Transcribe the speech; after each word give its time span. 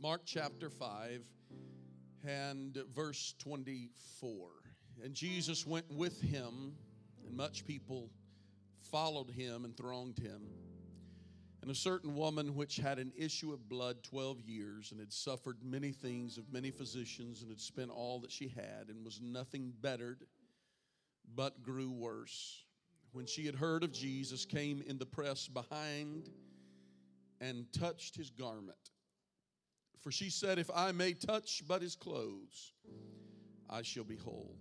Mark 0.00 0.20
chapter 0.24 0.70
5 0.70 1.24
and 2.24 2.78
verse 2.94 3.34
24. 3.40 4.48
And 5.02 5.12
Jesus 5.12 5.66
went 5.66 5.90
with 5.92 6.20
him, 6.20 6.76
and 7.26 7.36
much 7.36 7.66
people 7.66 8.08
followed 8.92 9.28
him 9.28 9.64
and 9.64 9.76
thronged 9.76 10.16
him. 10.16 10.42
And 11.62 11.70
a 11.72 11.74
certain 11.74 12.14
woman 12.14 12.54
which 12.54 12.76
had 12.76 13.00
an 13.00 13.12
issue 13.16 13.52
of 13.52 13.68
blood 13.68 14.04
12 14.04 14.40
years 14.42 14.92
and 14.92 15.00
had 15.00 15.12
suffered 15.12 15.56
many 15.64 15.90
things 15.90 16.38
of 16.38 16.52
many 16.52 16.70
physicians 16.70 17.42
and 17.42 17.50
had 17.50 17.60
spent 17.60 17.90
all 17.90 18.20
that 18.20 18.30
she 18.30 18.46
had 18.46 18.90
and 18.90 19.04
was 19.04 19.20
nothing 19.20 19.72
bettered 19.80 20.22
but 21.34 21.60
grew 21.60 21.90
worse. 21.90 22.62
When 23.10 23.26
she 23.26 23.46
had 23.46 23.56
heard 23.56 23.82
of 23.82 23.90
Jesus, 23.90 24.44
came 24.44 24.80
in 24.86 24.98
the 24.98 25.06
press 25.06 25.48
behind 25.48 26.30
and 27.40 27.66
touched 27.72 28.14
his 28.14 28.30
garment. 28.30 28.92
For 30.00 30.10
she 30.10 30.30
said, 30.30 30.58
If 30.58 30.70
I 30.74 30.92
may 30.92 31.12
touch 31.12 31.62
but 31.66 31.82
his 31.82 31.96
clothes, 31.96 32.72
I 33.68 33.82
shall 33.82 34.04
be 34.04 34.16
whole. 34.16 34.56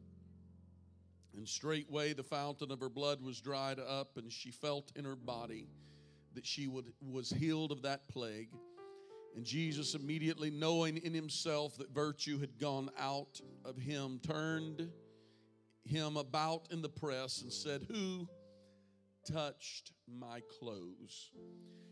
And 1.35 1.47
straightway 1.47 2.13
the 2.13 2.23
fountain 2.23 2.71
of 2.71 2.79
her 2.79 2.89
blood 2.89 3.21
was 3.21 3.39
dried 3.39 3.79
up, 3.79 4.17
and 4.17 4.31
she 4.31 4.49
felt 4.51 4.91
in 4.95 5.05
her 5.05 5.15
body 5.15 5.67
that 6.33 6.45
she 6.45 6.67
would, 6.67 6.91
was 7.01 7.29
healed 7.29 7.71
of 7.71 7.83
that 7.83 8.07
plague. 8.07 8.49
And 9.35 9.45
Jesus, 9.45 9.93
immediately 9.93 10.49
knowing 10.49 10.97
in 10.97 11.13
himself 11.13 11.77
that 11.77 11.91
virtue 11.93 12.39
had 12.39 12.57
gone 12.59 12.89
out 12.97 13.39
of 13.63 13.77
him, 13.77 14.19
turned 14.25 14.89
him 15.85 16.17
about 16.17 16.67
in 16.71 16.81
the 16.81 16.89
press 16.89 17.43
and 17.43 17.53
said, 17.53 17.85
Who 17.87 18.27
touched 19.31 19.91
my 20.07 20.41
clothes? 20.59 21.31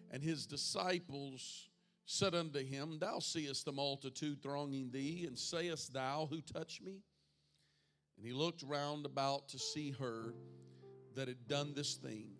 And 0.10 0.24
his 0.24 0.48
disciples 0.48 1.70
said 2.06 2.36
unto 2.36 2.64
him, 2.64 3.00
Thou 3.00 3.20
seest 3.20 3.66
the 3.66 3.72
multitude 3.72 4.42
thronging 4.42 4.92
thee, 4.92 5.26
and 5.28 5.38
sayest 5.38 5.94
thou, 5.94 6.28
Who 6.30 6.42
touched 6.42 6.84
me? 6.84 7.02
And 8.18 8.26
he 8.26 8.32
looked 8.32 8.64
round 8.64 9.06
about 9.06 9.50
to 9.50 9.60
see 9.60 9.92
her 9.92 10.34
that 11.16 11.28
had 11.28 11.48
done 11.48 11.74
this 11.74 11.96
thing. 11.96 12.32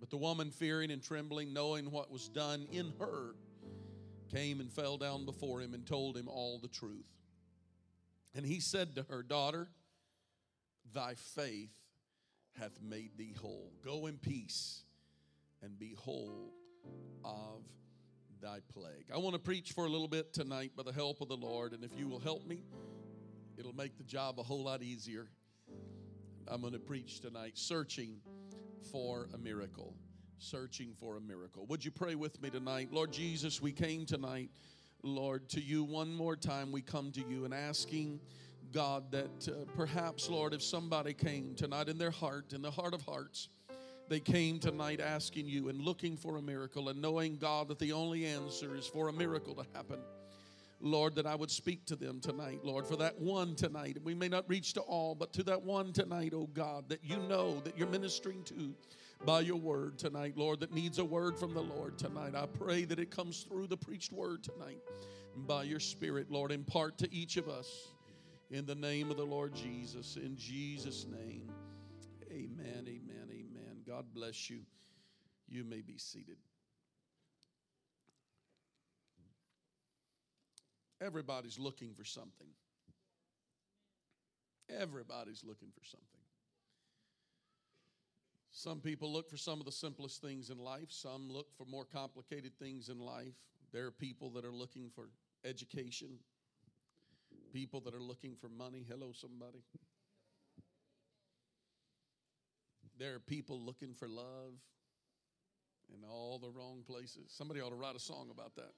But 0.00 0.10
the 0.10 0.16
woman, 0.16 0.50
fearing 0.50 0.90
and 0.90 1.02
trembling, 1.02 1.52
knowing 1.52 1.90
what 1.90 2.10
was 2.10 2.28
done 2.28 2.66
in 2.72 2.92
her, 2.98 3.36
came 4.30 4.60
and 4.60 4.70
fell 4.70 4.96
down 4.96 5.24
before 5.24 5.60
him 5.60 5.74
and 5.74 5.86
told 5.86 6.16
him 6.16 6.28
all 6.28 6.58
the 6.58 6.68
truth. 6.68 7.06
And 8.34 8.44
he 8.44 8.60
said 8.60 8.96
to 8.96 9.04
her, 9.04 9.22
Daughter, 9.22 9.68
thy 10.92 11.14
faith 11.14 11.78
hath 12.58 12.80
made 12.82 13.16
thee 13.16 13.34
whole. 13.40 13.72
Go 13.84 14.06
in 14.06 14.18
peace 14.18 14.82
and 15.62 15.78
be 15.78 15.94
whole 15.96 16.52
of 17.24 17.62
thy 18.42 18.58
plague. 18.72 19.06
I 19.14 19.18
want 19.18 19.34
to 19.34 19.38
preach 19.38 19.70
for 19.70 19.86
a 19.86 19.88
little 19.88 20.08
bit 20.08 20.32
tonight 20.32 20.72
by 20.76 20.82
the 20.82 20.92
help 20.92 21.20
of 21.20 21.28
the 21.28 21.36
Lord, 21.36 21.72
and 21.72 21.84
if 21.84 21.96
you 21.96 22.08
will 22.08 22.18
help 22.18 22.44
me, 22.44 22.64
it'll 23.56 23.72
make 23.72 23.96
the 23.96 24.02
job 24.02 24.40
a 24.40 24.42
whole 24.42 24.64
lot 24.64 24.82
easier. 24.82 25.28
I'm 26.48 26.60
going 26.60 26.72
to 26.72 26.80
preach 26.80 27.20
tonight, 27.20 27.52
searching 27.54 28.16
for 28.90 29.28
a 29.32 29.38
miracle. 29.38 29.94
Searching 30.38 30.92
for 30.98 31.16
a 31.16 31.20
miracle. 31.20 31.66
Would 31.66 31.84
you 31.84 31.92
pray 31.92 32.16
with 32.16 32.42
me 32.42 32.50
tonight? 32.50 32.88
Lord 32.90 33.12
Jesus, 33.12 33.62
we 33.62 33.70
came 33.70 34.04
tonight, 34.04 34.50
Lord, 35.04 35.48
to 35.50 35.60
you 35.60 35.84
one 35.84 36.12
more 36.12 36.34
time. 36.34 36.72
We 36.72 36.82
come 36.82 37.12
to 37.12 37.20
you 37.20 37.44
and 37.44 37.54
asking, 37.54 38.18
God, 38.72 39.12
that 39.12 39.48
uh, 39.48 39.66
perhaps, 39.76 40.28
Lord, 40.28 40.52
if 40.52 40.64
somebody 40.64 41.14
came 41.14 41.54
tonight 41.54 41.88
in 41.88 41.96
their 41.96 42.10
heart, 42.10 42.52
in 42.52 42.60
the 42.60 42.72
heart 42.72 42.92
of 42.92 43.02
hearts, 43.02 43.48
they 44.12 44.20
came 44.20 44.58
tonight 44.58 45.00
asking 45.00 45.48
you 45.48 45.68
and 45.68 45.80
looking 45.80 46.16
for 46.16 46.36
a 46.36 46.42
miracle 46.42 46.88
and 46.90 47.00
knowing, 47.00 47.36
God, 47.36 47.68
that 47.68 47.78
the 47.78 47.92
only 47.92 48.26
answer 48.26 48.76
is 48.76 48.86
for 48.86 49.08
a 49.08 49.12
miracle 49.12 49.54
to 49.54 49.64
happen. 49.74 50.00
Lord, 50.80 51.14
that 51.14 51.26
I 51.26 51.34
would 51.34 51.50
speak 51.50 51.86
to 51.86 51.96
them 51.96 52.20
tonight, 52.20 52.60
Lord, 52.64 52.86
for 52.86 52.96
that 52.96 53.20
one 53.20 53.54
tonight. 53.54 53.98
We 54.02 54.14
may 54.14 54.28
not 54.28 54.48
reach 54.48 54.72
to 54.74 54.80
all, 54.80 55.14
but 55.14 55.32
to 55.34 55.44
that 55.44 55.62
one 55.62 55.92
tonight, 55.92 56.32
oh 56.34 56.48
God, 56.52 56.88
that 56.88 57.04
you 57.04 57.16
know 57.28 57.60
that 57.60 57.78
you're 57.78 57.88
ministering 57.88 58.42
to 58.44 58.74
by 59.24 59.40
your 59.40 59.56
word 59.56 59.98
tonight, 59.98 60.36
Lord, 60.36 60.60
that 60.60 60.74
needs 60.74 60.98
a 60.98 61.04
word 61.04 61.38
from 61.38 61.54
the 61.54 61.62
Lord 61.62 61.96
tonight. 61.96 62.34
I 62.34 62.46
pray 62.46 62.84
that 62.84 62.98
it 62.98 63.10
comes 63.12 63.46
through 63.48 63.68
the 63.68 63.76
preached 63.76 64.12
word 64.12 64.42
tonight 64.42 64.80
And 65.36 65.46
by 65.46 65.62
your 65.62 65.80
spirit, 65.80 66.30
Lord. 66.30 66.50
Impart 66.50 66.98
to 66.98 67.14
each 67.14 67.36
of 67.36 67.48
us 67.48 67.92
in 68.50 68.66
the 68.66 68.74
name 68.74 69.10
of 69.10 69.16
the 69.16 69.24
Lord 69.24 69.54
Jesus. 69.54 70.16
In 70.16 70.36
Jesus' 70.36 71.06
name, 71.06 71.48
amen, 72.30 72.48
amen, 72.60 72.84
amen. 72.88 73.01
God 73.92 74.06
bless 74.14 74.48
you. 74.48 74.60
You 75.50 75.64
may 75.64 75.82
be 75.82 75.98
seated. 75.98 76.38
Everybody's 80.98 81.58
looking 81.58 81.92
for 81.92 82.04
something. 82.04 82.46
Everybody's 84.80 85.44
looking 85.44 85.68
for 85.76 85.84
something. 85.84 86.06
Some 88.50 88.80
people 88.80 89.12
look 89.12 89.28
for 89.28 89.36
some 89.36 89.60
of 89.60 89.66
the 89.66 89.72
simplest 89.72 90.22
things 90.22 90.48
in 90.48 90.56
life, 90.56 90.88
some 90.88 91.28
look 91.30 91.48
for 91.58 91.66
more 91.66 91.84
complicated 91.84 92.52
things 92.58 92.88
in 92.88 92.98
life. 92.98 93.34
There 93.74 93.84
are 93.84 93.90
people 93.90 94.30
that 94.30 94.44
are 94.46 94.52
looking 94.52 94.88
for 94.94 95.10
education, 95.44 96.18
people 97.52 97.80
that 97.80 97.94
are 97.94 98.02
looking 98.02 98.36
for 98.40 98.48
money. 98.48 98.86
Hello, 98.88 99.12
somebody. 99.12 99.64
There 103.02 103.16
are 103.16 103.18
people 103.18 103.60
looking 103.60 103.94
for 103.94 104.06
love 104.06 104.54
in 105.92 106.04
all 106.08 106.38
the 106.38 106.50
wrong 106.50 106.84
places. 106.86 107.32
Somebody 107.36 107.60
ought 107.60 107.70
to 107.70 107.74
write 107.74 107.96
a 107.96 107.98
song 107.98 108.28
about 108.30 108.54
that. 108.54 108.70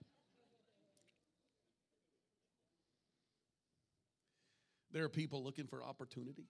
There 4.91 5.05
are 5.05 5.11
people 5.11 5.45
looking 5.45 5.67
for 5.67 5.85
opportunity. 5.85 6.47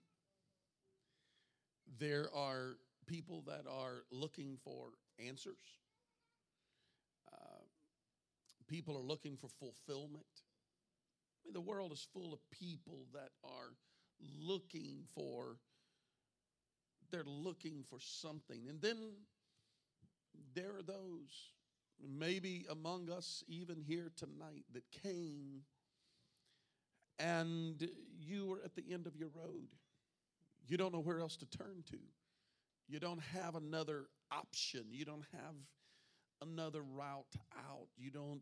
There 1.99 2.33
are 2.33 2.77
people 3.07 3.43
that 3.47 3.65
are 3.69 4.03
looking 4.09 4.57
for 4.63 4.91
answers. 5.19 5.81
Uh, 7.29 7.65
people 8.69 8.95
are 8.95 9.03
looking 9.03 9.35
for 9.35 9.49
fulfillment. 9.49 10.23
I 11.43 11.47
mean, 11.47 11.53
the 11.53 11.59
world 11.59 11.91
is 11.91 12.07
full 12.13 12.31
of 12.31 12.39
people 12.51 13.07
that 13.13 13.31
are 13.43 13.73
looking 14.39 15.03
for, 15.13 15.57
they're 17.11 17.23
looking 17.25 17.83
for 17.89 17.99
something. 17.99 18.67
And 18.69 18.81
then 18.81 18.97
there 20.53 20.75
are 20.75 20.83
those, 20.83 21.51
maybe 22.01 22.65
among 22.69 23.09
us 23.09 23.43
even 23.47 23.81
here 23.81 24.11
tonight, 24.15 24.65
that 24.73 24.83
came 25.03 25.61
and 27.19 27.89
you 28.19 28.45
were 28.47 28.61
at 28.63 28.75
the 28.75 28.83
end 28.91 29.07
of 29.07 29.15
your 29.15 29.29
road. 29.29 29.69
You 30.67 30.77
don't 30.77 30.93
know 30.93 30.99
where 30.99 31.19
else 31.19 31.37
to 31.37 31.45
turn 31.45 31.83
to. 31.91 31.97
You 32.87 32.99
don't 32.99 33.21
have 33.33 33.55
another 33.55 34.07
option. 34.31 34.85
You 34.91 35.05
don't 35.05 35.25
have 35.31 35.55
another 36.41 36.81
route 36.81 37.35
out. 37.69 37.87
You 37.97 38.11
don't, 38.11 38.41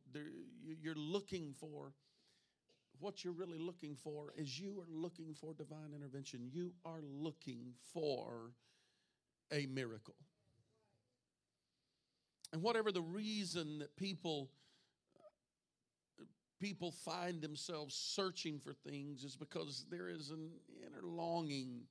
you're 0.82 0.96
looking 0.96 1.54
for 1.54 1.94
what 3.04 3.24
you're 3.24 3.34
really 3.34 3.60
looking 3.60 3.96
for 3.96 4.34
is 4.38 4.58
you 4.58 4.80
are 4.80 4.88
looking 4.90 5.34
for 5.34 5.54
divine 5.54 5.94
intervention. 5.94 6.50
You 6.52 6.72
are 6.86 7.02
looking 7.02 7.74
for 7.94 8.54
a 9.52 9.66
miracle. 9.66 10.16
And 12.54 12.62
whatever 12.62 12.92
the 12.92 13.02
reason 13.02 13.80
that 13.80 13.96
people 13.98 14.50
people 16.62 16.92
find 16.92 17.42
themselves 17.42 17.94
searching 17.94 18.58
for 18.58 18.72
things 18.72 19.26
is 19.26 19.36
because 19.36 19.86
there 19.92 20.08
is 20.08 20.30
an 20.30 20.50
inner 20.86 21.06
longing 21.06 21.82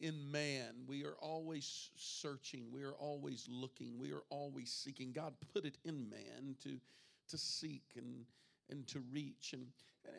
in 0.00 0.30
man. 0.30 0.74
We 0.86 1.02
are 1.06 1.16
always 1.22 1.88
searching. 1.96 2.66
We 2.70 2.82
are 2.82 2.92
always 2.92 3.46
looking. 3.48 3.98
We 3.98 4.12
are 4.12 4.24
always 4.28 4.70
seeking. 4.70 5.12
God 5.12 5.32
put 5.54 5.64
it 5.64 5.78
in 5.82 6.10
man 6.10 6.56
to, 6.62 6.76
to 7.30 7.38
seek 7.38 7.84
and, 7.96 8.26
and 8.70 8.86
to 8.88 9.00
reach. 9.12 9.52
And, 9.52 9.66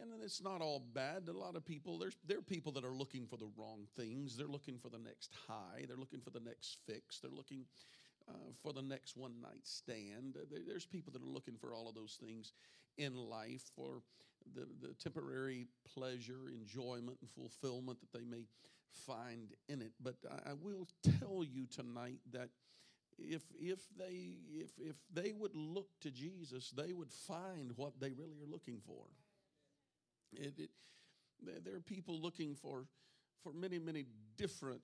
and 0.01 0.21
it's 0.23 0.41
not 0.41 0.61
all 0.61 0.79
bad. 0.93 1.27
A 1.27 1.37
lot 1.37 1.55
of 1.55 1.65
people, 1.65 1.97
there's, 1.97 2.17
there 2.27 2.39
are 2.39 2.41
people 2.41 2.71
that 2.73 2.83
are 2.83 2.93
looking 2.93 3.25
for 3.25 3.37
the 3.37 3.49
wrong 3.57 3.87
things. 3.95 4.37
They're 4.37 4.47
looking 4.47 4.77
for 4.77 4.89
the 4.89 4.99
next 4.99 5.33
high. 5.47 5.85
They're 5.87 5.97
looking 5.97 6.21
for 6.21 6.29
the 6.29 6.39
next 6.39 6.77
fix. 6.85 7.19
They're 7.19 7.31
looking 7.31 7.65
uh, 8.27 8.51
for 8.61 8.73
the 8.73 8.81
next 8.81 9.17
one 9.17 9.41
night 9.41 9.65
stand. 9.65 10.37
There's 10.67 10.85
people 10.85 11.13
that 11.13 11.21
are 11.21 11.25
looking 11.25 11.55
for 11.57 11.73
all 11.73 11.89
of 11.89 11.95
those 11.95 12.17
things 12.21 12.53
in 12.97 13.15
life 13.15 13.63
for 13.75 14.01
the, 14.55 14.67
the 14.81 14.93
temporary 14.93 15.67
pleasure, 15.93 16.49
enjoyment, 16.53 17.17
and 17.21 17.29
fulfillment 17.31 17.99
that 18.01 18.17
they 18.17 18.25
may 18.25 18.45
find 18.91 19.53
in 19.67 19.81
it. 19.81 19.91
But 20.01 20.15
I, 20.29 20.51
I 20.51 20.53
will 20.53 20.87
tell 21.19 21.43
you 21.43 21.65
tonight 21.65 22.19
that 22.31 22.49
if 23.21 23.43
if 23.59 23.79
they 23.97 24.37
if 24.51 24.71
if 24.79 24.95
they 25.13 25.31
would 25.31 25.55
look 25.55 25.89
to 26.01 26.11
Jesus, 26.11 26.71
they 26.71 26.93
would 26.93 27.11
find 27.11 27.71
what 27.75 27.99
they 27.99 28.11
really 28.11 28.39
are 28.41 28.51
looking 28.51 28.79
for. 28.85 29.05
It, 30.31 30.53
it, 30.59 30.69
there 31.63 31.75
are 31.75 31.81
people 31.81 32.21
looking 32.21 32.55
for 32.55 32.85
for 33.43 33.53
many, 33.53 33.79
many 33.79 34.05
different 34.37 34.81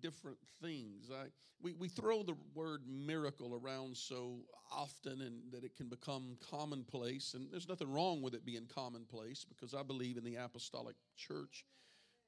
different 0.00 0.38
things. 0.62 1.10
I, 1.12 1.26
we, 1.60 1.72
we 1.72 1.88
throw 1.88 2.22
the 2.22 2.36
word 2.54 2.82
miracle 2.86 3.60
around 3.60 3.96
so 3.96 4.38
often 4.70 5.22
and 5.22 5.52
that 5.52 5.64
it 5.64 5.74
can 5.76 5.88
become 5.88 6.36
commonplace. 6.50 7.34
And 7.34 7.50
there's 7.50 7.68
nothing 7.68 7.92
wrong 7.92 8.22
with 8.22 8.34
it 8.34 8.44
being 8.44 8.68
commonplace 8.72 9.44
because 9.44 9.74
I 9.74 9.82
believe 9.82 10.16
in 10.16 10.24
the 10.24 10.36
apostolic 10.36 10.94
church 11.16 11.64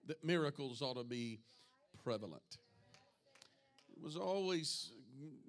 that 0.07 0.25
miracles 0.25 0.83
ought 0.83 0.97
to 0.97 1.05
be 1.05 1.41
prevalent. 2.03 2.59
It 3.97 4.03
was 4.03 4.17
always, 4.17 4.91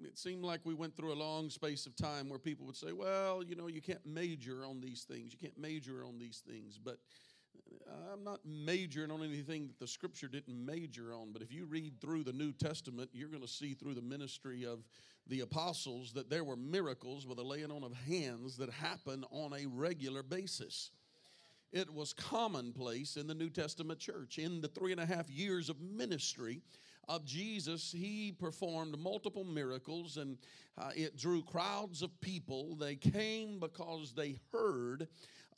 it 0.04 0.18
seemed 0.18 0.44
like 0.44 0.60
we 0.64 0.74
went 0.74 0.96
through 0.96 1.12
a 1.12 1.14
long 1.14 1.50
space 1.50 1.86
of 1.86 1.96
time 1.96 2.28
where 2.28 2.38
people 2.38 2.66
would 2.66 2.76
say, 2.76 2.92
well, 2.92 3.42
you 3.42 3.54
know, 3.54 3.66
you 3.66 3.80
can't 3.80 4.04
major 4.06 4.64
on 4.64 4.80
these 4.80 5.02
things. 5.02 5.32
You 5.32 5.38
can't 5.38 5.58
major 5.58 6.04
on 6.04 6.18
these 6.18 6.42
things. 6.46 6.78
But 6.82 6.98
uh, 7.88 8.12
I'm 8.12 8.24
not 8.24 8.40
majoring 8.44 9.10
on 9.10 9.22
anything 9.22 9.66
that 9.68 9.78
the 9.78 9.86
scripture 9.86 10.28
didn't 10.28 10.64
major 10.64 11.12
on, 11.12 11.32
but 11.32 11.42
if 11.42 11.52
you 11.52 11.66
read 11.66 12.00
through 12.00 12.24
the 12.24 12.32
New 12.32 12.52
Testament, 12.52 13.10
you're 13.12 13.28
going 13.28 13.42
to 13.42 13.48
see 13.48 13.74
through 13.74 13.94
the 13.94 14.02
ministry 14.02 14.64
of 14.64 14.84
the 15.28 15.40
apostles 15.40 16.12
that 16.12 16.28
there 16.28 16.44
were 16.44 16.56
miracles 16.56 17.26
with 17.26 17.38
the 17.38 17.44
laying 17.44 17.70
on 17.70 17.84
of 17.84 17.92
hands 17.92 18.56
that 18.56 18.70
happen 18.70 19.24
on 19.30 19.52
a 19.52 19.66
regular 19.66 20.22
basis. 20.22 20.90
It 21.72 21.92
was 21.92 22.12
commonplace 22.12 23.16
in 23.16 23.26
the 23.26 23.34
New 23.34 23.48
Testament 23.48 23.98
church. 23.98 24.38
In 24.38 24.60
the 24.60 24.68
three 24.68 24.92
and 24.92 25.00
a 25.00 25.06
half 25.06 25.30
years 25.30 25.70
of 25.70 25.80
ministry 25.80 26.60
of 27.08 27.24
Jesus, 27.24 27.92
he 27.92 28.32
performed 28.32 28.98
multiple 28.98 29.44
miracles 29.44 30.16
and 30.16 30.38
uh, 30.78 30.90
it 30.94 31.16
drew 31.16 31.42
crowds 31.42 32.02
of 32.02 32.20
people. 32.20 32.76
They 32.76 32.96
came 32.96 33.58
because 33.58 34.12
they 34.14 34.36
heard 34.52 35.08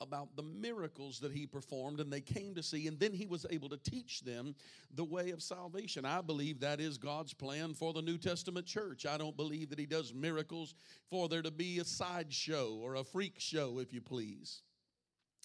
about 0.00 0.34
the 0.36 0.42
miracles 0.42 1.20
that 1.20 1.32
he 1.32 1.46
performed 1.46 2.00
and 2.00 2.12
they 2.12 2.20
came 2.20 2.54
to 2.54 2.62
see, 2.62 2.88
and 2.88 2.98
then 2.98 3.12
he 3.12 3.26
was 3.26 3.46
able 3.50 3.68
to 3.68 3.76
teach 3.76 4.22
them 4.22 4.54
the 4.94 5.04
way 5.04 5.30
of 5.30 5.42
salvation. 5.42 6.04
I 6.04 6.20
believe 6.20 6.60
that 6.60 6.80
is 6.80 6.98
God's 6.98 7.32
plan 7.32 7.74
for 7.74 7.92
the 7.92 8.02
New 8.02 8.18
Testament 8.18 8.66
church. 8.66 9.06
I 9.06 9.16
don't 9.16 9.36
believe 9.36 9.70
that 9.70 9.78
he 9.78 9.86
does 9.86 10.12
miracles 10.12 10.74
for 11.10 11.28
there 11.28 11.42
to 11.42 11.50
be 11.50 11.78
a 11.78 11.84
sideshow 11.84 12.78
or 12.82 12.96
a 12.96 13.04
freak 13.04 13.38
show, 13.38 13.78
if 13.78 13.92
you 13.92 14.00
please. 14.00 14.62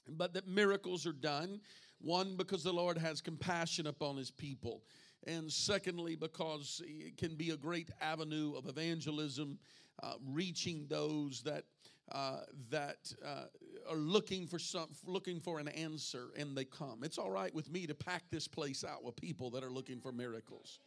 But 0.07 0.33
that 0.33 0.47
miracles 0.47 1.05
are 1.05 1.13
done, 1.13 1.61
one, 1.99 2.35
because 2.35 2.63
the 2.63 2.73
Lord 2.73 2.97
has 2.97 3.21
compassion 3.21 3.85
upon 3.85 4.17
his 4.17 4.31
people 4.31 4.81
and 5.27 5.51
secondly, 5.51 6.15
because 6.15 6.81
it 6.85 7.17
can 7.17 7.35
be 7.35 7.51
a 7.51 7.57
great 7.57 7.89
avenue 8.01 8.53
of 8.55 8.67
evangelism, 8.67 9.59
uh, 10.01 10.13
reaching 10.25 10.85
those 10.87 11.41
that 11.43 11.63
uh, 12.11 12.39
that 12.71 13.13
uh, 13.23 13.43
are 13.89 13.97
looking 13.97 14.47
for 14.47 14.57
some 14.57 14.89
looking 15.05 15.39
for 15.39 15.59
an 15.59 15.67
answer 15.67 16.29
and 16.37 16.55
they 16.57 16.65
come. 16.65 17.03
It's 17.03 17.17
all 17.17 17.29
right 17.29 17.53
with 17.53 17.69
me 17.71 17.85
to 17.85 17.93
pack 17.93 18.23
this 18.31 18.47
place 18.47 18.83
out 18.83 19.03
with 19.03 19.15
people 19.15 19.51
that 19.51 19.63
are 19.63 19.69
looking 19.69 19.99
for 19.99 20.11
miracles 20.11 20.79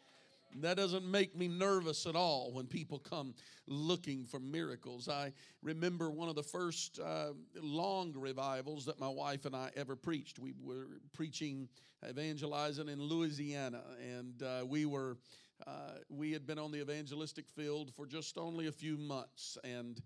that 0.60 0.76
doesn't 0.76 1.04
make 1.04 1.36
me 1.36 1.48
nervous 1.48 2.06
at 2.06 2.14
all 2.14 2.52
when 2.52 2.66
people 2.66 2.98
come 2.98 3.34
looking 3.66 4.24
for 4.24 4.38
miracles. 4.38 5.08
I 5.08 5.32
remember 5.62 6.10
one 6.10 6.28
of 6.28 6.34
the 6.34 6.42
first 6.42 6.98
uh, 7.00 7.30
long 7.60 8.12
revivals 8.16 8.84
that 8.86 9.00
my 9.00 9.08
wife 9.08 9.44
and 9.44 9.56
I 9.56 9.70
ever 9.76 9.96
preached. 9.96 10.38
We 10.38 10.52
were 10.60 10.86
preaching, 11.12 11.68
evangelizing 12.08 12.88
in 12.88 13.00
Louisiana, 13.00 13.82
and 14.00 14.42
uh, 14.42 14.66
we 14.66 14.86
were. 14.86 15.18
Uh, 15.64 15.98
we 16.08 16.32
had 16.32 16.44
been 16.44 16.58
on 16.58 16.72
the 16.72 16.80
evangelistic 16.80 17.48
field 17.48 17.92
for 17.94 18.04
just 18.04 18.36
only 18.36 18.66
a 18.66 18.72
few 18.72 18.96
months, 18.96 19.56
and 19.62 20.02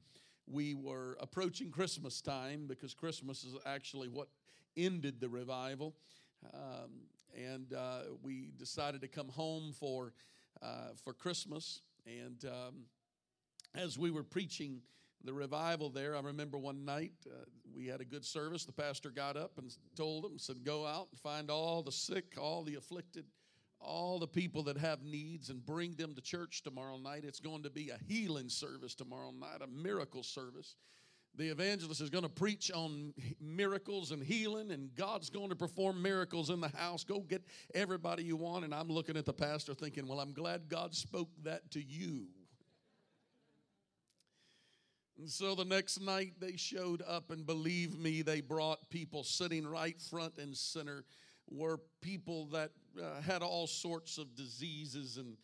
we 0.46 0.74
were 0.74 1.16
approaching 1.18 1.70
Christmas 1.70 2.20
time 2.20 2.66
because 2.66 2.92
Christmas 2.92 3.42
is 3.42 3.54
actually 3.64 4.08
what 4.08 4.28
ended 4.76 5.18
the 5.18 5.30
revival. 5.30 5.94
Um, 6.52 6.90
and 7.36 7.72
uh, 7.72 8.00
we 8.22 8.50
decided 8.58 9.00
to 9.02 9.08
come 9.08 9.28
home 9.28 9.72
for, 9.72 10.12
uh, 10.62 10.90
for 11.02 11.12
Christmas. 11.12 11.80
And 12.06 12.44
um, 12.44 12.84
as 13.74 13.98
we 13.98 14.10
were 14.10 14.22
preaching 14.22 14.80
the 15.24 15.32
revival 15.32 15.90
there, 15.90 16.16
I 16.16 16.20
remember 16.20 16.58
one 16.58 16.84
night 16.84 17.12
uh, 17.26 17.44
we 17.74 17.86
had 17.86 18.00
a 18.00 18.04
good 18.04 18.24
service. 18.24 18.64
The 18.64 18.72
pastor 18.72 19.10
got 19.10 19.36
up 19.36 19.58
and 19.58 19.74
told 19.96 20.24
them, 20.24 20.38
said, 20.38 20.64
Go 20.64 20.86
out 20.86 21.08
and 21.10 21.20
find 21.20 21.50
all 21.50 21.82
the 21.82 21.92
sick, 21.92 22.34
all 22.38 22.62
the 22.62 22.76
afflicted 22.76 23.24
all 23.80 24.18
the 24.18 24.26
people 24.26 24.62
that 24.64 24.76
have 24.76 25.02
needs 25.02 25.50
and 25.50 25.64
bring 25.64 25.94
them 25.94 26.14
to 26.14 26.20
church 26.20 26.62
tomorrow 26.62 26.98
night. 26.98 27.24
It's 27.24 27.40
going 27.40 27.62
to 27.62 27.70
be 27.70 27.90
a 27.90 27.98
healing 28.06 28.48
service 28.48 28.94
tomorrow 28.94 29.30
night, 29.30 29.60
a 29.62 29.66
miracle 29.66 30.22
service. 30.22 30.76
The 31.36 31.48
evangelist 31.48 32.00
is 32.00 32.08
going 32.08 32.24
to 32.24 32.30
preach 32.30 32.70
on 32.72 33.12
miracles 33.40 34.10
and 34.10 34.22
healing, 34.22 34.70
and 34.70 34.94
God's 34.94 35.28
going 35.28 35.50
to 35.50 35.56
perform 35.56 36.00
miracles 36.00 36.48
in 36.48 36.60
the 36.60 36.68
house. 36.68 37.04
Go 37.04 37.20
get 37.20 37.42
everybody 37.74 38.24
you 38.24 38.36
want. 38.36 38.64
And 38.64 38.74
I'm 38.74 38.88
looking 38.88 39.18
at 39.18 39.26
the 39.26 39.34
pastor 39.34 39.74
thinking, 39.74 40.08
well, 40.08 40.18
I'm 40.18 40.32
glad 40.32 40.70
God 40.70 40.94
spoke 40.94 41.28
that 41.42 41.70
to 41.72 41.82
you. 41.82 42.26
And 45.18 45.30
so 45.30 45.54
the 45.54 45.64
next 45.64 46.00
night 46.00 46.34
they 46.40 46.56
showed 46.56 47.02
up, 47.06 47.30
and 47.30 47.46
believe 47.46 47.98
me, 47.98 48.22
they 48.22 48.40
brought 48.40 48.88
people 48.88 49.22
sitting 49.22 49.66
right 49.66 50.00
front 50.00 50.38
and 50.38 50.56
center 50.56 51.04
were 51.48 51.80
people 52.00 52.46
that 52.46 52.70
uh, 53.00 53.20
had 53.20 53.42
all 53.42 53.66
sorts 53.66 54.18
of 54.18 54.34
diseases 54.34 55.16
and 55.16 55.36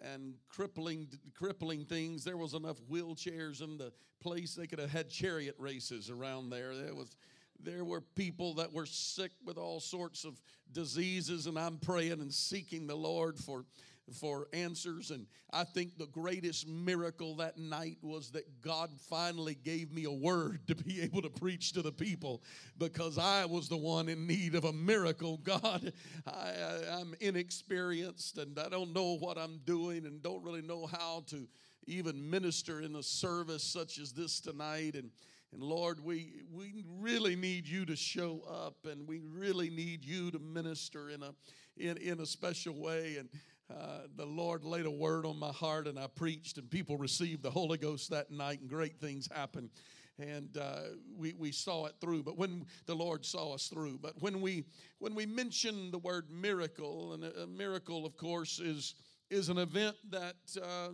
and 0.00 0.34
crippling 0.48 1.08
crippling 1.34 1.84
things. 1.84 2.24
There 2.24 2.36
was 2.36 2.54
enough 2.54 2.78
wheelchairs 2.90 3.62
in 3.62 3.78
the 3.78 3.92
place 4.20 4.54
they 4.54 4.66
could 4.66 4.78
have 4.78 4.90
had 4.90 5.08
chariot 5.08 5.54
races 5.58 6.10
around 6.10 6.50
there. 6.50 6.74
There 6.74 6.94
was 6.94 7.16
there 7.60 7.84
were 7.84 8.00
people 8.00 8.54
that 8.54 8.72
were 8.72 8.86
sick 8.86 9.32
with 9.44 9.58
all 9.58 9.80
sorts 9.80 10.24
of 10.24 10.40
diseases, 10.70 11.46
and 11.46 11.58
I'm 11.58 11.78
praying 11.78 12.12
and 12.12 12.32
seeking 12.32 12.86
the 12.86 12.94
Lord 12.94 13.38
for 13.38 13.64
for 14.12 14.48
answers. 14.52 15.10
And 15.10 15.26
I 15.52 15.64
think 15.64 15.98
the 15.98 16.06
greatest 16.06 16.66
miracle 16.66 17.36
that 17.36 17.58
night 17.58 17.98
was 18.02 18.30
that 18.30 18.60
God 18.60 18.90
finally 19.08 19.54
gave 19.54 19.92
me 19.92 20.04
a 20.04 20.10
word 20.10 20.60
to 20.68 20.74
be 20.74 21.00
able 21.00 21.22
to 21.22 21.30
preach 21.30 21.72
to 21.72 21.82
the 21.82 21.92
people 21.92 22.42
because 22.78 23.18
I 23.18 23.44
was 23.44 23.68
the 23.68 23.76
one 23.76 24.08
in 24.08 24.26
need 24.26 24.54
of 24.54 24.64
a 24.64 24.72
miracle. 24.72 25.36
God, 25.44 25.92
I, 26.26 26.52
am 27.00 27.14
inexperienced 27.20 28.38
and 28.38 28.58
I 28.58 28.68
don't 28.68 28.92
know 28.92 29.16
what 29.16 29.38
I'm 29.38 29.60
doing 29.64 30.06
and 30.06 30.22
don't 30.22 30.42
really 30.42 30.62
know 30.62 30.86
how 30.86 31.24
to 31.28 31.46
even 31.86 32.28
minister 32.28 32.80
in 32.80 32.96
a 32.96 33.02
service 33.02 33.62
such 33.62 33.98
as 33.98 34.12
this 34.12 34.40
tonight. 34.40 34.94
And 34.94 35.10
and 35.52 35.62
Lord, 35.62 36.04
we, 36.04 36.42
we 36.52 36.84
really 36.98 37.34
need 37.34 37.66
you 37.66 37.86
to 37.86 37.96
show 37.96 38.42
up 38.48 38.84
and 38.84 39.08
we 39.08 39.20
really 39.20 39.70
need 39.70 40.04
you 40.04 40.30
to 40.30 40.38
minister 40.38 41.08
in 41.08 41.22
a, 41.22 41.32
in, 41.78 41.96
in 41.96 42.20
a 42.20 42.26
special 42.26 42.74
way. 42.74 43.16
And 43.18 43.28
uh, 43.70 44.06
the 44.16 44.24
Lord 44.24 44.64
laid 44.64 44.86
a 44.86 44.90
word 44.90 45.26
on 45.26 45.38
my 45.38 45.52
heart 45.52 45.86
and 45.86 45.98
I 45.98 46.06
preached, 46.06 46.56
and 46.58 46.70
people 46.70 46.96
received 46.96 47.42
the 47.42 47.50
Holy 47.50 47.76
Ghost 47.76 48.10
that 48.10 48.30
night, 48.30 48.60
and 48.60 48.68
great 48.68 48.98
things 48.98 49.28
happened. 49.32 49.70
And 50.18 50.56
uh, 50.56 50.80
we, 51.16 51.34
we 51.34 51.52
saw 51.52 51.86
it 51.86 51.94
through, 52.00 52.24
but 52.24 52.36
when 52.36 52.66
the 52.86 52.94
Lord 52.94 53.24
saw 53.24 53.54
us 53.54 53.68
through, 53.68 53.98
but 54.02 54.14
when 54.20 54.40
we 54.40 54.64
when 54.98 55.14
we 55.14 55.26
mention 55.26 55.92
the 55.92 55.98
word 55.98 56.28
miracle, 56.30 57.12
and 57.12 57.24
a, 57.24 57.46
miracle, 57.46 58.04
of 58.04 58.16
course, 58.16 58.58
is 58.58 58.96
is 59.30 59.48
an 59.48 59.58
event 59.58 59.96
that 60.10 60.34
uh, 60.60 60.88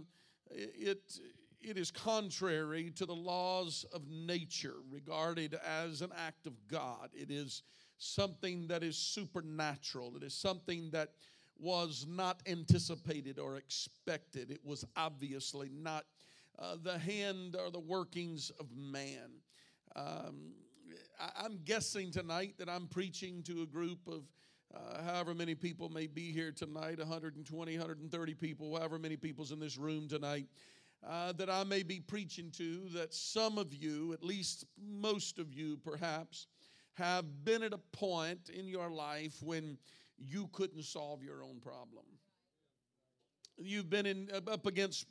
it 0.50 1.18
it 1.62 1.78
is 1.78 1.90
contrary 1.90 2.92
to 2.96 3.06
the 3.06 3.14
laws 3.14 3.86
of 3.94 4.02
nature, 4.10 4.74
regarded 4.90 5.56
as 5.66 6.02
an 6.02 6.10
act 6.14 6.46
of 6.46 6.52
God. 6.68 7.08
It 7.14 7.30
is 7.30 7.62
something 7.96 8.66
that 8.68 8.82
is 8.82 8.98
supernatural. 8.98 10.16
It 10.16 10.22
is 10.22 10.34
something 10.34 10.90
that 10.90 11.12
was 11.58 12.06
not 12.08 12.42
anticipated 12.46 13.38
or 13.38 13.56
expected. 13.56 14.50
It 14.50 14.60
was 14.64 14.84
obviously 14.96 15.70
not 15.72 16.04
uh, 16.58 16.76
the 16.82 16.98
hand 16.98 17.56
or 17.56 17.70
the 17.70 17.80
workings 17.80 18.50
of 18.60 18.66
man. 18.76 19.30
Um, 19.96 20.52
I, 21.20 21.44
am 21.44 21.60
guessing 21.64 22.10
tonight 22.10 22.54
that 22.58 22.68
I'm 22.68 22.86
preaching 22.86 23.42
to 23.44 23.62
a 23.62 23.66
group 23.66 23.98
of 24.06 24.22
uh, 24.74 25.02
however 25.04 25.34
many 25.34 25.54
people 25.54 25.88
may 25.88 26.06
be 26.06 26.32
here 26.32 26.50
tonight 26.50 26.98
120, 26.98 27.78
130 27.78 28.34
people, 28.34 28.76
however 28.76 28.98
many 28.98 29.16
people's 29.16 29.52
in 29.52 29.60
this 29.60 29.76
room 29.76 30.08
tonight. 30.08 30.46
Uh, 31.06 31.32
that 31.32 31.50
I 31.50 31.64
may 31.64 31.82
be 31.82 32.00
preaching 32.00 32.50
to, 32.52 32.88
that 32.94 33.12
some 33.12 33.58
of 33.58 33.74
you, 33.74 34.14
at 34.14 34.24
least 34.24 34.64
most 34.82 35.38
of 35.38 35.52
you 35.52 35.76
perhaps, 35.76 36.46
have 36.94 37.44
been 37.44 37.62
at 37.62 37.74
a 37.74 37.80
point 37.92 38.48
in 38.48 38.66
your 38.66 38.88
life 38.88 39.42
when 39.42 39.76
you 40.18 40.48
couldn't 40.52 40.84
solve 40.84 41.22
your 41.22 41.42
own 41.42 41.60
problem. 41.60 42.04
You've 43.56 43.90
been 43.90 44.06
in, 44.06 44.28
up 44.32 44.66
against 44.66 45.06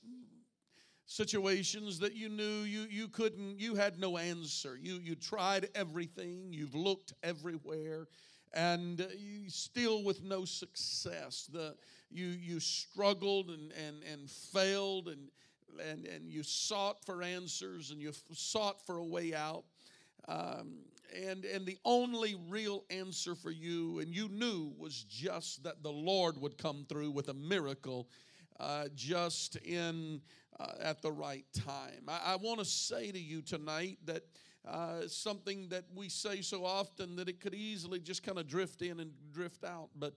situations 1.06 2.00
that 2.00 2.16
you 2.16 2.30
knew 2.30 2.64
you, 2.64 2.86
you 2.90 3.08
couldn't, 3.08 3.60
you 3.60 3.76
had 3.76 4.00
no 4.00 4.18
answer. 4.18 4.78
You, 4.82 4.96
you 4.96 5.16
tried 5.16 5.70
everything, 5.76 6.48
you've 6.52 6.76
looked 6.76 7.14
everywhere, 7.24 8.08
and 8.54 9.00
you 9.18 9.50
still 9.50 10.04
with 10.04 10.24
no 10.24 10.46
success. 10.46 11.50
The, 11.52 11.76
you, 12.10 12.28
you 12.28 12.60
struggled 12.60 13.50
and, 13.50 13.72
and, 13.74 14.04
and 14.04 14.30
failed, 14.30 15.08
and, 15.08 15.30
and, 15.90 16.06
and 16.06 16.32
you 16.32 16.44
sought 16.44 17.04
for 17.06 17.24
answers, 17.24 17.92
and 17.92 18.02
you 18.02 18.12
sought 18.34 18.86
for 18.86 18.98
a 18.98 19.04
way 19.04 19.34
out. 19.34 19.64
Um, 20.28 20.80
and 21.14 21.46
and 21.46 21.66
the 21.66 21.78
only 21.86 22.36
real 22.48 22.84
answer 22.90 23.36
for 23.36 23.52
you 23.52 24.00
and 24.00 24.14
you 24.16 24.28
knew 24.30 24.74
was 24.78 25.04
just 25.04 25.64
that 25.64 25.84
the 25.84 25.92
lord 25.92 26.40
would 26.40 26.58
come 26.58 26.86
through 26.90 27.12
with 27.12 27.30
a 27.30 27.34
miracle 27.34 28.08
uh, 28.60 28.86
just 28.96 29.56
in 29.58 30.22
uh, 30.60 30.74
at 30.82 31.02
the 31.02 31.12
right 31.12 31.46
time. 31.54 32.04
I, 32.08 32.34
I 32.34 32.36
want 32.38 32.60
to 32.60 32.66
say 32.66 33.12
to 33.12 33.20
you 33.20 33.42
tonight 33.42 33.98
that 34.06 34.24
uh, 34.66 35.08
something 35.08 35.68
that 35.70 35.86
we 35.94 36.08
say 36.08 36.42
so 36.42 36.64
often 36.64 37.16
that 37.18 37.28
it 37.28 37.42
could 37.42 37.54
easily 37.54 38.00
just 38.00 38.24
kind 38.24 38.38
of 38.38 38.48
drift 38.48 38.82
in 38.82 39.00
and 39.00 39.12
drift 39.34 39.64
out 39.66 39.90
but 39.98 40.14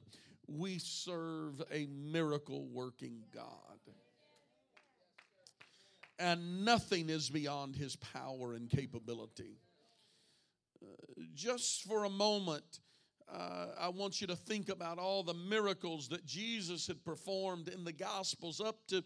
we 0.46 0.78
serve 0.78 1.60
a 1.72 1.86
miracle 1.86 2.66
working 2.66 3.24
god. 3.34 3.42
And 6.18 6.64
nothing 6.64 7.10
is 7.10 7.28
beyond 7.28 7.76
his 7.76 7.96
power 7.96 8.54
and 8.54 8.70
capability 8.70 9.58
just 11.34 11.84
for 11.84 12.04
a 12.04 12.10
moment, 12.10 12.80
uh, 13.32 13.66
I 13.78 13.88
want 13.88 14.20
you 14.20 14.26
to 14.28 14.36
think 14.36 14.68
about 14.68 14.98
all 14.98 15.22
the 15.22 15.34
miracles 15.34 16.08
that 16.08 16.24
Jesus 16.24 16.86
had 16.86 17.04
performed 17.04 17.68
in 17.68 17.84
the 17.84 17.92
Gospels 17.92 18.60
up 18.60 18.86
to 18.88 19.02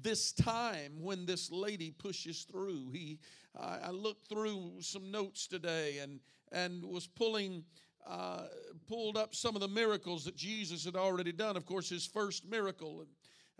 this 0.00 0.32
time 0.32 0.92
when 1.00 1.26
this 1.26 1.50
lady 1.50 1.90
pushes 1.90 2.42
through. 2.42 2.90
He, 2.92 3.18
I 3.58 3.90
looked 3.90 4.28
through 4.28 4.80
some 4.80 5.10
notes 5.10 5.46
today 5.46 5.98
and 5.98 6.20
and 6.52 6.84
was 6.84 7.06
pulling. 7.06 7.64
Uh, 8.06 8.42
pulled 8.86 9.16
up 9.16 9.34
some 9.34 9.54
of 9.54 9.62
the 9.62 9.68
miracles 9.68 10.26
that 10.26 10.36
Jesus 10.36 10.84
had 10.84 10.94
already 10.94 11.32
done. 11.32 11.56
Of 11.56 11.64
course, 11.64 11.88
his 11.88 12.04
first 12.04 12.44
miracle 12.46 13.06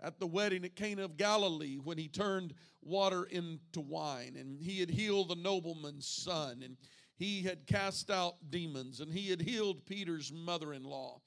at 0.01 0.19
the 0.19 0.27
wedding 0.27 0.65
at 0.65 0.75
Cana 0.75 1.03
of 1.05 1.17
Galilee 1.17 1.77
when 1.77 1.97
he 1.97 2.07
turned 2.07 2.53
water 2.83 3.23
into 3.23 3.81
wine, 3.81 4.35
and 4.37 4.61
he 4.61 4.79
had 4.79 4.89
healed 4.89 5.29
the 5.29 5.35
nobleman's 5.35 6.07
son, 6.07 6.61
and 6.63 6.77
he 7.17 7.41
had 7.41 7.65
cast 7.65 8.11
out 8.11 8.35
demons 8.49 8.99
and 8.99 9.11
he 9.11 9.29
had 9.29 9.41
healed 9.41 9.85
Peter's 9.85 10.31
mother 10.31 10.73
in 10.73 10.83
law. 10.83 11.21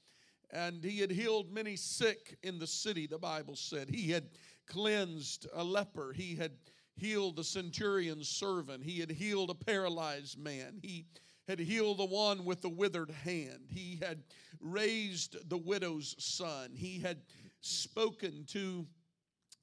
And 0.50 0.82
he 0.82 0.98
had 0.98 1.10
healed 1.10 1.52
many 1.52 1.76
sick 1.76 2.38
in 2.42 2.58
the 2.58 2.66
city, 2.66 3.06
the 3.06 3.18
Bible 3.18 3.56
said. 3.56 3.90
He 3.90 4.10
had 4.10 4.30
cleansed 4.66 5.46
a 5.52 5.62
leper. 5.62 6.12
He 6.12 6.34
had 6.34 6.52
healed 6.96 7.36
the 7.36 7.44
centurion's 7.44 8.28
servant. 8.28 8.82
He 8.82 8.98
had 8.98 9.10
healed 9.10 9.50
a 9.50 9.54
paralyzed 9.54 10.38
man. 10.38 10.78
He 10.82 11.06
had 11.46 11.58
healed 11.58 11.98
the 11.98 12.04
one 12.06 12.44
with 12.44 12.62
the 12.62 12.68
withered 12.68 13.10
hand. 13.10 13.66
He 13.68 13.98
had 14.02 14.22
raised 14.60 15.48
the 15.48 15.56
widow's 15.56 16.14
son. 16.18 16.72
He 16.74 16.98
had 16.98 17.18
spoken 17.60 18.44
to 18.48 18.86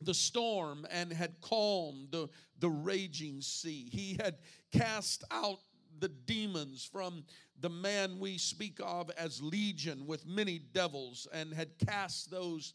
the 0.02 0.14
storm 0.14 0.86
and 0.90 1.12
had 1.12 1.40
calmed 1.42 2.12
the, 2.12 2.30
the 2.60 2.70
raging 2.70 3.42
sea. 3.42 3.88
He 3.92 4.18
had 4.20 4.38
cast 4.72 5.24
out 5.32 5.60
the 6.00 6.10
demons 6.10 6.88
from 6.92 7.24
the 7.62 7.70
man 7.70 8.20
we 8.20 8.38
speak 8.38 8.80
of 8.84 9.10
as 9.18 9.42
Legion 9.42 10.06
with 10.06 10.26
many 10.26 10.60
devils 10.60 11.28
and 11.34 11.54
had 11.54 11.70
cast 11.86 12.30
those 12.30 12.74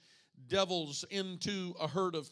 devils 0.48 1.04
into 1.10 1.74
a 1.80 1.86
herd 1.86 2.14
of 2.14 2.28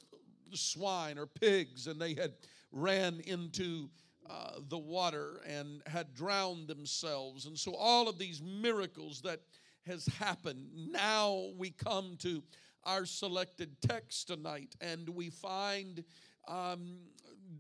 swine 0.54 1.18
or 1.18 1.26
pigs 1.26 1.86
and 1.86 2.00
they 2.00 2.14
had 2.14 2.32
ran 2.72 3.20
into 3.26 3.88
uh, 4.28 4.52
the 4.68 4.78
water 4.78 5.40
and 5.46 5.82
had 5.86 6.14
drowned 6.14 6.68
themselves. 6.68 7.46
And 7.46 7.58
so 7.58 7.74
all 7.74 8.08
of 8.08 8.18
these 8.18 8.42
miracles 8.42 9.20
that 9.22 9.40
has 9.86 10.06
happened, 10.06 10.68
now 10.92 11.48
we 11.56 11.70
come 11.70 12.16
to 12.20 12.42
our 12.84 13.06
selected 13.06 13.76
text 13.80 14.28
tonight 14.28 14.74
and 14.80 15.08
we 15.08 15.30
find 15.30 16.04
um, 16.46 16.98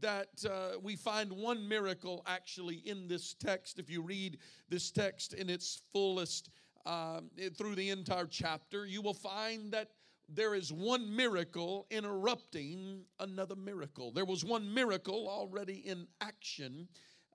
that 0.00 0.28
uh, 0.48 0.78
we 0.82 0.96
find 0.96 1.32
one 1.32 1.68
miracle 1.68 2.22
actually 2.26 2.76
in 2.84 3.08
this 3.08 3.34
text. 3.34 3.78
If 3.78 3.90
you 3.90 4.02
read 4.02 4.38
this 4.68 4.90
text 4.90 5.34
in 5.34 5.50
its 5.50 5.82
fullest 5.92 6.50
um, 6.86 7.30
through 7.56 7.74
the 7.74 7.90
entire 7.90 8.26
chapter, 8.26 8.86
you 8.86 9.02
will 9.02 9.14
find 9.14 9.72
that 9.72 9.90
there 10.28 10.54
is 10.54 10.72
one 10.72 11.14
miracle 11.14 11.86
interrupting 11.90 13.04
another 13.18 13.56
miracle. 13.56 14.12
There 14.12 14.26
was 14.26 14.44
one 14.44 14.72
miracle 14.72 15.28
already 15.28 15.86
in 15.86 16.06
action 16.20 16.88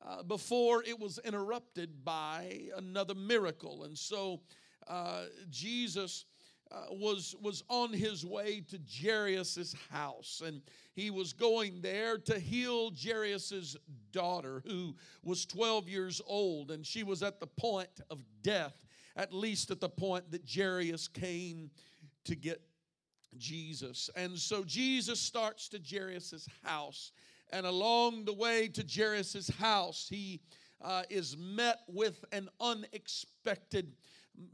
uh, 0.06 0.22
before 0.24 0.84
it 0.84 1.00
was 1.00 1.20
interrupted 1.24 2.04
by 2.04 2.68
another 2.78 3.16
miracle. 3.16 3.84
And 3.84 3.98
so 3.98 4.42
uh, 4.88 5.26
Jesus 5.50 6.26
uh, 6.74 6.86
was, 6.90 7.36
was 7.40 7.64
on 7.70 7.94
his 7.94 8.26
way 8.26 8.62
to 8.62 8.80
Jairus' 9.02 9.76
house, 9.92 10.42
and 10.44 10.62
he 10.96 11.12
was 11.12 11.32
going 11.32 11.82
there 11.82 12.18
to 12.18 12.40
heal 12.40 12.92
Jairus' 12.92 13.78
daughter, 14.12 14.64
who 14.66 14.96
was 15.24 15.46
12 15.46 15.88
years 15.88 16.22
old, 16.26 16.72
and 16.72 16.86
she 16.86 17.04
was 17.04 17.22
at 17.22 17.40
the 17.40 17.48
point 17.48 18.02
of 18.10 18.24
death, 18.42 18.74
at 19.16 19.34
least 19.34 19.70
at 19.70 19.80
the 19.80 19.90
point 19.90 20.32
that 20.32 20.50
Jairus 20.52 21.08
came 21.08 21.70
to 22.26 22.36
get 22.36 22.62
Jesus. 23.38 24.10
And 24.16 24.38
so 24.38 24.64
Jesus 24.64 25.20
starts 25.20 25.70
to 25.70 25.80
Jairus' 25.80 26.48
house, 26.64 27.12
and 27.52 27.68
along 27.68 28.26
the 28.26 28.34
way 28.34 28.68
to 28.70 28.84
Jairus' 28.84 29.50
house, 29.60 30.08
he 30.10 30.42
uh, 30.82 31.04
is 31.10 31.38
met 31.38 31.82
with 31.88 32.26
an 32.32 32.50
unexpected 32.60 33.94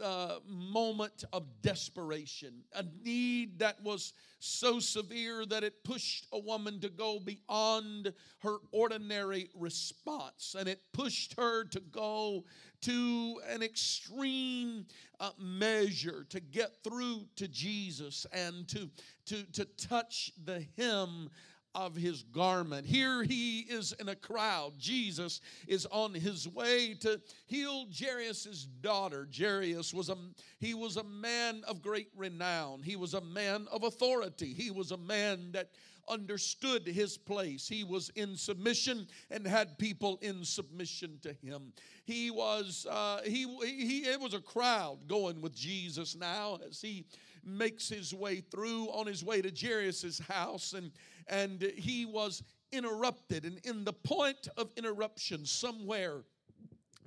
uh, 0.03 0.35
moment 0.45 1.23
of 1.33 1.43
desperation, 1.61 2.53
a 2.73 2.83
need 3.03 3.59
that 3.59 3.81
was 3.83 4.13
so 4.39 4.79
severe 4.79 5.45
that 5.45 5.63
it 5.63 5.83
pushed 5.83 6.27
a 6.31 6.39
woman 6.39 6.79
to 6.79 6.89
go 6.89 7.19
beyond 7.19 8.13
her 8.39 8.57
ordinary 8.71 9.49
response, 9.53 10.55
and 10.57 10.67
it 10.67 10.81
pushed 10.93 11.35
her 11.37 11.63
to 11.65 11.79
go 11.79 12.43
to 12.81 13.41
an 13.49 13.61
extreme 13.61 14.85
uh, 15.19 15.31
measure 15.37 16.25
to 16.29 16.39
get 16.39 16.71
through 16.83 17.25
to 17.35 17.47
Jesus 17.47 18.25
and 18.31 18.67
to, 18.69 18.89
to, 19.25 19.43
to 19.51 19.65
touch 19.65 20.31
the 20.45 20.65
hem 20.77 21.29
of 21.75 21.95
his 21.95 22.23
garment. 22.23 22.85
Here 22.85 23.23
he 23.23 23.59
is 23.61 23.93
in 23.99 24.09
a 24.09 24.15
crowd. 24.15 24.73
Jesus 24.77 25.41
is 25.67 25.85
on 25.91 26.13
his 26.13 26.47
way 26.47 26.95
to 27.01 27.21
heal 27.45 27.87
Jairus' 27.97 28.67
daughter. 28.81 29.27
Jairus 29.35 29.93
was 29.93 30.09
a 30.09 30.17
he 30.59 30.73
was 30.73 30.97
a 30.97 31.03
man 31.03 31.63
of 31.67 31.81
great 31.81 32.09
renown. 32.15 32.81
He 32.81 32.95
was 32.95 33.13
a 33.13 33.21
man 33.21 33.67
of 33.71 33.83
authority. 33.83 34.53
He 34.53 34.71
was 34.71 34.91
a 34.91 34.97
man 34.97 35.51
that 35.53 35.69
understood 36.09 36.87
his 36.87 37.17
place. 37.17 37.67
He 37.67 37.83
was 37.83 38.09
in 38.15 38.35
submission 38.35 39.07
and 39.29 39.45
had 39.45 39.77
people 39.77 40.17
in 40.21 40.43
submission 40.43 41.19
to 41.21 41.33
him. 41.33 41.71
He 42.03 42.31
was 42.31 42.87
uh, 42.89 43.21
he 43.23 43.45
he 43.61 43.99
it 43.99 44.19
was 44.19 44.33
a 44.33 44.41
crowd 44.41 45.07
going 45.07 45.41
with 45.41 45.55
Jesus 45.55 46.15
now 46.15 46.59
as 46.67 46.81
he 46.81 47.05
makes 47.43 47.89
his 47.89 48.13
way 48.13 48.41
through 48.41 48.87
on 48.87 49.07
his 49.07 49.23
way 49.23 49.41
to 49.41 49.51
Jairus' 49.51 50.19
house, 50.19 50.73
and, 50.73 50.91
and 51.27 51.61
he 51.75 52.05
was 52.05 52.43
interrupted. 52.71 53.45
And 53.45 53.59
in 53.63 53.83
the 53.83 53.93
point 53.93 54.47
of 54.57 54.71
interruption, 54.77 55.45
somewhere 55.45 56.23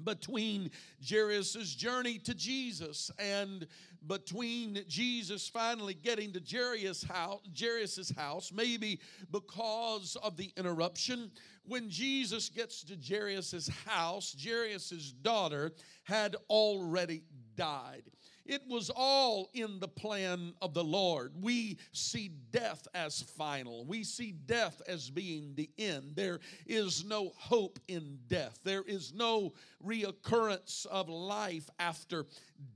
between 0.05 0.71
Jairus' 1.09 1.75
journey 1.75 2.19
to 2.19 2.35
Jesus 2.35 3.11
and 3.19 3.67
between 4.07 4.83
Jesus 4.89 5.49
finally 5.49 5.95
getting 5.95 6.33
to 6.33 6.41
Jairus' 6.41 7.05
house, 7.05 7.41
Jairus' 7.59 8.11
house, 8.17 8.51
maybe 8.53 9.01
because 9.31 10.17
of 10.23 10.37
the 10.37 10.51
interruption, 10.57 11.31
when 11.65 11.89
Jesus 11.89 12.49
gets 12.49 12.83
to 12.85 12.97
Jairus' 12.97 13.69
house, 13.87 14.35
Jairus' 14.43 15.12
daughter 15.23 15.73
had 16.03 16.35
already 16.51 17.23
died. 17.55 18.03
It 18.44 18.62
was 18.68 18.90
all 18.94 19.50
in 19.54 19.78
the 19.78 19.88
plan 19.88 20.54
of 20.61 20.75
the 20.75 20.82
Lord. 20.82 21.32
We 21.40 21.78
see 21.92 22.32
death 22.50 22.88
as 22.94 23.22
final. 23.22 23.84
We 23.84 24.02
see 24.02 24.32
death 24.32 24.82
as 24.88 25.11
being 25.11 25.54
the 25.54 25.70
end. 25.78 26.16
There 26.16 26.40
is 26.66 27.04
no 27.04 27.32
hope 27.37 27.78
in 27.87 28.18
death. 28.28 28.58
There 28.64 28.82
is 28.82 29.12
no 29.14 29.52
reoccurrence 29.87 30.87
of 30.87 31.08
life 31.08 31.68
after 31.78 32.26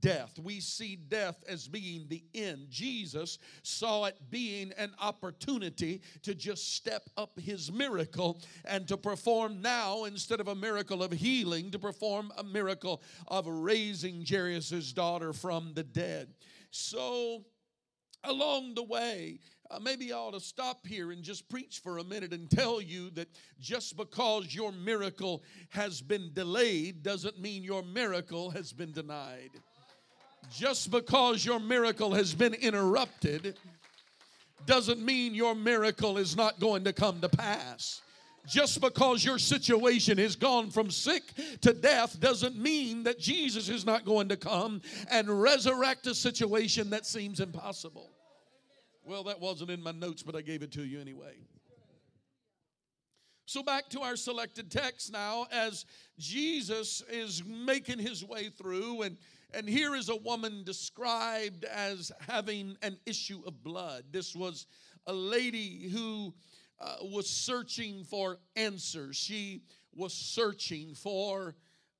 death. 0.01 0.37
We 0.39 0.59
see 0.59 0.95
death 0.95 1.43
as 1.47 1.67
being 1.67 2.05
the 2.07 2.23
end. 2.33 2.67
Jesus 2.69 3.37
saw 3.63 4.05
it 4.05 4.17
being 4.29 4.71
an 4.77 4.91
opportunity 5.01 6.01
to 6.23 6.33
just 6.33 6.75
step 6.75 7.09
up 7.17 7.39
his 7.39 7.71
miracle 7.71 8.41
and 8.65 8.87
to 8.87 8.97
perform 8.97 9.61
now, 9.61 10.05
instead 10.05 10.39
of 10.39 10.47
a 10.47 10.55
miracle 10.55 11.03
of 11.03 11.11
healing, 11.11 11.71
to 11.71 11.79
perform 11.79 12.31
a 12.37 12.43
miracle 12.43 13.01
of 13.27 13.47
raising 13.47 14.25
Jairus' 14.25 14.93
daughter 14.93 15.33
from 15.33 15.56
the 15.73 15.83
dead. 15.83 16.29
So, 16.71 17.43
along 18.23 18.75
the 18.75 18.83
way, 18.83 19.39
uh, 19.69 19.79
maybe 19.79 20.13
I 20.13 20.17
ought 20.17 20.33
to 20.33 20.39
stop 20.39 20.85
here 20.85 21.11
and 21.11 21.23
just 21.23 21.49
preach 21.49 21.79
for 21.83 21.97
a 21.97 22.03
minute 22.03 22.33
and 22.33 22.49
tell 22.49 22.81
you 22.81 23.09
that 23.11 23.27
just 23.59 23.97
because 23.97 24.53
your 24.53 24.71
miracle 24.71 25.43
has 25.69 26.01
been 26.01 26.31
delayed 26.33 27.03
doesn't 27.03 27.39
mean 27.39 27.63
your 27.63 27.83
miracle 27.83 28.49
has 28.51 28.71
been 28.71 28.91
denied. 28.91 29.51
Just 30.53 30.91
because 30.91 31.45
your 31.45 31.59
miracle 31.59 32.13
has 32.13 32.33
been 32.33 32.53
interrupted 32.53 33.57
doesn't 34.65 35.01
mean 35.01 35.33
your 35.33 35.55
miracle 35.55 36.17
is 36.17 36.35
not 36.35 36.59
going 36.59 36.83
to 36.85 36.93
come 36.93 37.19
to 37.21 37.29
pass. 37.29 38.01
Just 38.47 38.79
because 38.79 39.25
your 39.25 39.39
situation 39.39 40.17
has 40.17 40.37
gone 40.37 40.71
from 40.71 40.89
sick 40.89 41.23
to 41.61 41.73
death 41.73 42.17
doesn't 42.19 42.57
mean 42.57 43.03
that 43.03 43.19
Jesus 43.19 43.67
is 43.67 43.85
not 43.85 44.05
going 44.05 44.29
to 44.29 44.37
come 44.37 44.81
and 45.11 45.41
resurrect 45.41 46.07
a 46.07 46.15
situation 46.15 46.89
that 46.91 47.05
seems 47.05 47.41
impossible. 47.41 48.09
Well, 49.03 49.23
that 49.25 49.39
wasn't 49.39 49.71
in 49.71 49.83
my 49.83 49.91
notes, 49.91 50.23
but 50.23 50.35
I 50.35 50.41
gave 50.41 50.63
it 50.63 50.71
to 50.73 50.83
you 50.83 51.01
anyway. 51.01 51.35
So, 53.45 53.63
back 53.63 53.89
to 53.89 54.01
our 54.01 54.17
selected 54.17 54.69
text 54.69 55.11
now, 55.11 55.47
as 55.51 55.85
Jesus 56.19 57.01
is 57.09 57.43
making 57.45 57.99
his 57.99 58.23
way 58.23 58.49
through, 58.49 59.03
and, 59.03 59.17
and 59.53 59.67
here 59.69 59.95
is 59.95 60.09
a 60.09 60.17
woman 60.17 60.63
described 60.65 61.63
as 61.63 62.11
having 62.27 62.75
an 62.81 62.97
issue 63.05 63.41
of 63.47 63.63
blood. 63.63 64.03
This 64.11 64.35
was 64.35 64.67
a 65.05 65.13
lady 65.13 65.87
who 65.87 66.33
uh, 66.79 66.95
was 67.01 67.29
searching 67.29 68.03
for 68.03 68.37
answers, 68.55 69.15
she 69.15 69.63
was 69.93 70.13
searching 70.13 70.93
for 70.93 71.55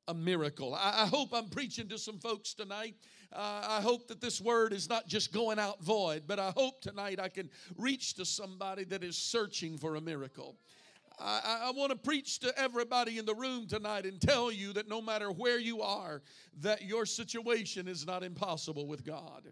a 0.07 0.13
miracle. 0.13 0.73
I, 0.73 1.03
I 1.03 1.05
hope 1.07 1.29
I'm 1.33 1.49
preaching 1.49 1.89
to 1.89 1.97
some 1.97 2.19
folks 2.19 2.53
tonight. 2.53 2.95
Uh, 3.33 3.61
I 3.67 3.81
hope 3.81 4.07
that 4.07 4.21
this 4.21 4.39
word 4.39 4.71
is 4.71 4.87
not 4.87 5.07
just 5.07 5.33
going 5.33 5.59
out 5.59 5.83
void, 5.83 6.23
but 6.27 6.39
I 6.39 6.53
hope 6.55 6.81
tonight 6.81 7.19
I 7.19 7.27
can 7.27 7.49
reach 7.77 8.13
to 8.15 8.25
somebody 8.25 8.85
that 8.85 9.03
is 9.03 9.17
searching 9.17 9.77
for 9.77 9.95
a 9.95 10.01
miracle. 10.01 10.57
I, 11.19 11.63
I 11.65 11.71
want 11.71 11.91
to 11.91 11.97
preach 11.97 12.39
to 12.39 12.57
everybody 12.57 13.17
in 13.17 13.25
the 13.25 13.33
room 13.33 13.67
tonight 13.67 14.05
and 14.05 14.21
tell 14.21 14.51
you 14.51 14.71
that 14.73 14.87
no 14.87 15.01
matter 15.01 15.31
where 15.31 15.59
you 15.59 15.81
are, 15.81 16.21
that 16.61 16.83
your 16.83 17.05
situation 17.05 17.87
is 17.87 18.05
not 18.05 18.23
impossible 18.23 18.87
with 18.87 19.03
God. 19.03 19.51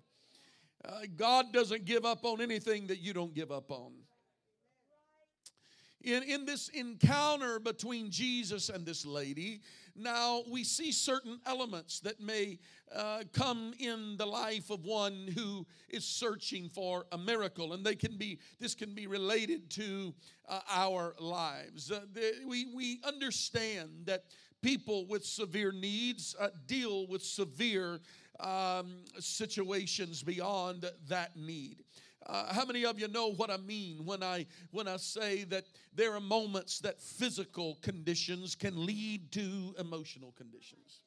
Uh, 0.84 1.02
God 1.16 1.52
doesn't 1.52 1.86
give 1.86 2.06
up 2.06 2.24
on 2.24 2.40
anything 2.40 2.88
that 2.88 3.00
you 3.00 3.14
don't 3.14 3.34
give 3.34 3.52
up 3.52 3.72
on. 3.72 3.94
In, 6.06 6.22
in 6.22 6.46
this 6.46 6.70
encounter 6.70 7.58
between 7.58 8.12
Jesus 8.12 8.70
and 8.70 8.86
this 8.86 9.08
lady, 9.08 9.62
now 9.96 10.44
we 10.48 10.64
see 10.64 10.92
certain 10.92 11.40
elements 11.48 12.00
that 12.02 12.22
may 12.22 12.60
uh, 12.96 13.24
come 13.34 13.74
in 13.80 14.16
the 14.18 14.26
life 14.26 14.70
of 14.70 14.86
one 14.86 15.28
who 15.36 15.66
is 15.90 16.06
searching 16.06 16.70
for 16.70 17.08
a 17.12 17.18
miracle, 17.18 17.74
and 17.74 17.84
they 17.84 17.96
can 17.96 18.18
be 18.18 18.38
this 18.60 18.76
can 18.76 18.94
be 18.94 19.08
related 19.08 19.68
to 19.72 20.14
uh, 20.48 20.60
our 20.70 21.16
lives. 21.20 21.90
Uh, 21.90 22.02
the, 22.14 22.34
we 22.46 22.68
we 22.76 23.00
understand 23.04 23.90
that 24.06 24.26
people 24.62 25.08
with 25.08 25.26
severe 25.26 25.72
needs 25.72 26.36
uh, 26.40 26.50
deal 26.68 27.08
with 27.08 27.24
severe 27.24 28.00
um, 28.40 28.98
situations 29.18 30.22
beyond 30.22 30.86
that 31.08 31.36
need. 31.36 31.85
Uh, 32.28 32.52
how 32.54 32.66
many 32.66 32.86
of 32.86 33.00
you 33.00 33.08
know 33.08 33.32
what 33.32 33.52
I 33.52 33.58
mean 33.58 34.04
when 34.04 34.24
I 34.24 34.48
when 34.72 34.88
I 34.88 34.98
say 34.98 35.44
that 35.46 35.66
there 35.94 36.14
are 36.16 36.20
moments 36.20 36.80
that 36.80 37.00
physical 37.00 37.78
conditions 37.82 38.56
can 38.56 38.86
lead 38.86 39.32
to 39.34 39.76
emotional 39.78 40.34
conditions? 40.36 41.02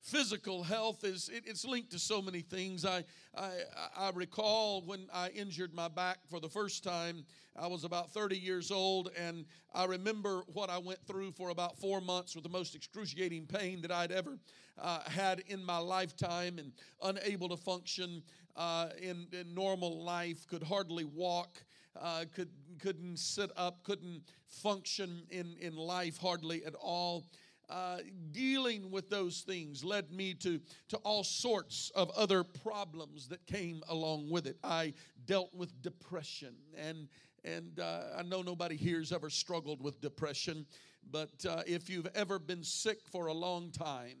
Physical 0.00 0.62
health 0.62 1.02
is 1.02 1.30
it, 1.30 1.44
it's 1.46 1.64
linked 1.64 1.90
to 1.92 1.98
so 1.98 2.20
many 2.20 2.42
things. 2.42 2.84
I, 2.84 3.04
I 3.36 3.50
I 3.96 4.10
recall 4.14 4.82
when 4.82 5.08
I 5.12 5.30
injured 5.30 5.74
my 5.74 5.88
back 5.88 6.18
for 6.28 6.38
the 6.40 6.48
first 6.48 6.84
time. 6.84 7.24
I 7.56 7.68
was 7.68 7.84
about 7.84 8.10
30 8.10 8.36
years 8.36 8.70
old, 8.70 9.10
and 9.16 9.46
I 9.72 9.84
remember 9.84 10.42
what 10.52 10.70
I 10.70 10.78
went 10.78 10.98
through 11.06 11.32
for 11.32 11.50
about 11.50 11.78
four 11.78 12.00
months 12.00 12.34
with 12.34 12.44
the 12.44 12.50
most 12.50 12.74
excruciating 12.74 13.46
pain 13.46 13.80
that 13.82 13.92
I'd 13.92 14.10
ever 14.10 14.38
uh, 14.76 15.08
had 15.08 15.40
in 15.46 15.64
my 15.64 15.78
lifetime, 15.78 16.58
and 16.58 16.72
unable 17.02 17.48
to 17.48 17.56
function 17.56 18.22
uh, 18.56 18.88
in, 19.00 19.26
in, 19.32 19.54
normal 19.54 20.02
life, 20.02 20.46
could 20.46 20.62
hardly 20.62 21.04
walk, 21.04 21.64
uh, 22.00 22.24
could, 22.34 22.50
couldn't 22.78 23.18
sit 23.18 23.50
up, 23.56 23.82
couldn't 23.82 24.22
function 24.46 25.22
in, 25.30 25.56
in 25.60 25.76
life 25.76 26.18
hardly 26.18 26.64
at 26.64 26.74
all. 26.74 27.24
Uh, 27.70 27.98
dealing 28.30 28.90
with 28.90 29.08
those 29.08 29.40
things 29.40 29.82
led 29.82 30.12
me 30.12 30.34
to, 30.34 30.60
to 30.88 30.98
all 30.98 31.24
sorts 31.24 31.90
of 31.94 32.10
other 32.10 32.44
problems 32.44 33.26
that 33.28 33.44
came 33.46 33.82
along 33.88 34.30
with 34.30 34.46
it. 34.46 34.58
I 34.62 34.92
dealt 35.24 35.54
with 35.54 35.80
depression, 35.80 36.54
and, 36.76 37.08
and 37.42 37.80
uh, 37.80 38.02
I 38.18 38.22
know 38.22 38.42
nobody 38.42 38.76
here 38.76 38.98
has 38.98 39.12
ever 39.12 39.30
struggled 39.30 39.82
with 39.82 40.00
depression, 40.02 40.66
but 41.10 41.30
uh, 41.48 41.62
if 41.66 41.88
you've 41.88 42.08
ever 42.14 42.38
been 42.38 42.62
sick 42.62 42.98
for 43.10 43.28
a 43.28 43.32
long 43.32 43.70
time, 43.70 44.18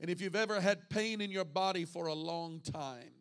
and 0.00 0.08
if 0.08 0.22
you've 0.22 0.36
ever 0.36 0.58
had 0.58 0.88
pain 0.88 1.20
in 1.20 1.30
your 1.30 1.44
body 1.44 1.84
for 1.84 2.06
a 2.06 2.14
long 2.14 2.60
time, 2.60 3.12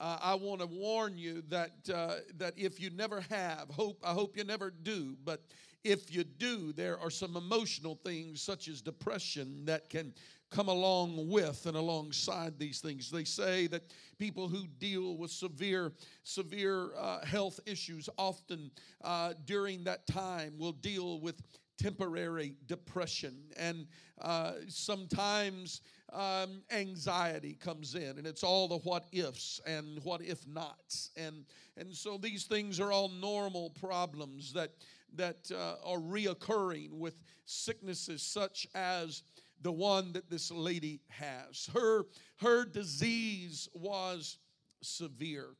uh, 0.00 0.18
I 0.22 0.34
want 0.34 0.60
to 0.62 0.66
warn 0.66 1.18
you 1.18 1.42
that 1.50 1.72
uh, 1.92 2.16
that 2.38 2.54
if 2.56 2.80
you 2.80 2.90
never 2.90 3.20
have 3.28 3.68
hope, 3.70 4.00
I 4.02 4.12
hope 4.12 4.36
you 4.36 4.44
never 4.44 4.70
do. 4.70 5.16
But 5.24 5.42
if 5.84 6.14
you 6.14 6.24
do, 6.24 6.72
there 6.72 6.98
are 6.98 7.10
some 7.10 7.36
emotional 7.36 7.94
things 7.94 8.40
such 8.40 8.68
as 8.68 8.80
depression 8.80 9.64
that 9.66 9.90
can 9.90 10.14
come 10.50 10.68
along 10.68 11.28
with 11.28 11.66
and 11.66 11.76
alongside 11.76 12.58
these 12.58 12.80
things. 12.80 13.10
They 13.10 13.24
say 13.24 13.66
that 13.68 13.82
people 14.18 14.48
who 14.48 14.66
deal 14.78 15.16
with 15.16 15.30
severe 15.30 15.92
severe 16.24 16.90
uh, 16.96 17.24
health 17.24 17.60
issues 17.66 18.08
often 18.16 18.70
uh, 19.04 19.34
during 19.44 19.84
that 19.84 20.06
time 20.06 20.54
will 20.58 20.72
deal 20.72 21.20
with 21.20 21.40
temporary 21.80 22.54
depression. 22.66 23.34
And 23.56 23.86
uh, 24.20 24.52
sometimes 24.68 25.80
um, 26.12 26.62
anxiety 26.70 27.54
comes 27.54 27.94
in, 27.94 28.18
and 28.18 28.26
it's 28.26 28.42
all 28.42 28.68
the 28.68 28.78
what 28.78 29.06
ifs 29.12 29.60
and 29.66 30.02
what 30.04 30.22
if 30.22 30.46
nots, 30.46 31.10
and 31.16 31.44
and 31.76 31.94
so 31.94 32.18
these 32.18 32.44
things 32.44 32.80
are 32.80 32.92
all 32.92 33.08
normal 33.08 33.70
problems 33.70 34.52
that 34.52 34.72
that 35.14 35.50
uh, 35.52 35.76
are 35.84 35.98
reoccurring 35.98 36.90
with 36.98 37.22
sicknesses 37.46 38.22
such 38.22 38.66
as 38.74 39.22
the 39.62 39.72
one 39.72 40.12
that 40.12 40.28
this 40.28 40.50
lady 40.50 41.00
has. 41.08 41.70
Her 41.72 42.04
her 42.40 42.64
disease 42.64 43.68
was 43.72 44.38
severe, 44.82 45.54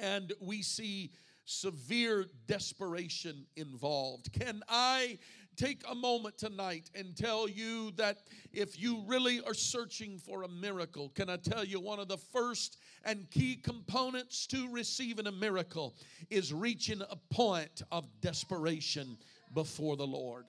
and 0.00 0.32
we 0.40 0.62
see 0.62 1.10
severe 1.52 2.26
desperation 2.46 3.46
involved. 3.56 4.32
Can 4.32 4.62
I 4.68 5.18
take 5.56 5.82
a 5.88 5.94
moment 5.94 6.38
tonight 6.38 6.90
and 6.94 7.16
tell 7.16 7.48
you 7.48 7.92
that 7.96 8.18
if 8.52 8.80
you 8.80 9.02
really 9.06 9.40
are 9.42 9.54
searching 9.54 10.18
for 10.18 10.42
a 10.42 10.48
miracle, 10.48 11.10
can 11.10 11.28
I 11.28 11.36
tell 11.36 11.64
you 11.64 11.78
one 11.78 11.98
of 11.98 12.08
the 12.08 12.16
first 12.16 12.78
and 13.04 13.30
key 13.30 13.56
components 13.56 14.46
to 14.48 14.68
receiving 14.70 15.26
a 15.26 15.32
miracle 15.32 15.94
is 16.30 16.52
reaching 16.52 17.02
a 17.02 17.16
point 17.34 17.82
of 17.90 18.08
desperation 18.20 19.18
before 19.54 19.96
the 19.96 20.06
Lord. 20.06 20.46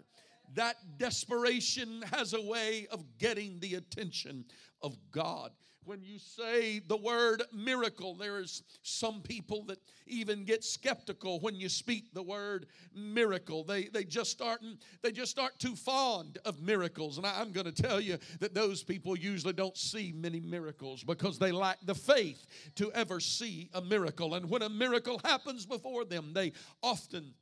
That 0.56 0.78
desperation 0.98 2.04
has 2.14 2.34
a 2.34 2.42
way 2.42 2.88
of 2.92 3.04
getting 3.18 3.60
the 3.60 3.76
attention 3.76 4.46
of 4.82 4.98
God 5.12 5.52
when 5.86 6.04
you 6.04 6.20
say 6.20 6.80
the 6.80 6.98
word 6.98 7.44
miracle, 7.54 8.16
there's 8.16 8.64
some 8.84 9.22
people 9.22 9.64
that 9.66 9.80
even 10.08 10.44
get 10.44 10.64
skeptical 10.64 11.40
when 11.40 11.56
you 11.56 11.70
speak 11.70 12.14
the 12.14 12.24
word 12.24 12.68
miracle. 12.96 13.64
They, 13.64 13.86
they 13.86 14.04
just 14.04 14.42
aren't 14.42 14.62
they 15.02 15.12
just 15.12 15.40
aren't 15.40 15.58
too 15.60 15.76
fond 15.76 16.38
of 16.46 16.62
miracles. 16.62 17.18
And 17.18 17.26
I, 17.26 17.40
I'm 17.40 17.52
going 17.52 17.72
to 17.72 17.84
tell 17.84 18.00
you 18.00 18.18
that 18.40 18.54
those 18.54 18.84
people 18.84 19.18
usually 19.18 19.54
don't 19.54 19.78
see 19.78 20.14
many 20.16 20.40
miracles 20.40 21.04
because 21.04 21.40
they 21.40 21.52
lack 21.52 21.78
the 21.86 21.96
faith 21.96 22.46
to 22.76 22.92
ever 22.94 23.20
see 23.20 23.70
a 23.74 23.82
miracle. 23.82 24.36
And 24.36 24.50
when 24.50 24.62
a 24.62 24.70
miracle 24.70 25.20
happens 25.24 25.66
before 25.66 26.06
them, 26.06 26.32
they 26.34 26.54
often 26.82 27.34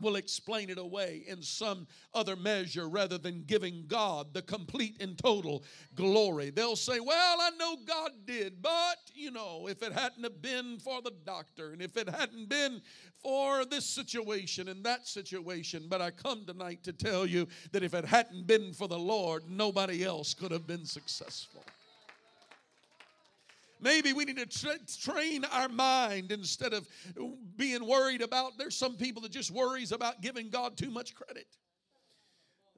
will 0.00 0.16
explain 0.16 0.70
it 0.70 0.78
away 0.78 1.24
in 1.26 1.42
some 1.42 1.86
other 2.14 2.36
measure 2.36 2.88
rather 2.88 3.18
than 3.18 3.44
giving 3.44 3.84
God 3.86 4.32
the 4.32 4.42
complete 4.42 4.96
and 5.00 5.18
total 5.18 5.64
glory. 5.94 6.50
They'll 6.50 6.76
say, 6.76 7.00
Well, 7.00 7.38
I 7.40 7.50
know 7.58 7.76
God 7.86 8.12
did, 8.26 8.62
but 8.62 8.98
you 9.14 9.30
know, 9.30 9.66
if 9.68 9.82
it 9.82 9.92
hadn't 9.92 10.22
have 10.22 10.40
been 10.40 10.78
for 10.78 11.02
the 11.02 11.12
doctor 11.24 11.72
and 11.72 11.82
if 11.82 11.96
it 11.96 12.08
hadn't 12.08 12.48
been 12.48 12.80
for 13.22 13.64
this 13.64 13.84
situation 13.84 14.68
and 14.68 14.84
that 14.84 15.06
situation, 15.06 15.86
but 15.88 16.00
I 16.00 16.10
come 16.10 16.44
tonight 16.44 16.84
to 16.84 16.92
tell 16.92 17.26
you 17.26 17.48
that 17.72 17.82
if 17.82 17.94
it 17.94 18.04
hadn't 18.04 18.46
been 18.46 18.72
for 18.72 18.88
the 18.88 18.98
Lord, 18.98 19.44
nobody 19.48 20.04
else 20.04 20.34
could 20.34 20.52
have 20.52 20.66
been 20.66 20.84
successful. 20.84 21.64
Maybe 23.80 24.12
we 24.12 24.24
need 24.24 24.38
to 24.38 24.46
tra- 24.46 24.78
train 25.00 25.44
our 25.44 25.68
mind 25.68 26.32
instead 26.32 26.72
of 26.72 26.88
being 27.56 27.86
worried 27.86 28.22
about. 28.22 28.58
There's 28.58 28.76
some 28.76 28.96
people 28.96 29.22
that 29.22 29.32
just 29.32 29.50
worries 29.50 29.92
about 29.92 30.20
giving 30.20 30.50
God 30.50 30.76
too 30.76 30.90
much 30.90 31.14
credit. 31.14 31.46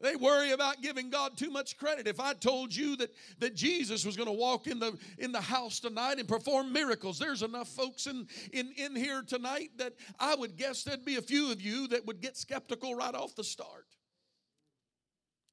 They 0.00 0.16
worry 0.16 0.52
about 0.52 0.80
giving 0.80 1.10
God 1.10 1.36
too 1.36 1.50
much 1.50 1.76
credit. 1.76 2.06
If 2.06 2.20
I 2.20 2.32
told 2.32 2.74
you 2.74 2.96
that, 2.96 3.10
that 3.38 3.54
Jesus 3.54 4.06
was 4.06 4.16
going 4.16 4.28
to 4.28 4.32
walk 4.32 4.66
in 4.66 4.78
the, 4.78 4.96
in 5.18 5.30
the 5.30 5.40
house 5.40 5.78
tonight 5.78 6.18
and 6.18 6.26
perform 6.26 6.72
miracles, 6.72 7.18
there's 7.18 7.42
enough 7.42 7.68
folks 7.68 8.06
in, 8.06 8.26
in, 8.52 8.72
in 8.78 8.96
here 8.96 9.22
tonight 9.22 9.72
that 9.76 9.92
I 10.18 10.34
would 10.34 10.56
guess 10.56 10.84
there'd 10.84 11.04
be 11.04 11.16
a 11.16 11.22
few 11.22 11.52
of 11.52 11.60
you 11.60 11.86
that 11.88 12.06
would 12.06 12.22
get 12.22 12.38
skeptical 12.38 12.94
right 12.94 13.14
off 13.14 13.34
the 13.34 13.44
start. 13.44 13.86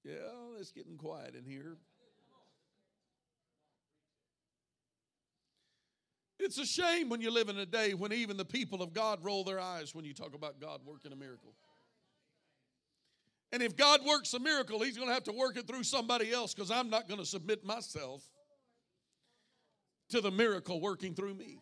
Yeah, 0.05 0.13
it's 0.59 0.71
getting 0.71 0.95
quiet 0.95 1.35
in 1.35 1.43
here. 1.43 1.75
It's 6.39 6.57
a 6.59 6.65
shame 6.65 7.09
when 7.09 7.21
you 7.21 7.31
live 7.31 7.49
in 7.49 7.57
a 7.57 7.65
day 7.65 7.93
when 7.93 8.13
even 8.13 8.37
the 8.37 8.45
people 8.45 8.81
of 8.81 8.93
God 8.93 9.23
roll 9.23 9.43
their 9.43 9.59
eyes 9.59 9.95
when 9.95 10.05
you 10.05 10.13
talk 10.13 10.35
about 10.35 10.59
God 10.59 10.81
working 10.85 11.11
a 11.11 11.15
miracle. 11.15 11.53
And 13.51 13.63
if 13.63 13.75
God 13.75 14.01
works 14.05 14.33
a 14.33 14.39
miracle, 14.39 14.81
He's 14.81 14.97
going 14.97 15.07
to 15.07 15.13
have 15.13 15.23
to 15.23 15.31
work 15.31 15.57
it 15.57 15.67
through 15.67 15.83
somebody 15.83 16.31
else 16.31 16.53
because 16.53 16.69
I'm 16.69 16.89
not 16.89 17.07
going 17.07 17.19
to 17.19 17.25
submit 17.25 17.65
myself 17.65 18.23
to 20.09 20.21
the 20.21 20.31
miracle 20.31 20.79
working 20.79 21.15
through 21.15 21.33
me. 21.33 21.59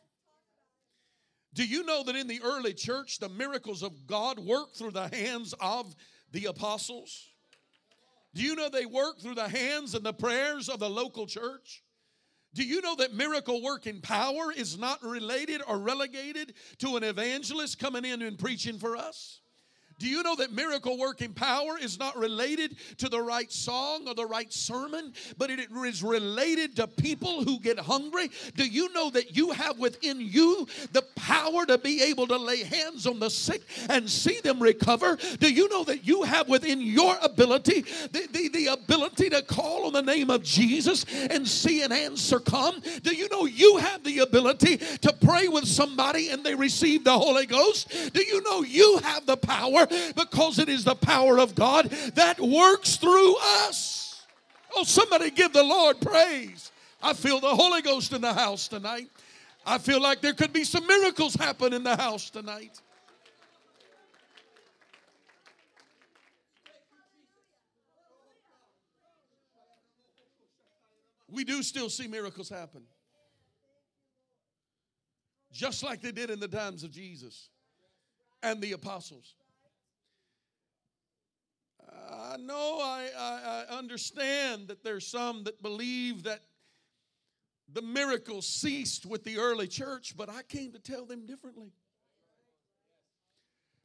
Do 1.53 1.65
you 1.65 1.85
know 1.85 2.03
that 2.03 2.15
in 2.17 2.27
the 2.27 2.41
early 2.43 2.73
church, 2.73 3.19
the 3.19 3.29
miracles 3.29 3.81
of 3.81 4.05
God 4.07 4.39
worked 4.39 4.75
through 4.77 4.91
the 4.91 5.07
hands 5.07 5.53
of 5.61 5.95
the 6.33 6.45
apostles? 6.45 7.29
Do 8.33 8.41
you 8.41 8.55
know 8.55 8.67
they 8.67 8.85
worked 8.85 9.21
through 9.21 9.35
the 9.35 9.47
hands 9.47 9.95
and 9.95 10.05
the 10.05 10.11
prayers 10.11 10.67
of 10.67 10.79
the 10.79 10.89
local 10.89 11.25
church? 11.25 11.84
Do 12.55 12.63
you 12.63 12.81
know 12.81 12.95
that 12.95 13.13
miracle 13.13 13.61
working 13.61 13.99
power 13.99 14.51
is 14.55 14.79
not 14.79 15.03
related 15.03 15.61
or 15.67 15.77
relegated 15.77 16.53
to 16.79 16.95
an 16.95 17.03
evangelist 17.03 17.79
coming 17.79 18.05
in 18.05 18.21
and 18.21 18.39
preaching 18.39 18.79
for 18.79 18.95
us? 18.95 19.41
Do 19.97 20.09
you 20.09 20.23
know 20.23 20.35
that 20.35 20.51
miracle 20.51 20.97
working 20.97 21.31
power 21.31 21.77
is 21.81 21.97
not 21.97 22.17
related 22.17 22.75
to 22.97 23.07
the 23.07 23.21
right 23.21 23.49
song 23.49 24.07
or 24.07 24.13
the 24.13 24.25
right 24.25 24.51
sermon, 24.51 25.13
but 25.37 25.49
it 25.49 25.69
is 25.71 26.03
related 26.03 26.75
to 26.75 26.87
people 26.87 27.43
who 27.43 27.59
get 27.59 27.79
hungry? 27.79 28.29
Do 28.55 28.65
you 28.65 28.91
know 28.93 29.09
that 29.11 29.37
you 29.37 29.51
have 29.51 29.79
within 29.79 30.19
you 30.19 30.67
the 30.91 31.03
power 31.15 31.65
to 31.65 31.77
be 31.77 32.03
able 32.03 32.27
to 32.27 32.37
lay 32.37 32.63
hands 32.63 33.07
on 33.07 33.19
the 33.19 33.29
sick 33.29 33.61
and 33.89 34.09
see 34.09 34.41
them 34.41 34.61
recover? 34.61 35.17
Do 35.39 35.51
you 35.51 35.69
know 35.69 35.85
that 35.85 36.05
you 36.05 36.23
have 36.23 36.49
within 36.49 36.81
your 36.81 37.15
ability 37.21 37.81
the, 38.11 38.27
the, 38.31 38.49
the 38.49 38.67
ability 38.67 39.29
to 39.29 39.41
call 39.43 39.85
on 39.85 39.93
the 39.93 40.01
name 40.01 40.29
of 40.29 40.43
Jesus 40.43 41.05
and 41.29 41.47
see 41.47 41.83
an 41.83 41.93
answer 41.93 42.39
come? 42.39 42.81
Do 43.03 43.15
you 43.15 43.29
know 43.29 43.45
you 43.45 43.77
have 43.77 44.03
the 44.03 44.19
ability 44.19 44.77
to 44.77 45.13
pray 45.21 45.47
with 45.47 45.65
somebody 45.65 46.29
and 46.29 46.43
they 46.43 46.55
receive 46.55 47.05
the 47.05 47.17
Holy 47.17 47.45
Ghost? 47.45 48.13
Do 48.13 48.21
you 48.21 48.41
know 48.43 48.61
you 48.61 48.97
have 48.97 49.25
the 49.25 49.37
power? 49.37 49.84
Because 50.15 50.59
it 50.59 50.69
is 50.69 50.83
the 50.83 50.95
power 50.95 51.39
of 51.39 51.55
God 51.55 51.89
that 52.15 52.39
works 52.39 52.97
through 52.97 53.35
us. 53.65 54.25
Oh, 54.75 54.83
somebody 54.83 55.31
give 55.31 55.53
the 55.53 55.63
Lord 55.63 55.99
praise. 56.01 56.71
I 57.01 57.13
feel 57.13 57.39
the 57.39 57.55
Holy 57.55 57.81
Ghost 57.81 58.13
in 58.13 58.21
the 58.21 58.33
house 58.33 58.67
tonight. 58.67 59.09
I 59.65 59.77
feel 59.77 60.01
like 60.01 60.21
there 60.21 60.33
could 60.33 60.53
be 60.53 60.63
some 60.63 60.85
miracles 60.85 61.35
happen 61.35 61.73
in 61.73 61.83
the 61.83 61.95
house 61.95 62.29
tonight. 62.29 62.81
We 71.29 71.43
do 71.43 71.63
still 71.63 71.89
see 71.89 72.07
miracles 72.07 72.49
happen. 72.49 72.83
Just 75.51 75.83
like 75.83 76.01
they 76.01 76.11
did 76.11 76.29
in 76.29 76.39
the 76.39 76.47
times 76.47 76.83
of 76.83 76.91
Jesus 76.91 77.49
and 78.43 78.61
the 78.61 78.73
apostles. 78.73 79.35
I 82.35 82.37
know, 82.37 82.79
I, 82.81 83.07
I, 83.17 83.65
I 83.69 83.77
understand 83.77 84.67
that 84.67 84.83
there's 84.83 85.07
some 85.07 85.45
that 85.45 85.61
believe 85.61 86.23
that 86.23 86.41
the 87.71 87.81
miracles 87.81 88.45
ceased 88.45 89.05
with 89.05 89.23
the 89.23 89.37
early 89.37 89.67
church, 89.67 90.15
but 90.17 90.29
I 90.29 90.41
came 90.43 90.73
to 90.73 90.79
tell 90.79 91.05
them 91.05 91.25
differently. 91.25 91.71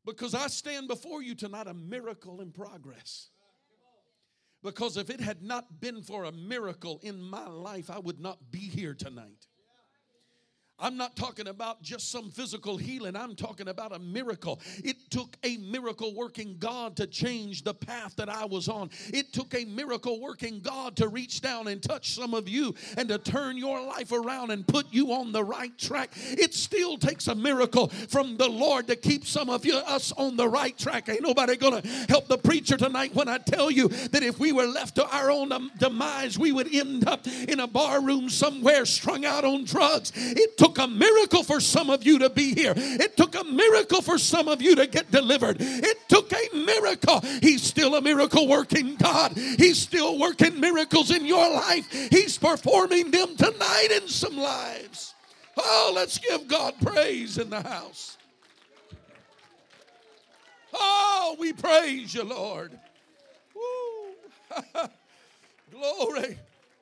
Because 0.05 0.35
I 0.35 0.49
stand 0.49 0.89
before 0.89 1.23
you 1.23 1.37
tonight 1.37 1.69
a 1.69 1.75
miracle 1.75 2.41
in 2.41 2.51
progress. 2.51 3.29
Because 4.65 4.97
if 4.97 5.11
it 5.11 5.21
had 5.21 5.43
not 5.43 5.81
been 5.81 6.03
for 6.03 6.25
a 6.25 6.33
miracle 6.33 6.99
in 7.05 7.23
my 7.23 7.47
life, 7.47 7.89
I 7.89 8.01
would 8.01 8.19
not 8.19 8.51
be 8.51 8.59
here 8.59 8.95
tonight. 8.95 9.47
I'm 10.81 10.97
not 10.97 11.15
talking 11.15 11.49
about 11.49 11.83
just 11.83 12.11
some 12.11 12.31
physical 12.31 12.77
healing. 12.77 13.15
I'm 13.15 13.37
talking 13.37 13.69
about 13.69 13.95
a 13.95 13.99
miracle. 13.99 14.61
It 14.83 15.11
took 15.11 15.37
a 15.45 15.59
miracle 15.59 16.15
working 16.15 16.57
God 16.59 16.97
to 16.97 17.07
change 17.07 17.63
the 17.63 17.75
path 17.75 18.17
that 18.17 18.29
I 18.29 18.47
was 18.47 18.69
on. 18.69 18.91
It 19.13 19.33
took 19.33 19.55
a 19.55 19.65
miracle 19.67 20.21
working 20.21 20.61
God 20.61 20.97
to 20.97 21.09
reach 21.09 21.43
down 21.43 21.69
and 21.69 21.83
touch 21.83 22.15
some 22.15 22.33
of 22.33 22.49
you 22.49 22.75
and 22.97 23.09
to 23.11 23.19
turn 23.19 23.59
your 23.59 23.85
life 23.85 24.13
around 24.13 24.51
and 24.51 24.67
put 24.67 24.87
you 24.91 25.13
on 25.13 25.33
the 25.33 25.45
right 25.45 25.77
track. 25.77 26.13
It 26.17 26.55
still 26.55 26.97
takes 26.97 27.29
a 27.29 27.35
miracle 27.35 27.89
from 27.89 28.37
the 28.39 28.49
Lord 28.49 28.87
to 28.87 28.97
keep 28.97 29.27
some 29.27 29.51
of 29.51 29.67
you 29.67 29.77
us 29.77 30.13
on 30.13 30.37
the 30.37 30.49
right 30.49 30.77
track. 30.79 31.09
Ain't 31.09 31.23
nobody 31.23 31.57
going 31.57 31.83
to 31.83 31.89
help 32.09 32.29
the 32.29 32.39
preacher 32.39 32.77
tonight 32.77 33.15
when 33.15 33.29
I 33.29 33.39
tell 33.39 33.71
you 33.71 33.89
that 33.89 34.23
if 34.23 34.39
we 34.39 34.53
were 34.53 34.67
left 34.67 34.95
to 34.97 35.07
our 35.07 35.31
own 35.31 35.51
demise, 35.79 36.39
we 36.39 36.53
would 36.53 36.75
end 36.75 37.07
up 37.07 37.27
in 37.27 37.61
a 37.61 37.67
bar 37.67 38.03
room 38.03 38.29
somewhere 38.29 38.87
strung 38.87 39.25
out 39.25 39.45
on 39.45 39.65
drugs. 39.65 40.13
It 40.15 40.57
took 40.57 40.70
took 40.71 40.85
a 40.85 40.89
miracle 40.89 41.43
for 41.43 41.59
some 41.61 41.91
of 41.91 42.05
you 42.05 42.21
to 42.21 42.31
be 42.31 42.55
here. 42.55 42.75
It 42.77 43.17
took 43.17 43.35
a 43.35 43.43
miracle 43.45 44.03
for 44.03 44.19
some 44.19 44.47
of 44.47 44.63
you 44.63 44.77
to 44.77 44.87
get 44.87 45.11
delivered. 45.11 45.57
It 45.59 46.09
took 46.09 46.33
a 46.33 46.57
miracle. 46.57 47.21
He's 47.43 47.63
still 47.63 47.97
a 47.97 48.01
miracle 48.01 48.47
working 48.47 48.95
God. 48.95 49.33
He's 49.37 49.79
still 49.79 50.19
working 50.19 50.61
miracles 50.61 51.11
in 51.11 51.27
your 51.27 51.53
life. 51.53 51.91
He's 51.91 52.39
performing 52.39 53.11
them 53.11 53.37
tonight 53.37 53.89
in 53.91 54.07
some 54.07 54.37
lives. 54.37 55.15
Oh, 55.57 55.93
let's 55.95 56.19
give 56.19 56.47
God 56.47 56.75
praise 56.81 57.37
in 57.39 57.51
the 57.51 57.63
house. 57.63 58.17
Oh, 60.73 61.37
we 61.41 61.53
praise 61.53 62.15
you, 62.15 62.23
Lord. 62.23 62.79
glory, 65.73 66.39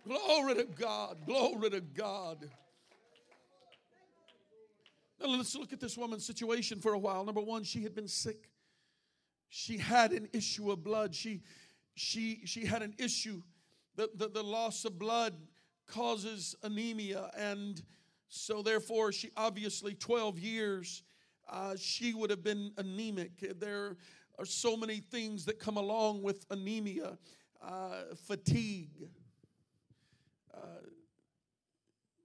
glory 0.07 0.55
to 0.57 0.65
God, 0.65 1.17
glory 1.27 1.71
to 1.71 1.81
God. 1.81 2.39
Now 5.21 5.29
let's 5.29 5.55
look 5.57 5.73
at 5.73 5.81
this 5.81 5.97
woman's 5.97 6.25
situation 6.25 6.81
for 6.81 6.93
a 6.93 6.99
while. 6.99 7.25
Number 7.25 7.41
one, 7.41 7.65
she 7.65 7.83
had 7.83 7.95
been 7.95 8.09
sick. 8.09 8.51
She 9.49 9.79
had 9.79 10.13
an 10.13 10.29
issue 10.33 10.71
of 10.71 10.85
blood. 10.85 11.15
She, 11.15 11.43
she, 11.95 12.43
she 12.45 12.65
had 12.65 12.83
an 12.83 12.95
issue. 12.99 13.43
The, 13.97 14.11
the, 14.15 14.29
the 14.29 14.43
loss 14.43 14.85
of 14.85 14.99
blood 14.99 15.35
causes 15.87 16.55
anemia. 16.63 17.31
And 17.37 17.83
so, 18.29 18.63
therefore, 18.63 19.11
she 19.11 19.31
obviously, 19.37 19.95
12 19.95 20.39
years, 20.39 21.03
uh, 21.51 21.75
she 21.79 22.15
would 22.15 22.31
have 22.31 22.45
been 22.45 22.73
anemic. 22.77 23.59
There 23.59 23.97
are 24.39 24.45
so 24.45 24.77
many 24.77 24.99
things 24.99 25.45
that 25.47 25.59
come 25.59 25.77
along 25.77 26.23
with 26.23 26.45
anemia 26.51 27.19
uh, 27.63 28.15
fatigue. 28.27 29.09
Uh, 30.55 30.59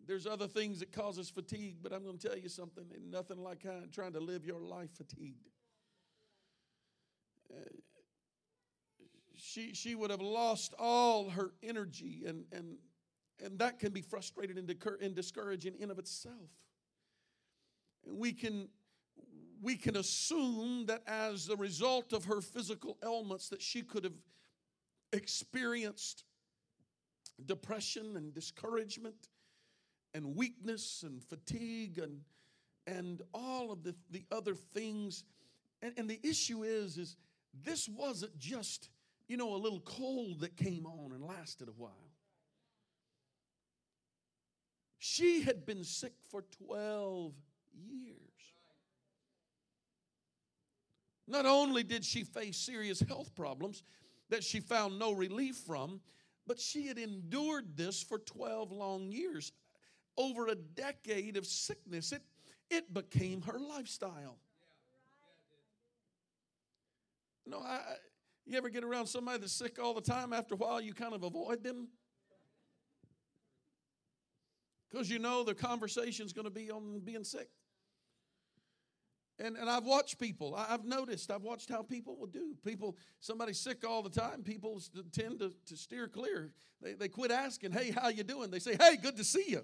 there's 0.06 0.28
other 0.28 0.48
things 0.48 0.80
that 0.80 0.92
causes 0.92 1.30
fatigue, 1.30 1.78
but 1.82 1.94
I'm 1.94 2.04
going 2.04 2.18
to 2.18 2.28
tell 2.28 2.38
you 2.38 2.50
something. 2.50 2.86
Nothing 3.10 3.42
like 3.42 3.66
trying 3.92 4.14
to 4.14 4.20
live 4.20 4.46
your 4.46 4.60
life 4.60 4.92
fatigued. 4.96 5.50
Uh, 7.52 7.60
she, 9.38 9.74
she 9.74 9.96
would 9.96 10.12
have 10.12 10.22
lost 10.22 10.74
all 10.80 11.30
her 11.30 11.52
energy, 11.62 12.24
and, 12.26 12.46
and, 12.52 12.78
and 13.44 13.60
that 13.60 13.80
can 13.80 13.92
be 13.92 14.02
frustrating 14.02 14.58
and, 14.58 14.76
and 15.02 15.16
discouraging 15.16 15.76
in 15.80 15.92
of 15.92 16.00
itself. 16.00 16.50
And 18.06 18.18
we 18.18 18.34
can, 18.34 18.70
we 19.62 19.76
can 19.76 19.96
assume 19.96 20.86
that 20.88 21.04
as 21.08 21.50
a 21.50 21.56
result 21.56 22.14
of 22.14 22.26
her 22.26 22.42
physical 22.42 22.98
ailments 23.04 23.50
that 23.50 23.62
she 23.62 23.82
could 23.82 24.04
have 24.04 24.18
experienced 25.12 26.24
depression 27.46 28.18
and 28.18 28.34
discouragement 28.34 29.30
and 30.14 30.36
weakness 30.36 31.04
and 31.04 31.24
fatigue 31.24 31.98
and 31.98 32.22
and 32.88 33.22
all 33.34 33.72
of 33.72 33.84
the, 33.84 33.96
the 34.12 34.26
other 34.32 34.56
things. 34.56 35.24
And, 35.82 35.94
and 35.98 36.10
the 36.10 36.20
issue 36.24 36.64
is, 36.64 36.98
is 36.98 37.16
this 37.64 37.88
wasn't 37.88 38.38
just, 38.38 38.90
you 39.28 39.38
know, 39.38 39.56
a 39.56 39.58
little 39.58 39.82
cold 39.82 40.42
that 40.42 40.58
came 40.58 40.86
on 40.86 41.12
and 41.14 41.24
lasted 41.24 41.68
a 41.68 41.74
while. 41.74 41.92
She 45.00 45.42
had 45.42 45.66
been 45.66 45.84
sick 45.84 46.14
for 46.30 46.44
12 46.66 47.34
years. 47.74 48.18
Not 51.28 51.46
only 51.46 51.84
did 51.84 52.04
she 52.04 52.24
face 52.24 52.58
serious 52.58 53.00
health 53.02 53.34
problems 53.36 53.84
that 54.30 54.44
she 54.44 54.60
found 54.60 55.00
no 55.00 55.12
relief 55.12 55.58
from, 55.58 56.02
but 56.48 56.60
she 56.60 56.88
had 56.88 56.98
endured 56.98 57.78
this 57.78 58.02
for 58.02 58.18
12 58.20 58.72
long 58.72 59.12
years 59.12 59.52
over 60.18 60.48
a 60.48 60.56
decade 60.56 61.38
of 61.38 61.46
sickness, 61.46 62.12
it, 62.12 62.22
it 62.70 62.94
became 62.94 63.42
her 63.44 63.60
lifestyle. 63.60 64.38
No, 67.46 67.60
I, 67.60 67.80
you 68.46 68.58
ever 68.58 68.70
get 68.70 68.84
around 68.84 69.08
somebody 69.08 69.40
that's 69.40 69.54
sick 69.54 69.80
all 69.82 69.94
the 69.94 70.02
time? 70.02 70.34
After 70.34 70.56
a 70.56 70.58
while, 70.58 70.82
you 70.82 70.94
kind 70.94 71.14
of 71.14 71.24
avoid 71.24 71.64
them 71.64 71.88
because 74.90 75.10
you 75.10 75.18
know 75.18 75.44
the 75.44 75.56
conversation's 75.56 76.34
going 76.34 76.46
to 76.46 76.52
be 76.52 76.70
on 76.70 77.00
being 77.04 77.24
sick. 77.24 77.50
And, 79.40 79.58
and 79.58 79.68
I've 79.68 79.86
watched 79.86 80.20
people. 80.20 80.54
I've 80.56 80.86
noticed. 80.86 81.32
I've 81.32 81.42
watched 81.42 81.70
how 81.70 81.82
people 81.82 82.16
will 82.16 82.28
do. 82.28 82.56
People, 82.64 82.96
somebody's 83.20 83.60
sick 83.60 83.84
all 83.88 84.04
the 84.04 84.10
time. 84.10 84.44
People 84.44 84.80
tend 85.12 85.40
to, 85.40 85.52
to 85.66 85.76
steer 85.76 86.08
clear. 86.08 86.52
They, 86.82 86.94
they 86.94 87.08
quit 87.08 87.32
asking, 87.32 87.72
"Hey, 87.72 87.90
how 87.90 88.10
you 88.10 88.24
doing?" 88.24 88.52
They 88.52 88.60
say, 88.60 88.78
"Hey, 88.80 88.98
good 88.98 89.18
to 89.18 89.24
see 89.24 89.46
you." 89.48 89.64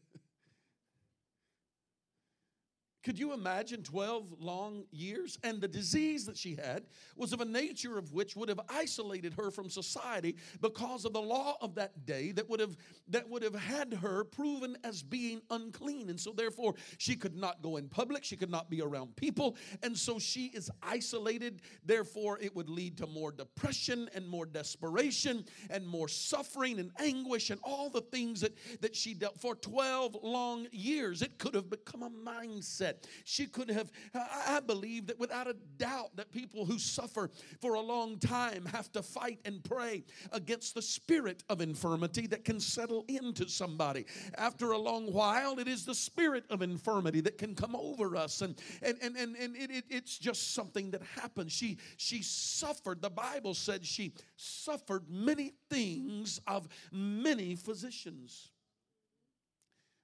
Could 3.03 3.17
you 3.17 3.33
imagine 3.33 3.81
12 3.81 4.35
long 4.39 4.83
years? 4.91 5.39
And 5.43 5.59
the 5.59 5.67
disease 5.67 6.25
that 6.25 6.37
she 6.37 6.55
had 6.55 6.83
was 7.15 7.33
of 7.33 7.41
a 7.41 7.45
nature 7.45 7.97
of 7.97 8.13
which 8.13 8.35
would 8.35 8.47
have 8.47 8.59
isolated 8.69 9.33
her 9.33 9.49
from 9.49 9.69
society 9.71 10.35
because 10.61 11.03
of 11.05 11.13
the 11.13 11.21
law 11.21 11.57
of 11.61 11.73
that 11.75 12.05
day 12.05 12.31
that 12.33 12.47
would 12.47 12.59
have 12.59 12.77
that 13.09 13.27
would 13.27 13.41
have 13.41 13.55
had 13.55 13.93
her 13.95 14.23
proven 14.23 14.77
as 14.83 15.01
being 15.01 15.41
unclean. 15.49 16.09
And 16.09 16.19
so 16.19 16.31
therefore 16.31 16.75
she 16.99 17.15
could 17.15 17.35
not 17.35 17.63
go 17.63 17.77
in 17.77 17.87
public, 17.87 18.23
she 18.23 18.37
could 18.37 18.51
not 18.51 18.69
be 18.69 18.81
around 18.81 19.15
people, 19.15 19.55
and 19.81 19.97
so 19.97 20.19
she 20.19 20.47
is 20.53 20.69
isolated. 20.83 21.61
Therefore 21.83 22.37
it 22.39 22.55
would 22.55 22.69
lead 22.69 22.97
to 22.97 23.07
more 23.07 23.31
depression 23.31 24.09
and 24.13 24.27
more 24.27 24.45
desperation 24.45 25.43
and 25.71 25.87
more 25.87 26.07
suffering 26.07 26.79
and 26.79 26.91
anguish 26.99 27.49
and 27.49 27.59
all 27.63 27.89
the 27.89 28.01
things 28.01 28.41
that 28.41 28.55
that 28.81 28.95
she 28.95 29.15
dealt 29.15 29.41
for 29.41 29.55
12 29.55 30.17
long 30.21 30.67
years. 30.71 31.23
It 31.23 31.39
could 31.39 31.55
have 31.55 31.69
become 31.69 32.03
a 32.03 32.09
mindset 32.09 32.90
she 33.23 33.47
could 33.47 33.69
have, 33.69 33.91
I 34.13 34.59
believe 34.59 35.07
that 35.07 35.19
without 35.19 35.47
a 35.47 35.55
doubt, 35.77 36.15
that 36.15 36.31
people 36.31 36.65
who 36.65 36.79
suffer 36.79 37.29
for 37.59 37.75
a 37.75 37.81
long 37.81 38.17
time 38.19 38.65
have 38.65 38.91
to 38.93 39.03
fight 39.03 39.39
and 39.45 39.63
pray 39.63 40.03
against 40.31 40.75
the 40.75 40.81
spirit 40.81 41.43
of 41.49 41.61
infirmity 41.61 42.27
that 42.27 42.43
can 42.43 42.59
settle 42.59 43.05
into 43.07 43.47
somebody. 43.47 44.05
After 44.35 44.71
a 44.71 44.77
long 44.77 45.11
while, 45.11 45.59
it 45.59 45.67
is 45.67 45.85
the 45.85 45.95
spirit 45.95 46.45
of 46.49 46.61
infirmity 46.61 47.21
that 47.21 47.37
can 47.37 47.55
come 47.55 47.75
over 47.75 48.15
us. 48.15 48.41
And, 48.41 48.55
and, 48.81 48.97
and, 49.01 49.15
and, 49.15 49.35
and 49.35 49.55
it, 49.55 49.71
it, 49.71 49.85
it's 49.89 50.17
just 50.17 50.53
something 50.53 50.91
that 50.91 51.01
happens. 51.03 51.51
She, 51.51 51.77
she 51.97 52.21
suffered, 52.21 53.01
the 53.01 53.09
Bible 53.09 53.53
said 53.53 53.85
she 53.85 54.13
suffered 54.35 55.05
many 55.09 55.53
things 55.69 56.39
of 56.47 56.67
many 56.91 57.55
physicians. 57.55 58.51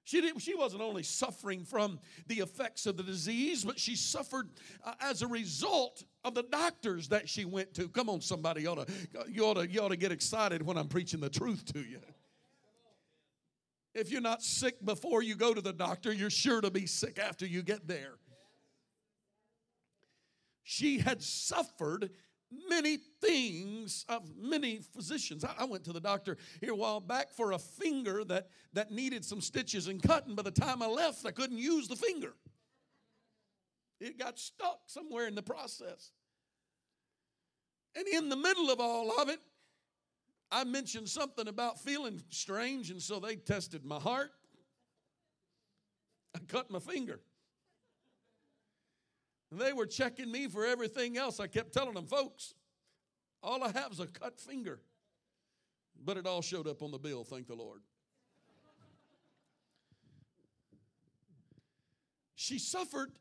She, 0.08 0.22
didn't, 0.22 0.40
she 0.40 0.54
wasn't 0.54 0.80
only 0.80 1.02
suffering 1.02 1.66
from 1.66 2.00
the 2.28 2.36
effects 2.36 2.86
of 2.86 2.96
the 2.96 3.02
disease, 3.02 3.62
but 3.62 3.78
she 3.78 3.94
suffered 3.94 4.48
uh, 4.82 4.94
as 5.02 5.20
a 5.20 5.26
result 5.26 6.02
of 6.24 6.34
the 6.34 6.44
doctors 6.44 7.08
that 7.08 7.28
she 7.28 7.44
went 7.44 7.74
to. 7.74 7.90
Come 7.90 8.08
on, 8.08 8.22
somebody, 8.22 8.62
you 8.62 8.70
ought, 8.70 8.86
to, 8.86 8.92
you, 9.30 9.44
ought 9.44 9.58
to, 9.58 9.68
you 9.68 9.82
ought 9.82 9.90
to 9.90 9.98
get 9.98 10.10
excited 10.10 10.62
when 10.62 10.78
I'm 10.78 10.88
preaching 10.88 11.20
the 11.20 11.28
truth 11.28 11.70
to 11.74 11.80
you. 11.80 12.00
If 13.94 14.10
you're 14.10 14.22
not 14.22 14.42
sick 14.42 14.82
before 14.82 15.22
you 15.22 15.34
go 15.34 15.52
to 15.52 15.60
the 15.60 15.74
doctor, 15.74 16.10
you're 16.10 16.30
sure 16.30 16.62
to 16.62 16.70
be 16.70 16.86
sick 16.86 17.18
after 17.18 17.44
you 17.44 17.60
get 17.60 17.86
there. 17.86 18.14
She 20.62 21.00
had 21.00 21.22
suffered 21.22 22.08
many 22.68 22.98
things 23.20 24.04
of 24.08 24.22
many 24.36 24.80
physicians. 24.94 25.44
I, 25.44 25.64
went 25.64 25.84
to 25.84 25.92
the 25.92 26.00
doctor 26.00 26.36
here 26.60 26.72
a 26.72 26.76
while 26.76 27.00
back 27.00 27.30
for 27.30 27.52
a 27.52 27.58
finger 27.58 28.24
that, 28.24 28.48
that 28.72 28.90
needed 28.90 29.24
some 29.24 29.40
stitches 29.40 29.88
and 29.88 30.02
cutting. 30.02 30.34
By 30.34 30.42
the 30.42 30.50
time 30.50 30.82
I 30.82 30.86
left, 30.86 31.26
I 31.26 31.30
couldn't 31.30 31.58
use 31.58 31.88
the 31.88 31.96
finger. 31.96 32.34
It 34.00 34.18
got 34.18 34.38
stuck 34.38 34.80
somewhere 34.86 35.26
in 35.26 35.34
the 35.34 35.42
process. 35.42 36.12
And 37.96 38.06
in 38.06 38.28
the 38.28 38.36
middle 38.36 38.70
of 38.70 38.80
all 38.80 39.20
of 39.20 39.28
it, 39.28 39.40
I 40.50 40.64
mentioned 40.64 41.08
something 41.08 41.48
about 41.48 41.80
feeling 41.80 42.22
strange, 42.30 42.90
and 42.90 43.02
so 43.02 43.20
they 43.20 43.36
tested 43.36 43.84
my 43.84 43.98
heart. 43.98 44.30
I 46.34 46.38
cut 46.46 46.70
my 46.70 46.78
finger. 46.78 47.20
And 49.50 49.60
they 49.60 49.72
were 49.72 49.86
checking 49.86 50.30
me 50.30 50.46
for 50.48 50.64
everything 50.64 51.16
else. 51.16 51.40
I 51.40 51.46
kept 51.46 51.72
telling 51.72 51.94
them, 51.94 52.06
folks, 52.06 52.54
all 53.42 53.62
I 53.64 53.70
have 53.72 53.92
is 53.92 54.00
a 54.00 54.06
cut 54.06 54.38
finger. 54.38 54.80
But 56.04 56.16
it 56.16 56.26
all 56.26 56.42
showed 56.42 56.66
up 56.66 56.82
on 56.82 56.90
the 56.90 56.98
bill, 56.98 57.24
thank 57.24 57.46
the 57.46 57.54
Lord. 57.54 57.80
She 62.34 62.58
suffered 62.58 63.12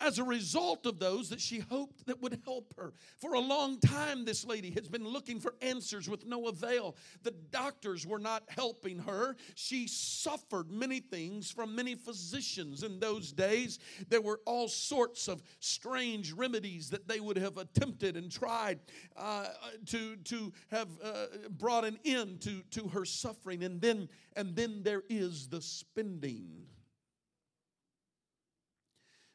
as 0.00 0.18
a 0.18 0.24
result 0.24 0.86
of 0.86 0.98
those 0.98 1.28
that 1.28 1.40
she 1.40 1.58
hoped 1.58 2.06
that 2.06 2.20
would 2.22 2.40
help 2.44 2.74
her. 2.76 2.92
For 3.18 3.34
a 3.34 3.40
long 3.40 3.78
time, 3.80 4.24
this 4.24 4.44
lady 4.44 4.70
has 4.72 4.88
been 4.88 5.06
looking 5.06 5.40
for 5.40 5.54
answers 5.60 6.08
with 6.08 6.26
no 6.26 6.48
avail. 6.48 6.96
The 7.22 7.34
doctors 7.50 8.06
were 8.06 8.18
not 8.18 8.44
helping 8.48 8.98
her. 9.00 9.36
She 9.54 9.86
suffered 9.86 10.70
many 10.70 11.00
things 11.00 11.50
from 11.50 11.74
many 11.74 11.94
physicians. 11.94 12.82
In 12.82 12.98
those 12.98 13.32
days, 13.32 13.78
there 14.08 14.22
were 14.22 14.40
all 14.46 14.68
sorts 14.68 15.28
of 15.28 15.42
strange 15.60 16.32
remedies 16.32 16.90
that 16.90 17.06
they 17.06 17.20
would 17.20 17.36
have 17.36 17.58
attempted 17.58 18.16
and 18.16 18.30
tried 18.30 18.80
uh, 19.16 19.46
to, 19.86 20.16
to 20.16 20.52
have 20.70 20.88
uh, 21.02 21.26
brought 21.50 21.84
an 21.84 21.98
end 22.04 22.40
to, 22.42 22.62
to 22.70 22.88
her 22.88 23.04
suffering. 23.04 23.64
And 23.64 23.80
then, 23.80 24.08
and 24.36 24.56
then 24.56 24.82
there 24.82 25.02
is 25.08 25.48
the 25.48 25.60
spending 25.60 26.66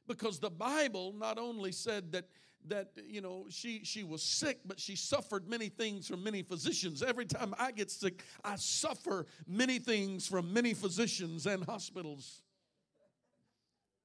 because 0.07 0.39
the 0.39 0.49
Bible 0.49 1.13
not 1.17 1.37
only 1.37 1.71
said 1.71 2.11
that 2.13 2.25
that 2.67 2.89
you 3.07 3.21
know 3.21 3.45
she 3.49 3.81
she 3.83 4.03
was 4.03 4.23
sick 4.23 4.59
but 4.65 4.79
she 4.79 4.95
suffered 4.95 5.47
many 5.47 5.69
things 5.69 6.07
from 6.07 6.23
many 6.23 6.41
physicians. 6.41 7.03
Every 7.03 7.25
time 7.25 7.53
i 7.59 7.71
get 7.71 7.91
sick 7.91 8.23
i 8.43 8.55
suffer 8.55 9.25
many 9.47 9.79
things 9.79 10.27
from 10.27 10.51
many 10.53 10.73
physicians 10.73 11.45
and 11.45 11.63
hospitals 11.63 12.41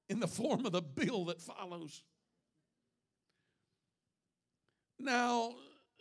in 0.09 0.19
the 0.19 0.27
form 0.27 0.65
of 0.65 0.73
the 0.73 0.81
bill 0.81 1.25
that 1.25 1.41
follows. 1.41 2.03
Now 4.99 5.55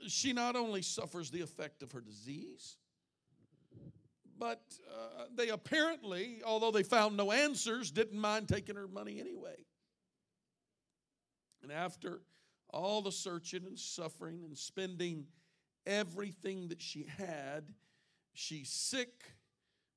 she 0.07 0.33
not 0.33 0.57
only 0.57 0.83
suffers 0.83 1.31
the 1.31 1.41
effect 1.41 1.83
of 1.83 1.93
her 1.93 2.01
disease 2.01 2.77
but 4.39 4.63
uh, 4.91 5.25
they 5.35 5.49
apparently 5.51 6.41
although 6.45 6.71
they 6.71 6.83
found 6.83 7.17
no 7.17 7.33
answers 7.33 7.91
didn't 7.91 8.19
mind 8.19 8.49
taking 8.49 8.77
her 8.77 8.89
money 8.89 9.21
anyway 9.21 9.57
and 11.63 11.73
after 11.73 12.21
all 12.71 13.03
the 13.03 13.13
searching 13.13 13.67
and 13.67 13.79
suffering 13.79 14.43
and 14.45 14.57
spending 14.57 15.27
everything 15.87 16.69
that 16.69 16.81
she 16.81 17.07
had, 17.19 17.65
she's 18.35 18.71
sick, 18.71 19.25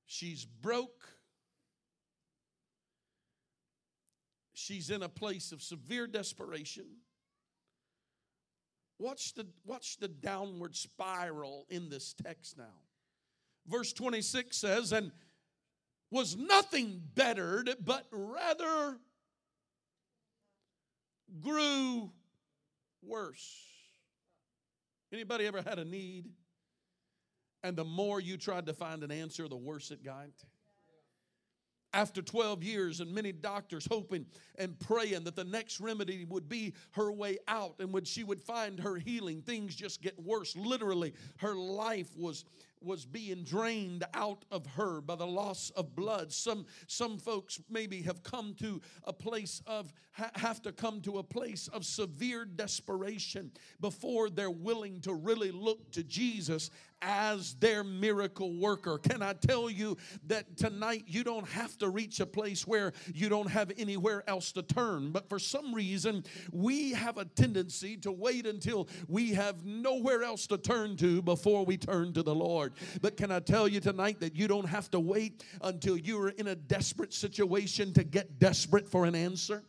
she's 0.05 0.45
broke, 0.45 1.07
she's 4.53 4.89
in 4.89 5.03
a 5.03 5.09
place 5.09 5.51
of 5.51 5.61
severe 5.61 6.07
desperation. 6.07 6.85
Watch 8.99 9.33
the, 9.33 9.45
watch 9.65 9.97
the 9.97 10.07
downward 10.07 10.75
spiral 10.75 11.65
in 11.69 11.89
this 11.89 12.13
text 12.13 12.57
now. 12.57 12.79
Verse 13.67 13.91
26 13.93 14.55
says, 14.55 14.91
And 14.91 15.11
was 16.11 16.37
nothing 16.37 17.01
bettered, 17.15 17.69
but 17.83 18.05
rather 18.11 18.97
grew 21.41 22.11
worse. 23.01 23.61
Anybody 25.11 25.45
ever 25.45 25.61
had 25.61 25.79
a 25.79 25.85
need? 25.85 26.25
And 27.63 27.77
the 27.77 27.85
more 27.85 28.19
you 28.19 28.37
tried 28.37 28.65
to 28.65 28.73
find 28.73 29.03
an 29.03 29.11
answer, 29.11 29.47
the 29.47 29.55
worse 29.55 29.91
it 29.91 30.03
got? 30.03 30.29
After 31.93 32.23
12 32.23 32.63
years, 32.63 32.99
and 32.99 33.13
many 33.13 33.31
doctors 33.31 33.87
hoping 33.89 34.25
and 34.57 34.77
praying 34.79 35.25
that 35.25 35.35
the 35.35 35.43
next 35.43 35.79
remedy 35.79 36.25
would 36.25 36.49
be 36.49 36.73
her 36.91 37.11
way 37.11 37.37
out 37.47 37.75
and 37.79 37.93
when 37.93 38.03
she 38.03 38.23
would 38.23 38.41
find 38.41 38.79
her 38.79 38.95
healing, 38.95 39.43
things 39.43 39.75
just 39.75 40.01
get 40.01 40.19
worse. 40.19 40.55
Literally, 40.57 41.13
her 41.37 41.53
life 41.53 42.09
was 42.17 42.45
was 42.83 43.05
being 43.05 43.43
drained 43.43 44.03
out 44.13 44.45
of 44.51 44.65
her 44.65 45.01
by 45.01 45.15
the 45.15 45.27
loss 45.27 45.71
of 45.75 45.95
blood. 45.95 46.31
Some, 46.31 46.65
some 46.87 47.17
folks 47.17 47.59
maybe 47.69 48.01
have 48.03 48.23
come 48.23 48.55
to 48.59 48.81
a 49.03 49.13
place 49.13 49.61
of, 49.65 49.93
ha- 50.11 50.31
have 50.35 50.61
to 50.63 50.71
come 50.71 51.01
to 51.01 51.17
a 51.17 51.23
place 51.23 51.67
of 51.67 51.85
severe 51.85 52.45
desperation 52.45 53.51
before 53.79 54.29
they're 54.29 54.51
willing 54.51 54.99
to 55.01 55.13
really 55.13 55.51
look 55.51 55.91
to 55.91 56.03
Jesus 56.03 56.69
as 57.03 57.55
their 57.55 57.83
miracle 57.83 58.57
worker. 58.57 58.97
Can 58.97 59.21
I 59.21 59.33
tell 59.33 59.69
you 59.69 59.97
that 60.27 60.57
tonight 60.57 61.03
you 61.07 61.23
don't 61.23 61.47
have 61.49 61.77
to 61.79 61.89
reach 61.89 62.19
a 62.19 62.25
place 62.25 62.65
where 62.65 62.93
you 63.13 63.29
don't 63.29 63.49
have 63.49 63.71
anywhere 63.77 64.23
else 64.27 64.51
to 64.53 64.63
turn, 64.63 65.11
but 65.11 65.29
for 65.29 65.39
some 65.39 65.73
reason 65.73 66.23
we 66.51 66.93
have 66.93 67.17
a 67.17 67.25
tendency 67.25 67.97
to 67.97 68.11
wait 68.11 68.47
until 68.47 68.87
we 69.07 69.33
have 69.33 69.65
nowhere 69.65 70.23
else 70.23 70.47
to 70.47 70.57
turn 70.57 70.95
to 70.97 71.21
before 71.21 71.65
we 71.65 71.77
turn 71.77 72.13
to 72.13 72.23
the 72.23 72.33
Lord. 72.33 72.73
But 73.01 73.17
can 73.17 73.31
I 73.31 73.39
tell 73.39 73.67
you 73.67 73.79
tonight 73.79 74.19
that 74.21 74.35
you 74.35 74.47
don't 74.47 74.67
have 74.67 74.89
to 74.91 74.99
wait 74.99 75.43
until 75.61 75.97
you 75.97 76.21
are 76.21 76.29
in 76.29 76.47
a 76.47 76.55
desperate 76.55 77.13
situation 77.13 77.93
to 77.93 78.03
get 78.03 78.39
desperate 78.39 78.87
for 78.87 79.05
an 79.05 79.15
answer? 79.15 79.63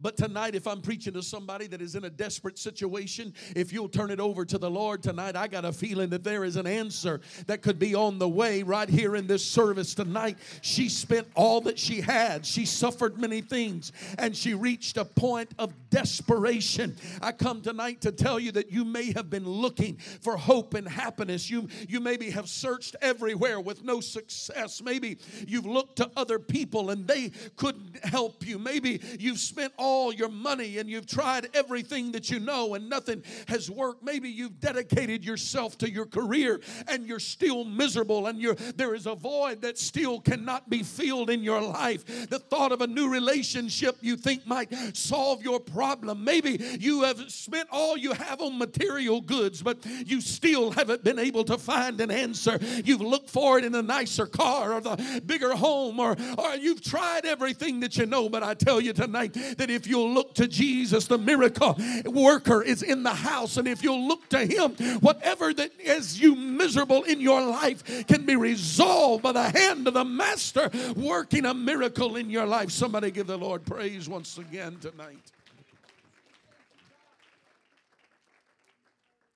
But 0.00 0.16
tonight, 0.16 0.54
if 0.54 0.66
I'm 0.66 0.80
preaching 0.80 1.12
to 1.14 1.22
somebody 1.22 1.66
that 1.68 1.82
is 1.82 1.94
in 1.94 2.04
a 2.04 2.10
desperate 2.10 2.58
situation, 2.58 3.34
if 3.54 3.72
you'll 3.72 3.88
turn 3.88 4.10
it 4.10 4.20
over 4.20 4.44
to 4.46 4.56
the 4.56 4.70
Lord 4.70 5.02
tonight, 5.02 5.36
I 5.36 5.46
got 5.46 5.64
a 5.64 5.72
feeling 5.72 6.08
that 6.10 6.24
there 6.24 6.44
is 6.44 6.56
an 6.56 6.66
answer 6.66 7.20
that 7.46 7.60
could 7.60 7.78
be 7.78 7.94
on 7.94 8.18
the 8.18 8.28
way 8.28 8.62
right 8.62 8.88
here 8.88 9.14
in 9.14 9.26
this 9.26 9.44
service 9.44 9.94
tonight. 9.94 10.38
She 10.62 10.88
spent 10.88 11.28
all 11.34 11.60
that 11.62 11.78
she 11.78 12.00
had, 12.00 12.46
she 12.46 12.64
suffered 12.64 13.18
many 13.18 13.42
things, 13.42 13.92
and 14.18 14.34
she 14.34 14.54
reached 14.54 14.96
a 14.96 15.04
point 15.04 15.50
of 15.58 15.72
desperation. 15.90 16.96
I 17.20 17.32
come 17.32 17.60
tonight 17.60 18.00
to 18.02 18.12
tell 18.12 18.40
you 18.40 18.52
that 18.52 18.72
you 18.72 18.84
may 18.84 19.12
have 19.12 19.28
been 19.28 19.46
looking 19.46 19.96
for 19.96 20.36
hope 20.36 20.74
and 20.74 20.88
happiness. 20.88 21.50
You, 21.50 21.68
you 21.88 22.00
maybe 22.00 22.30
have 22.30 22.48
searched 22.48 22.96
everywhere 23.02 23.60
with 23.60 23.84
no 23.84 24.00
success. 24.00 24.82
Maybe 24.82 25.18
you've 25.46 25.66
looked 25.66 25.96
to 25.96 26.10
other 26.16 26.38
people 26.38 26.90
and 26.90 27.06
they 27.06 27.32
couldn't 27.56 28.02
help 28.04 28.46
you. 28.46 28.58
Maybe 28.58 29.00
you've 29.18 29.38
spent 29.38 29.72
all 29.76 29.89
your 30.14 30.28
money 30.28 30.78
and 30.78 30.88
you've 30.88 31.06
tried 31.06 31.48
everything 31.54 32.12
that 32.12 32.30
you 32.30 32.40
know 32.40 32.74
and 32.74 32.88
nothing 32.88 33.22
has 33.48 33.70
worked. 33.70 34.02
Maybe 34.02 34.28
you've 34.28 34.60
dedicated 34.60 35.24
yourself 35.24 35.76
to 35.78 35.90
your 35.90 36.06
career 36.06 36.60
and 36.88 37.06
you're 37.06 37.18
still 37.18 37.64
miserable 37.64 38.26
and 38.26 38.40
you're, 38.40 38.54
there 38.54 38.94
is 38.94 39.06
a 39.06 39.14
void 39.14 39.62
that 39.62 39.78
still 39.78 40.20
cannot 40.20 40.70
be 40.70 40.82
filled 40.82 41.30
in 41.30 41.42
your 41.42 41.60
life. 41.60 42.28
The 42.28 42.38
thought 42.38 42.72
of 42.72 42.80
a 42.80 42.86
new 42.86 43.08
relationship 43.08 43.96
you 44.00 44.16
think 44.16 44.46
might 44.46 44.72
solve 44.96 45.42
your 45.42 45.60
problem. 45.60 46.24
Maybe 46.24 46.60
you 46.78 47.02
have 47.02 47.30
spent 47.30 47.68
all 47.70 47.96
you 47.96 48.12
have 48.12 48.40
on 48.40 48.58
material 48.58 49.20
goods, 49.20 49.62
but 49.62 49.84
you 49.84 50.20
still 50.20 50.70
haven't 50.70 51.04
been 51.04 51.18
able 51.18 51.44
to 51.44 51.58
find 51.58 52.00
an 52.00 52.10
answer. 52.10 52.58
You've 52.84 53.00
looked 53.00 53.30
for 53.30 53.58
it 53.58 53.64
in 53.64 53.74
a 53.74 53.82
nicer 53.82 54.26
car 54.26 54.74
or 54.74 54.80
the 54.80 55.22
bigger 55.26 55.54
home, 55.54 55.98
or, 56.00 56.16
or 56.38 56.54
you've 56.56 56.82
tried 56.82 57.24
everything 57.24 57.80
that 57.80 57.96
you 57.96 58.06
know. 58.06 58.28
But 58.28 58.42
I 58.42 58.54
tell 58.54 58.80
you 58.80 58.92
tonight 58.92 59.34
that 59.58 59.70
if 59.70 59.79
you'll 59.86 60.12
look 60.12 60.34
to 60.34 60.48
Jesus, 60.48 61.06
the 61.06 61.18
miracle 61.18 61.78
worker 62.04 62.62
is 62.62 62.82
in 62.82 63.02
the 63.02 63.14
house. 63.14 63.56
And 63.56 63.68
if 63.68 63.82
you'll 63.82 64.06
look 64.06 64.28
to 64.30 64.38
Him, 64.38 64.72
whatever 65.00 65.52
that 65.54 65.72
is 65.80 66.20
you 66.20 66.34
miserable 66.34 67.02
in 67.04 67.20
your 67.20 67.40
life 67.40 68.06
can 68.06 68.24
be 68.24 68.36
resolved 68.36 69.22
by 69.22 69.32
the 69.32 69.50
hand 69.50 69.86
of 69.88 69.94
the 69.94 70.04
Master 70.04 70.70
working 70.96 71.46
a 71.46 71.54
miracle 71.54 72.16
in 72.16 72.30
your 72.30 72.46
life. 72.46 72.70
Somebody 72.70 73.10
give 73.10 73.26
the 73.26 73.38
Lord 73.38 73.64
praise 73.64 74.08
once 74.08 74.38
again 74.38 74.78
tonight. 74.80 75.32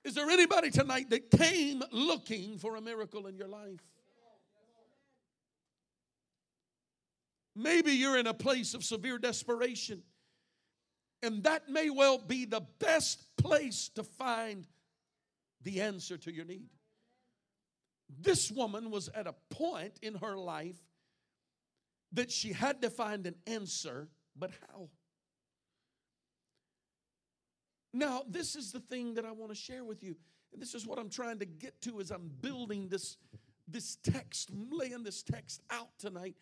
Is 0.03 0.13
there 0.13 0.29
anybody 0.29 0.69
tonight 0.69 1.09
that 1.09 1.31
came 1.31 1.81
looking 1.91 2.59
for 2.59 2.75
a 2.75 2.81
miracle 2.81 3.25
in 3.25 3.35
your 3.37 3.47
life? 3.47 3.81
Maybe 7.55 7.93
you're 7.93 8.17
in 8.17 8.27
a 8.27 8.33
place 8.33 8.73
of 8.73 8.83
severe 8.83 9.17
desperation, 9.17 10.03
and 11.25 11.43
that 11.43 11.69
may 11.69 11.89
well 11.89 12.17
be 12.17 12.45
the 12.45 12.61
best 12.79 13.35
place 13.37 13.89
to 13.95 14.03
find 14.03 14.67
the 15.63 15.81
answer 15.81 16.17
to 16.17 16.31
your 16.31 16.45
need. 16.45 16.69
This 18.21 18.51
woman 18.51 18.91
was 18.91 19.09
at 19.09 19.25
a 19.25 19.33
point 19.49 19.97
in 20.01 20.15
her 20.15 20.37
life 20.37 20.77
that 22.13 22.31
she 22.31 22.53
had 22.53 22.81
to 22.83 22.89
find 22.89 23.25
an 23.25 23.35
answer, 23.47 24.07
but 24.37 24.51
how? 24.69 24.89
Now, 27.91 28.23
this 28.27 28.55
is 28.55 28.71
the 28.71 28.79
thing 28.79 29.15
that 29.15 29.25
I 29.25 29.31
want 29.31 29.51
to 29.51 29.55
share 29.55 29.83
with 29.83 30.03
you. 30.03 30.15
And 30.53 30.61
this 30.61 30.75
is 30.75 30.85
what 30.85 30.99
I'm 30.99 31.09
trying 31.09 31.39
to 31.39 31.45
get 31.45 31.81
to 31.81 31.99
as 31.99 32.11
I'm 32.11 32.29
building 32.41 32.87
this, 32.87 33.17
this 33.67 33.97
text, 34.03 34.51
laying 34.69 35.03
this 35.03 35.23
text 35.23 35.61
out 35.71 35.89
tonight. 35.97 36.35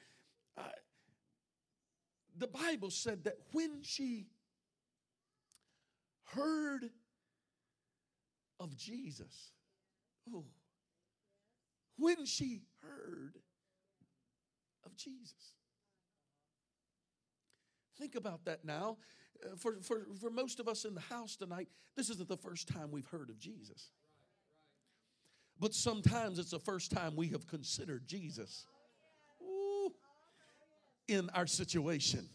Uh, 0.58 0.64
the 2.38 2.48
Bible 2.48 2.90
said 2.90 3.24
that 3.24 3.38
when 3.52 3.82
she 3.82 4.26
heard 6.36 6.90
of 8.60 8.76
Jesus, 8.78 9.52
oh, 10.34 10.46
when 11.98 12.26
she 12.26 12.62
heard 12.82 13.38
of 14.86 14.96
Jesus. 14.96 15.54
Think 17.98 18.16
about 18.16 18.46
that 18.46 18.66
now 18.66 18.98
uh, 19.44 19.56
for, 19.58 19.78
for, 19.82 20.08
for 20.20 20.30
most 20.30 20.60
of 20.60 20.68
us 20.68 20.86
in 20.86 20.94
the 20.94 21.02
house 21.02 21.36
tonight, 21.36 21.68
this 21.96 22.10
isn't 22.10 22.28
the 22.28 22.38
first 22.38 22.68
time 22.68 22.92
we've 22.92 23.08
heard 23.08 23.30
of 23.30 23.40
Jesus. 23.40 23.92
But 25.60 25.74
sometimes 25.74 26.40
it's 26.40 26.52
the 26.52 26.60
first 26.60 26.92
time 26.92 27.16
we 27.16 27.28
have 27.30 27.48
considered 27.48 28.08
Jesus 28.08 28.66
Ooh, 29.42 29.94
in 31.08 31.30
our 31.34 31.48
situation. 31.48 32.28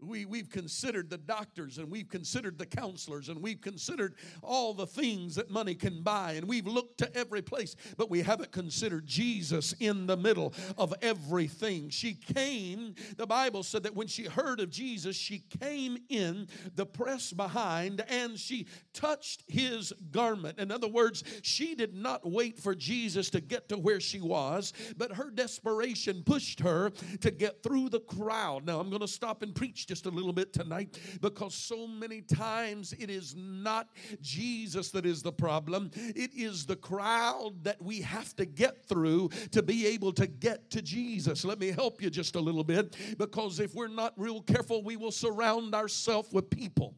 We, 0.00 0.26
we've 0.26 0.50
considered 0.50 1.08
the 1.08 1.16
doctors 1.16 1.78
and 1.78 1.90
we've 1.90 2.08
considered 2.08 2.58
the 2.58 2.66
counselors 2.66 3.30
and 3.30 3.40
we've 3.40 3.62
considered 3.62 4.14
all 4.42 4.74
the 4.74 4.86
things 4.86 5.34
that 5.36 5.50
money 5.50 5.74
can 5.74 6.02
buy 6.02 6.32
and 6.32 6.46
we've 6.46 6.66
looked 6.66 6.98
to 6.98 7.16
every 7.16 7.40
place, 7.40 7.76
but 7.96 8.10
we 8.10 8.20
haven't 8.20 8.52
considered 8.52 9.06
Jesus 9.06 9.74
in 9.80 10.06
the 10.06 10.16
middle 10.16 10.52
of 10.76 10.92
everything. 11.00 11.88
She 11.88 12.12
came, 12.12 12.94
the 13.16 13.26
Bible 13.26 13.62
said 13.62 13.84
that 13.84 13.96
when 13.96 14.06
she 14.06 14.24
heard 14.24 14.60
of 14.60 14.68
Jesus, 14.68 15.16
she 15.16 15.44
came 15.60 15.96
in 16.10 16.46
the 16.74 16.86
press 16.86 17.32
behind 17.32 18.04
and 18.08 18.38
she 18.38 18.66
touched 18.92 19.44
his 19.48 19.94
garment. 20.10 20.58
In 20.58 20.70
other 20.70 20.88
words, 20.88 21.24
she 21.40 21.74
did 21.74 21.94
not 21.94 22.30
wait 22.30 22.58
for 22.58 22.74
Jesus 22.74 23.30
to 23.30 23.40
get 23.40 23.70
to 23.70 23.78
where 23.78 24.00
she 24.00 24.20
was, 24.20 24.74
but 24.98 25.12
her 25.12 25.30
desperation 25.30 26.22
pushed 26.22 26.60
her 26.60 26.90
to 27.20 27.30
get 27.30 27.62
through 27.62 27.88
the 27.88 28.00
crowd. 28.00 28.66
Now, 28.66 28.78
I'm 28.78 28.90
going 28.90 29.00
to 29.00 29.08
stop 29.08 29.42
and 29.42 29.54
preach 29.54 29.85
just 29.86 30.06
a 30.06 30.10
little 30.10 30.32
bit 30.32 30.52
tonight 30.52 30.98
because 31.20 31.54
so 31.54 31.86
many 31.86 32.20
times 32.20 32.92
it 32.98 33.10
is 33.10 33.34
not 33.36 33.88
Jesus 34.20 34.90
that 34.90 35.06
is 35.06 35.22
the 35.22 35.32
problem, 35.32 35.90
it 35.94 36.32
is 36.34 36.66
the 36.66 36.76
crowd 36.76 37.52
that 37.62 37.80
we 37.80 38.00
have 38.00 38.34
to 38.36 38.44
get 38.44 38.84
through 38.86 39.28
to 39.52 39.62
be 39.62 39.86
able 39.86 40.12
to 40.12 40.26
get 40.26 40.70
to 40.70 40.82
Jesus. 40.82 41.44
Let 41.44 41.58
me 41.58 41.70
help 41.70 42.02
you 42.02 42.10
just 42.10 42.36
a 42.36 42.40
little 42.40 42.64
bit 42.64 42.96
because 43.18 43.60
if 43.60 43.74
we're 43.74 43.88
not 43.88 44.12
real 44.16 44.42
careful, 44.42 44.82
we 44.82 44.96
will 44.96 45.12
surround 45.12 45.74
ourselves 45.74 46.32
with 46.32 46.50
people 46.50 46.94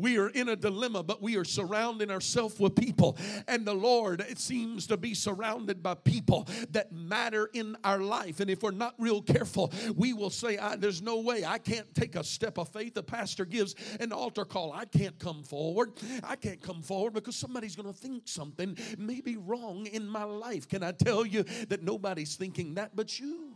we 0.00 0.18
are 0.18 0.28
in 0.28 0.48
a 0.48 0.56
dilemma, 0.56 1.02
but 1.02 1.22
we 1.22 1.36
are 1.36 1.44
surrounding 1.44 2.10
ourselves 2.10 2.58
with 2.58 2.74
people. 2.74 3.16
And 3.46 3.66
the 3.66 3.74
Lord, 3.74 4.20
it 4.20 4.38
seems 4.38 4.86
to 4.88 4.96
be 4.96 5.14
surrounded 5.14 5.82
by 5.82 5.94
people 5.94 6.48
that 6.70 6.92
matter 6.92 7.50
in 7.52 7.76
our 7.84 7.98
life. 7.98 8.40
And 8.40 8.50
if 8.50 8.62
we're 8.62 8.70
not 8.70 8.94
real 8.98 9.22
careful, 9.22 9.72
we 9.96 10.12
will 10.12 10.30
say, 10.30 10.58
There's 10.78 11.02
no 11.02 11.20
way 11.20 11.44
I 11.44 11.58
can't 11.58 11.92
take 11.94 12.16
a 12.16 12.24
step 12.24 12.58
of 12.58 12.68
faith. 12.68 12.94
The 12.94 13.02
pastor 13.02 13.44
gives 13.44 13.74
an 13.98 14.12
altar 14.12 14.44
call. 14.44 14.72
I 14.72 14.84
can't 14.84 15.18
come 15.18 15.42
forward. 15.42 15.92
I 16.22 16.36
can't 16.36 16.60
come 16.60 16.82
forward 16.82 17.14
because 17.14 17.36
somebody's 17.36 17.76
going 17.76 17.92
to 17.92 17.98
think 17.98 18.22
something 18.26 18.76
may 18.98 19.20
be 19.20 19.36
wrong 19.36 19.86
in 19.86 20.06
my 20.06 20.24
life. 20.24 20.68
Can 20.68 20.82
I 20.82 20.92
tell 20.92 21.26
you 21.26 21.44
that 21.68 21.82
nobody's 21.82 22.36
thinking 22.36 22.74
that 22.74 22.96
but 22.96 23.18
you? 23.18 23.49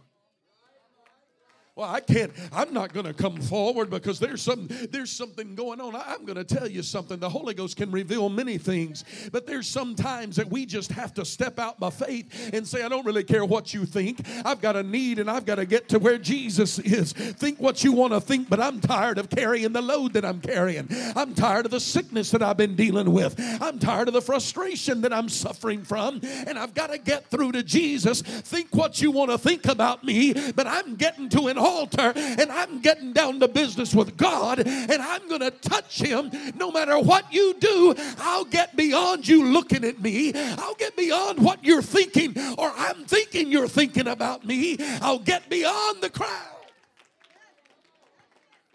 Well 1.76 1.90
i 1.90 1.98
can't 1.98 2.32
i'm 2.52 2.72
not 2.72 2.92
going 2.92 3.06
to 3.06 3.12
come 3.12 3.40
forward 3.40 3.90
because 3.90 4.20
there's 4.20 4.40
some 4.40 4.68
there's 4.90 5.10
something 5.10 5.54
going 5.54 5.80
on. 5.80 5.94
I'm 5.96 6.24
going 6.24 6.36
to 6.36 6.44
tell 6.44 6.68
you 6.68 6.82
something. 6.82 7.18
The 7.18 7.28
holy 7.28 7.54
ghost 7.54 7.76
can 7.76 7.90
reveal 7.90 8.28
many 8.28 8.58
things 8.58 9.04
but 9.32 9.46
there's 9.46 9.66
some 9.66 9.94
times 9.94 10.36
that 10.36 10.48
we 10.48 10.66
just 10.66 10.92
have 10.92 11.14
to 11.14 11.24
step 11.24 11.58
out 11.58 11.80
by 11.80 11.90
faith 11.90 12.50
and 12.52 12.66
say 12.66 12.82
i 12.82 12.88
don't 12.88 13.04
really 13.04 13.24
care 13.24 13.44
what 13.44 13.74
you 13.74 13.84
think. 13.86 14.20
I've 14.44 14.60
got 14.60 14.76
a 14.76 14.82
need 14.82 15.18
and 15.18 15.30
i've 15.30 15.46
got 15.46 15.56
to 15.56 15.66
get 15.66 15.88
to 15.90 15.98
where 15.98 16.18
jesus 16.18 16.78
is. 16.78 17.12
Think 17.12 17.60
what 17.60 17.82
you 17.82 17.92
want 17.92 18.12
to 18.12 18.20
think 18.20 18.48
but 18.48 18.60
i'm 18.60 18.80
tired 18.80 19.18
of 19.18 19.28
carrying 19.30 19.72
the 19.72 19.82
load 19.82 20.12
that 20.12 20.24
i'm 20.24 20.40
carrying. 20.40 20.88
I'm 21.16 21.34
tired 21.34 21.64
of 21.64 21.72
the 21.72 21.80
sickness 21.80 22.30
that 22.30 22.42
i've 22.42 22.56
been 22.56 22.76
dealing 22.76 23.12
with. 23.12 23.34
I'm 23.60 23.78
tired 23.78 24.08
of 24.08 24.14
the 24.14 24.22
frustration 24.22 25.00
that 25.00 25.12
i'm 25.12 25.28
suffering 25.28 25.82
from 25.82 26.20
and 26.46 26.58
i've 26.58 26.74
got 26.74 26.90
to 26.90 26.98
get 26.98 27.26
through 27.26 27.52
to 27.52 27.62
jesus. 27.62 28.22
Think 28.22 28.74
what 28.74 29.02
you 29.02 29.10
want 29.10 29.30
to 29.30 29.38
think 29.38 29.66
about 29.66 30.04
me 30.04 30.34
but 30.52 30.66
i'm 30.66 30.94
getting 30.96 31.28
to 31.30 31.48
an 31.48 31.58
altar 31.64 32.12
and 32.14 32.52
I'm 32.52 32.80
getting 32.80 33.12
down 33.12 33.40
to 33.40 33.48
business 33.48 33.94
with 33.94 34.16
God 34.16 34.60
and 34.60 35.02
I'm 35.02 35.26
going 35.28 35.40
to 35.40 35.50
touch 35.50 36.00
Him 36.00 36.30
no 36.56 36.70
matter 36.70 36.98
what 36.98 37.32
you 37.32 37.54
do. 37.54 37.94
I'll 38.18 38.44
get 38.44 38.76
beyond 38.76 39.26
you 39.26 39.46
looking 39.46 39.84
at 39.84 40.00
me. 40.00 40.32
I'll 40.34 40.74
get 40.74 40.96
beyond 40.96 41.40
what 41.40 41.64
you're 41.64 41.82
thinking 41.82 42.34
or 42.58 42.72
I'm 42.76 43.04
thinking 43.04 43.50
you're 43.50 43.68
thinking 43.68 44.08
about 44.08 44.44
me. 44.44 44.76
I'll 45.00 45.18
get 45.18 45.48
beyond 45.48 46.02
the 46.02 46.10
crowd. 46.10 46.50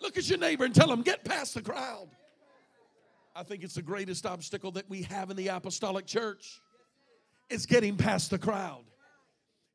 Look 0.02 0.18
at 0.18 0.30
your 0.30 0.40
neighbor 0.40 0.66
and 0.66 0.74
tell 0.74 0.92
him, 0.92 1.02
get 1.02 1.24
past 1.24 1.54
the 1.54 1.62
crowd. 1.62 2.08
I 3.36 3.44
think 3.44 3.64
it's 3.64 3.76
the 3.76 3.82
greatest 3.82 4.26
obstacle 4.26 4.72
that 4.72 4.90
we 4.90 5.04
have 5.04 5.30
in 5.30 5.38
the 5.38 5.50
apostolic 5.50 6.06
church. 6.06 6.62
It's 7.50 7.66
getting 7.66 7.96
past 7.96 8.32
the 8.32 8.38
crowd. 8.38 8.84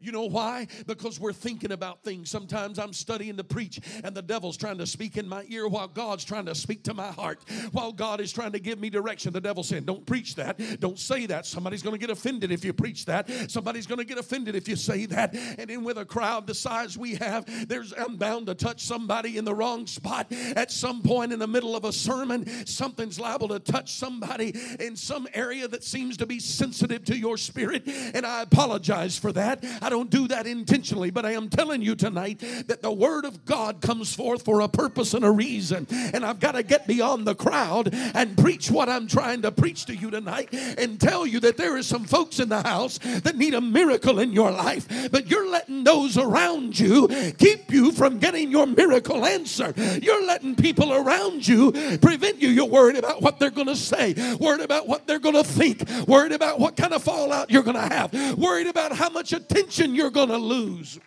You 0.00 0.12
know 0.12 0.24
why? 0.24 0.66
Because 0.87 1.18
we're 1.18 1.33
thinking 1.33 1.72
about 1.72 2.02
things. 2.02 2.28
Sometimes 2.28 2.78
I'm 2.78 2.92
studying 2.92 3.37
to 3.38 3.44
preach, 3.44 3.80
and 4.02 4.14
the 4.14 4.22
devil's 4.22 4.57
trying 4.57 4.78
to 4.78 4.87
speak 4.87 5.16
in 5.16 5.26
my 5.26 5.44
ear 5.48 5.66
while 5.66 5.88
God's 5.88 6.24
trying 6.24 6.44
to 6.46 6.54
speak 6.54 6.85
to 6.85 6.94
my 6.94 7.09
heart. 7.09 7.40
While 7.72 7.92
God 7.92 8.20
is 8.20 8.33
trying 8.33 8.52
to 8.52 8.59
give 8.59 8.78
me 8.78 8.90
direction, 8.90 9.33
the 9.33 9.40
devil's 9.40 9.68
saying, 9.68 9.85
Don't 9.85 10.04
preach 10.04 10.35
that. 10.35 10.61
Don't 10.80 10.98
say 10.98 11.26
that. 11.26 11.46
Somebody's 11.46 11.83
going 11.83 11.94
to 11.94 11.98
get 11.98 12.11
offended 12.11 12.52
if 12.52 12.64
you 12.64 12.72
preach 12.72 13.07
that. 13.07 13.30
Somebody's 13.50 13.87
going 13.87 13.98
to 13.98 14.04
get 14.04 14.18
offended 14.18 14.54
if 14.57 14.68
you 14.68 14.76
say 14.76 15.07
that. 15.07 15.35
And 15.59 15.70
then, 15.70 15.85
with 15.85 15.96
a 15.96 16.04
crowd 16.04 16.46
the 16.46 16.54
size 16.54 16.98
we 16.98 17.14
have, 17.14 17.68
there's 17.68 17.95
I'm 17.97 18.16
bound 18.16 18.47
to 18.49 18.55
touch 18.55 18.82
somebody 18.82 19.38
in 19.38 19.45
the 19.45 19.55
wrong 19.55 19.86
spot 19.86 20.30
at 20.55 20.70
some 20.70 21.03
point 21.03 21.32
in 21.32 21.38
the 21.38 21.47
middle 21.47 21.76
of 21.76 21.84
a 21.84 21.92
sermon. 21.92 22.66
Something's 22.66 23.18
liable 23.18 23.49
to 23.49 23.59
touch 23.59 23.95
somebody 23.95 24.55
in 24.80 24.97
some 24.97 25.26
area 25.32 25.66
that 25.68 25.82
seems 25.84 26.18
to 26.18 26.26
be 26.26 26.40
sensitive 26.40 27.05
to 27.07 27.16
your 27.16 27.38
spirit. 27.38 27.84
And 27.86 28.26
I 28.26 28.42
apologize 28.42 29.16
for 29.16 29.32
that. 29.32 29.64
I 29.85 29.91
don't 29.91 30.09
do 30.09 30.26
that 30.28 30.47
intentionally, 30.47 31.11
but 31.11 31.26
I 31.26 31.32
am 31.32 31.51
telling 31.51 31.82
you 31.82 31.95
tonight 31.95 32.39
that 32.68 32.80
the 32.80 32.91
Word 32.91 33.26
of 33.26 33.45
God 33.45 33.82
comes 33.82 34.14
forth 34.14 34.43
for 34.43 34.61
a 34.61 34.68
purpose 34.68 35.12
and 35.12 35.26
a 35.26 35.30
reason. 35.30 35.87
And 35.91 36.24
I've 36.24 36.41
got 36.41 36.53
to 36.53 36.62
get 36.62 36.87
beyond 36.87 37.26
the 37.26 37.35
crowd 37.35 37.91
and 37.93 38.35
preach 38.39 38.70
what 38.70 38.89
I'm 38.89 39.07
trying 39.07 39.43
to 39.43 39.53
preach 39.53 39.85
to 39.87 39.95
you 39.95 40.11
tonight 40.11 40.49
and 40.55 40.99
tell 40.99 41.26
you 41.26 41.39
that 41.41 41.59
there 41.59 41.76
is 41.76 41.87
some 41.87 42.05
folks 42.05 42.41
in 42.41 42.49
the 42.49 42.62
house 42.62 42.97
that 42.97 43.37
need 43.37 43.53
a 43.53 43.61
miracle 43.61 44.20
in 44.20 44.32
your 44.32 44.51
life, 44.51 45.11
but 45.11 45.26
you're 45.26 45.51
letting 45.51 45.85
those 45.85 46.16
around 46.16 46.78
you 46.78 47.07
keep 47.37 47.70
you 47.70 47.93
from 47.93 48.18
getting 48.18 48.51
your 48.51 48.66
miracle 48.66 49.26
answer. 49.26 49.74
You're 50.01 50.24
letting 50.24 50.57
people 50.57 50.95
around 50.95 51.47
you 51.47 51.72
prevent 51.99 52.41
you. 52.41 52.49
You're 52.49 52.64
worried 52.64 52.97
about 52.97 53.20
what 53.20 53.39
they're 53.39 53.51
going 53.51 53.66
to 53.66 53.76
say, 53.76 54.14
worried 54.41 54.62
about 54.62 54.89
what 54.89 55.07
they're 55.07 55.18
going 55.18 55.35
to 55.35 55.45
think, 55.45 55.87
worried 56.09 56.32
about 56.32 56.59
what 56.59 56.74
kind 56.74 56.95
of 56.95 57.03
fallout 57.03 57.51
you're 57.51 57.62
going 57.62 57.76
to 57.76 57.95
have, 57.95 58.39
worried 58.39 58.66
about 58.66 58.93
how 58.93 59.11
much 59.11 59.35
attention 59.35 59.74
you're 59.79 60.11
going 60.11 60.29
to 60.29 60.39
lose. 60.39 60.99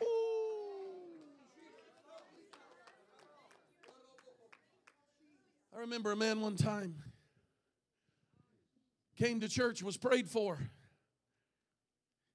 I 5.76 5.80
remember 5.80 6.12
a 6.12 6.16
man 6.16 6.42
one 6.42 6.56
time 6.56 6.96
came 9.16 9.40
to 9.40 9.50
church, 9.50 9.82
was 9.82 9.98
prayed 9.98 10.28
for. 10.28 10.60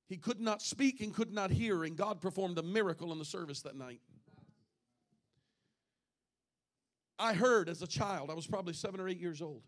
He 0.09 0.17
could 0.17 0.41
not 0.41 0.61
speak 0.61 1.01
and 1.01 1.15
could 1.15 1.33
not 1.33 1.51
hear, 1.51 1.85
and 1.85 1.97
God 1.97 2.21
performed 2.21 2.59
a 2.59 2.63
miracle 2.63 3.13
in 3.13 3.19
the 3.19 3.25
service 3.25 3.63
that 3.63 3.77
night. 3.77 4.01
I 7.19 7.35
heard 7.35 7.69
as 7.69 7.83
a 7.83 7.87
child, 7.87 8.31
I 8.31 8.35
was 8.35 8.47
probably 8.47 8.75
seven 8.75 9.01
or 9.01 9.09
eight 9.09 9.21
years 9.21 9.41
old. 9.41 9.63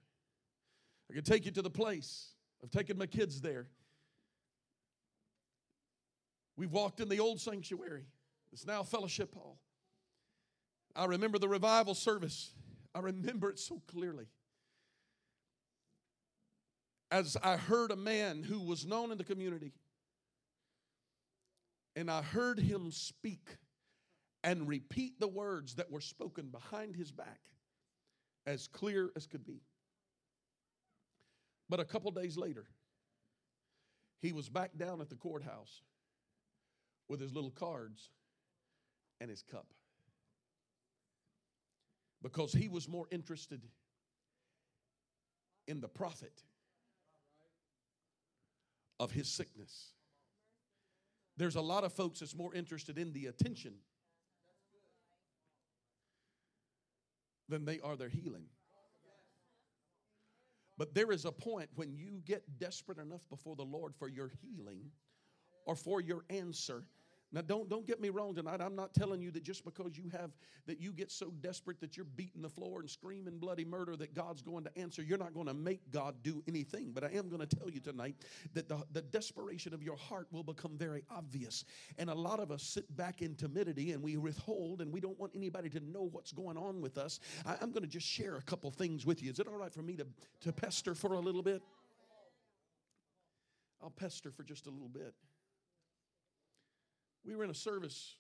I 1.11 1.15
could 1.15 1.25
take 1.25 1.45
you 1.45 1.53
to 1.53 1.63
the 1.63 1.71
place. 1.71 2.33
I've 2.63 2.71
taken 2.71 2.99
my 2.99 3.07
kids 3.07 3.41
there. 3.41 3.69
We've 6.57 6.73
walked 6.73 7.01
in 7.01 7.09
the 7.09 7.21
old 7.21 7.41
sanctuary. 7.41 8.07
It's 8.53 8.67
now 8.67 8.83
Fellowship 8.83 9.35
Hall. 9.35 9.59
I 10.95 11.07
remember 11.07 11.39
the 11.39 11.49
revival 11.49 11.95
service. 11.95 12.53
I 12.95 13.01
remember 13.01 13.51
it 13.51 13.59
so 13.59 13.83
clearly. 13.89 14.27
As 17.11 17.37
I 17.43 17.57
heard 17.57 17.91
a 17.91 17.97
man 17.97 18.43
who 18.43 18.61
was 18.61 18.87
known 18.87 19.11
in 19.11 19.19
the 19.19 19.25
community, 19.25 19.73
and 21.97 22.11
I 22.11 22.23
heard 22.23 22.59
him 22.59 22.91
speak 22.91 23.57
and 24.43 24.69
repeat 24.69 25.19
the 25.19 25.29
words 25.29 25.75
that 25.77 25.91
were 25.91 26.01
spoken 26.01 26.49
behind 26.49 26.97
his 26.97 27.11
back 27.11 27.41
as 28.47 28.69
clear 28.69 29.11
as 29.17 29.27
could 29.27 29.47
be. 29.47 29.63
But 31.69 31.81
a 31.81 31.85
couple 31.85 32.11
days 32.11 32.37
later, 32.37 32.67
he 34.21 34.33
was 34.33 34.49
back 34.49 34.77
down 34.77 35.01
at 35.01 35.09
the 35.09 35.17
courthouse 35.17 35.83
with 37.09 37.21
his 37.21 37.33
little 37.33 37.51
cards 37.51 38.11
and 39.21 39.31
his 39.31 39.43
cup 39.43 39.67
because 42.23 42.53
he 42.53 42.69
was 42.69 42.89
more 42.89 43.07
interested 43.11 43.61
in 45.69 45.81
the 45.81 45.89
profit 45.89 46.43
of 48.99 49.13
his 49.13 49.29
sickness. 49.29 49.91
There's 51.37 51.57
a 51.57 51.61
lot 51.61 51.85
of 51.85 51.93
folks 51.93 52.21
that's 52.21 52.35
more 52.35 52.55
interested 52.55 52.97
in 52.97 53.13
the 53.13 53.27
attention 53.27 53.75
than 57.49 57.65
they 57.65 57.81
are 57.81 57.97
their 57.97 58.09
healing. 58.09 58.45
But 60.79 60.95
there 60.95 61.13
is 61.13 61.25
a 61.25 61.33
point 61.33 61.69
when 61.75 61.95
you 61.95 62.23
get 62.25 62.59
desperate 62.59 62.99
enough 62.99 63.29
before 63.29 63.55
the 63.55 63.65
Lord 63.65 63.95
for 63.95 64.09
your 64.09 64.31
healing 64.43 64.91
or 65.65 65.75
for 65.75 66.01
your 66.01 66.25
answer 66.31 66.85
now, 67.35 67.41
don't, 67.41 67.69
don't 67.69 67.85
get 67.85 68.01
me 68.01 68.11
wrong 68.11 68.33
tonight. 68.33 68.61
I'm 68.61 68.77
not 68.77 68.95
telling 68.95 69.21
you 69.21 69.33
that 69.33 69.43
just 69.43 69.65
because 69.65 69.99
you 69.99 70.09
have, 70.13 70.31
that 70.67 70.81
you 70.81 70.93
get 70.93 71.11
so 71.11 71.33
desperate 71.41 71.81
that 71.81 71.97
you're 71.97 72.07
beating 72.15 72.43
the 72.43 72.49
floor 72.49 72.79
and 72.79 72.89
screaming 72.89 73.39
bloody 73.39 73.65
murder 73.65 73.97
that 73.97 74.15
God's 74.15 74.41
going 74.41 74.63
to 74.63 74.79
answer. 74.79 75.03
You're 75.03 75.19
not 75.19 75.35
going 75.35 75.49
to 75.49 75.55
make 75.55 75.81
God 75.91 76.15
do 76.23 76.45
anything. 76.47 76.93
But 76.95 77.03
I 77.03 77.09
am 77.09 77.29
going 77.29 77.45
to 77.45 77.57
tell 77.57 77.69
you 77.69 77.81
tonight 77.81 78.15
that 78.53 78.69
the, 78.69 78.85
the 78.93 79.03
desperation 79.03 79.75
of 79.75 79.83
your 79.83 79.97
heart 79.97 80.29
will 80.31 80.45
become 80.45 80.79
very 80.79 81.03
obvious. 81.11 81.65
And 81.99 82.09
a 82.09 82.15
lot 82.15 82.39
of 82.39 82.53
us 82.53 82.63
sit 82.63 82.97
back 82.97 83.21
in 83.21 83.35
timidity 83.35 83.91
and 83.91 84.01
we 84.01 84.17
withhold 84.17 84.81
and 84.81 84.93
we 84.93 85.01
don't 85.01 85.19
want 85.19 85.33
anybody 85.35 85.69
to 85.71 85.81
know 85.81 86.09
what's 86.13 86.31
going 86.31 86.57
on 86.57 86.81
with 86.81 86.99
us. 86.99 87.19
I, 87.45 87.57
I'm 87.61 87.73
going 87.73 87.83
to 87.83 87.89
just 87.89 88.07
share 88.07 88.37
a 88.37 88.43
couple 88.43 88.71
things 88.71 89.05
with 89.05 89.25
you. 89.25 89.33
Is 89.33 89.41
it 89.41 89.49
all 89.49 89.57
right 89.57 89.75
for 89.75 89.83
me 89.83 89.97
to, 89.97 90.07
to 90.43 90.53
pester 90.53 90.95
for 90.95 91.15
a 91.15 91.21
little 91.21 91.43
bit? 91.43 91.63
I'll 93.83 93.91
pester 93.91 94.31
for 94.31 94.45
just 94.45 94.69
a 94.69 94.71
little 94.71 94.89
bit. 94.89 95.15
We 97.25 97.37
were 97.37 97.45
in 97.45 97.51
a 97.51 97.55
service 97.55 98.17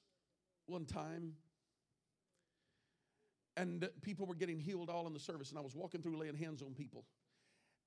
one 0.66 0.86
time, 0.86 1.34
and 3.56 3.88
people 4.02 4.26
were 4.26 4.34
getting 4.34 4.58
healed 4.58 4.90
all 4.90 5.06
in 5.06 5.12
the 5.12 5.20
service, 5.20 5.50
and 5.50 5.58
I 5.58 5.62
was 5.62 5.74
walking 5.74 6.02
through 6.02 6.18
laying 6.18 6.36
hands 6.36 6.62
on 6.62 6.74
people. 6.74 7.04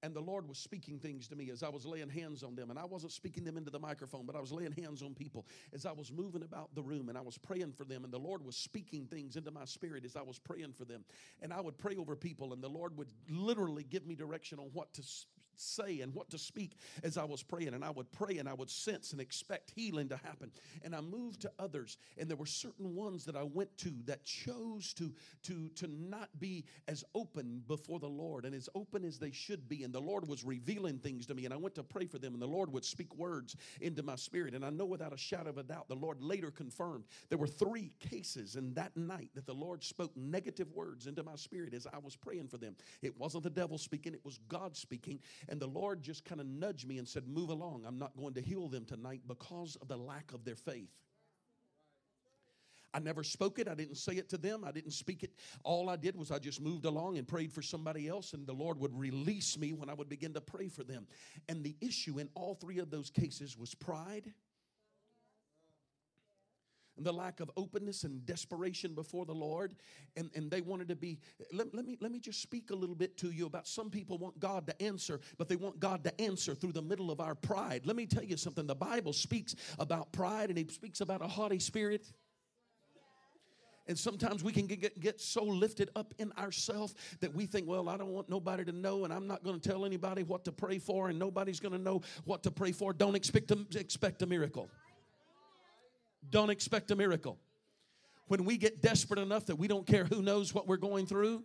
And 0.04 0.16
the 0.16 0.22
Lord 0.22 0.48
was 0.48 0.60
speaking 0.60 1.00
things 1.00 1.28
to 1.30 1.36
me 1.36 1.50
as 1.50 1.64
I 1.64 1.70
was 1.70 1.84
laying 1.84 2.10
hands 2.10 2.44
on 2.44 2.56
them. 2.56 2.70
And 2.70 2.78
I 2.78 2.86
wasn't 2.86 3.12
speaking 3.12 3.44
them 3.44 3.58
into 3.58 3.72
the 3.72 3.80
microphone, 3.80 4.28
but 4.28 4.36
I 4.36 4.40
was 4.40 4.52
laying 4.52 4.72
hands 4.72 5.02
on 5.02 5.16
people 5.16 5.48
as 5.74 5.88
I 5.88 5.92
was 5.92 6.12
moving 6.12 6.44
about 6.44 6.70
the 6.76 6.84
room 6.84 7.10
and 7.10 7.18
I 7.18 7.22
was 7.22 7.40
praying 7.40 7.72
for 7.72 7.84
them. 7.84 8.04
And 8.04 8.14
the 8.14 8.20
Lord 8.20 8.46
was 8.46 8.56
speaking 8.56 9.08
things 9.08 9.38
into 9.38 9.50
my 9.50 9.66
spirit 9.66 10.06
as 10.06 10.16
I 10.16 10.22
was 10.22 10.38
praying 10.38 10.74
for 10.74 10.86
them. 10.86 11.04
And 11.42 11.52
I 11.52 11.62
would 11.62 11.80
pray 11.80 11.96
over 11.96 12.16
people, 12.16 12.54
and 12.54 12.62
the 12.62 12.70
Lord 12.70 12.96
would 12.96 13.10
literally 13.28 13.84
give 13.84 14.06
me 14.06 14.14
direction 14.14 14.60
on 14.60 14.70
what 14.72 14.94
to 14.94 15.04
say 15.60 16.02
and 16.02 16.14
what 16.14 16.30
to 16.32 16.38
speak 16.38 16.78
as 17.04 17.18
I 17.18 17.24
was 17.24 17.44
praying. 17.44 17.74
And 17.74 17.84
I 17.84 17.90
would 17.90 18.12
pray 18.12 18.38
and 18.38 18.48
I 18.48 18.54
would 18.54 18.70
sense 18.70 19.12
and 19.12 19.22
expect 19.22 19.72
healing 19.76 20.10
to 20.10 20.18
happen. 20.18 20.52
And 20.84 20.96
I 20.96 21.02
moved 21.02 21.42
to 21.42 21.52
others, 21.60 21.98
and 22.18 22.30
there 22.30 22.38
were 22.38 22.46
certain 22.46 22.96
ones 22.96 23.26
that 23.26 23.36
I 23.36 23.44
went 23.44 23.78
to 23.80 23.94
that 24.06 24.24
chose 24.24 24.94
to, 24.96 25.14
to, 25.44 25.70
to 25.76 25.88
not 25.88 26.30
be 26.40 26.66
as 26.88 27.04
open 27.16 27.64
before 27.68 28.00
the 28.00 28.08
Lord 28.08 28.46
and 28.46 28.56
as 28.56 28.70
open 28.76 29.04
as 29.04 29.18
they 29.18 29.32
should 29.32 29.68
be. 29.68 29.84
And 29.84 29.94
the 29.94 30.00
Lord 30.00 30.28
was 30.28 30.44
revealing 30.44 31.00
things 31.00 31.26
to 31.28 31.36
me, 31.36 31.46
and 31.46 31.54
I 31.54 31.58
went 31.58 31.76
to 31.76 31.84
pray 31.84 32.06
for 32.06 32.20
them, 32.20 32.34
and 32.34 32.42
the 32.42 32.48
Lord 32.48 32.72
would 32.72 32.86
speak 32.86 33.16
words 33.16 33.56
into 33.82 34.04
my 34.04 34.16
spirit. 34.16 34.54
And 34.54 34.66
I 34.66 34.70
know 34.70 34.86
without 34.86 35.14
a 35.14 35.18
shadow 35.18 35.50
of 35.50 35.58
a 35.58 35.64
doubt, 35.64 35.88
the 35.88 35.96
Lord 35.96 36.22
later 36.22 36.52
confirmed 36.52 37.06
there 37.30 37.38
were 37.38 37.48
three 37.48 37.92
cases 38.00 38.56
in 38.56 38.74
that 38.74 38.96
night 38.96 39.30
that 39.36 39.46
the 39.46 39.54
Lord 39.54 39.84
spoke 39.84 40.16
negative 40.16 40.72
words 40.74 41.08
into 41.08 41.24
my 41.24 41.36
spirit 41.36 41.74
as 41.74 41.88
I 41.88 41.98
was 42.00 42.16
praying 42.16 42.48
for 42.48 42.58
them. 42.58 42.76
It 43.02 43.18
wasn't 43.18 43.44
the 43.44 43.50
devil 43.50 43.78
speaking, 43.78 44.14
it 44.14 44.24
was 44.24 44.40
God 44.48 44.76
speaking. 44.76 45.20
And 45.50 45.60
the 45.60 45.68
Lord 45.68 46.02
just 46.02 46.26
kind 46.26 46.42
of 46.42 46.48
nudged 46.48 46.88
me 46.88 46.98
and 46.98 47.08
said, 47.08 47.28
Move 47.28 47.50
along. 47.50 47.84
I'm 47.88 47.98
not 47.98 48.16
going 48.18 48.34
to 48.36 48.42
heal 48.42 48.68
them 48.68 48.86
tonight 48.86 49.22
because 49.28 49.78
of 49.82 49.88
the 49.88 49.98
lack 49.98 50.34
of 50.34 50.44
their 50.44 50.56
faith. 50.56 50.90
I 52.94 53.00
never 53.00 53.24
spoke 53.24 53.60
it. 53.60 53.68
I 53.68 53.76
didn't 53.76 53.98
say 53.98 54.14
it 54.14 54.30
to 54.30 54.38
them. 54.38 54.64
I 54.66 54.72
didn't 54.72 54.92
speak 54.92 55.22
it. 55.22 55.32
All 55.64 55.90
I 55.90 55.98
did 55.98 56.16
was 56.16 56.32
I 56.32 56.40
just 56.40 56.62
moved 56.62 56.86
along 56.86 57.18
and 57.18 57.28
prayed 57.28 57.54
for 57.54 57.62
somebody 57.62 58.08
else, 58.08 58.34
and 58.34 58.48
the 58.48 58.54
Lord 58.54 58.80
would 58.80 58.98
release 58.98 59.58
me 59.58 59.74
when 59.74 59.90
I 59.90 59.94
would 59.94 60.10
begin 60.10 60.34
to 60.34 60.42
pray 60.42 60.68
for 60.68 60.84
them. 60.84 61.06
And 61.48 61.64
the 61.64 61.76
issue 61.82 62.18
in 62.18 62.30
all 62.34 62.56
three 62.56 62.80
of 62.80 62.90
those 62.90 63.10
cases 63.10 63.58
was 63.58 63.76
pride 63.76 64.34
the 67.00 67.14
lack 67.14 67.40
of 67.40 67.52
openness 67.58 68.04
and 68.04 68.26
desperation 68.26 68.94
before 68.94 69.26
the 69.26 69.34
Lord. 69.34 69.76
And, 70.16 70.30
and 70.36 70.50
they 70.50 70.62
wanted 70.62 70.88
to 70.90 70.96
be, 70.96 71.20
let, 71.54 71.74
let, 71.74 71.86
me, 71.86 71.98
let 72.02 72.12
me 72.12 72.20
just 72.20 72.42
speak 72.42 72.72
a 72.72 72.76
little 72.76 72.96
bit 72.96 73.18
to 73.18 73.32
you 73.32 73.46
about 73.46 73.68
some 73.68 73.90
people 73.90 74.18
want 74.18 74.40
God 74.40 74.68
to 74.68 74.82
answer, 74.82 75.20
but 75.38 75.48
they 75.48 75.56
want 75.56 75.80
God 75.80 76.04
to 76.04 76.22
answer 76.22 76.56
through 76.56 76.74
the 76.74 76.82
middle 76.82 77.12
of 77.12 77.20
our 77.20 77.36
pride. 77.36 77.86
Let 77.86 77.96
me 77.96 78.06
tell 78.06 78.24
you 78.24 78.38
something. 78.38 78.68
The 78.68 78.76
Bible 78.76 79.14
speaks 79.14 79.56
about 79.80 80.12
pride 80.12 80.50
and 80.50 80.58
he 80.58 80.68
speaks 80.68 81.02
about 81.02 81.22
a 81.22 81.28
haughty 81.28 81.60
spirit. 81.60 82.12
And 83.88 83.98
sometimes 83.98 84.44
we 84.44 84.52
can 84.52 84.68
get, 84.68 85.00
get 85.00 85.22
so 85.22 85.44
lifted 85.44 85.90
up 85.96 86.14
in 86.18 86.34
ourselves 86.34 86.94
that 87.22 87.34
we 87.34 87.46
think, 87.46 87.68
well, 87.68 87.88
I 87.88 87.98
don't 87.98 88.10
want 88.10 88.30
nobody 88.30 88.66
to 88.66 88.74
know, 88.74 89.06
and 89.06 89.14
I'm 89.14 89.28
not 89.28 89.44
going 89.44 89.60
to 89.60 89.70
tell 89.70 89.86
anybody 89.86 90.24
what 90.24 90.44
to 90.46 90.52
pray 90.52 90.78
for, 90.78 91.10
and 91.10 91.18
nobody's 91.18 91.60
going 91.60 91.72
to 91.72 91.80
know 91.80 92.02
what 92.26 92.44
to 92.44 92.52
pray 92.52 92.74
for. 92.74 92.92
Don't 92.92 93.16
expect 93.16 93.48
to 93.48 93.66
expect 93.80 94.22
a 94.22 94.26
miracle. 94.26 94.70
Don't 96.30 96.50
expect 96.50 96.92
a 96.92 96.96
miracle. 96.96 97.38
When 98.28 98.44
we 98.44 98.58
get 98.58 98.82
desperate 98.82 99.20
enough 99.20 99.46
that 99.46 99.56
we 99.56 99.68
don't 99.68 99.88
care 99.88 100.04
who 100.04 100.22
knows 100.22 100.54
what 100.54 100.68
we're 100.68 100.78
going 100.78 101.06
through, 101.06 101.44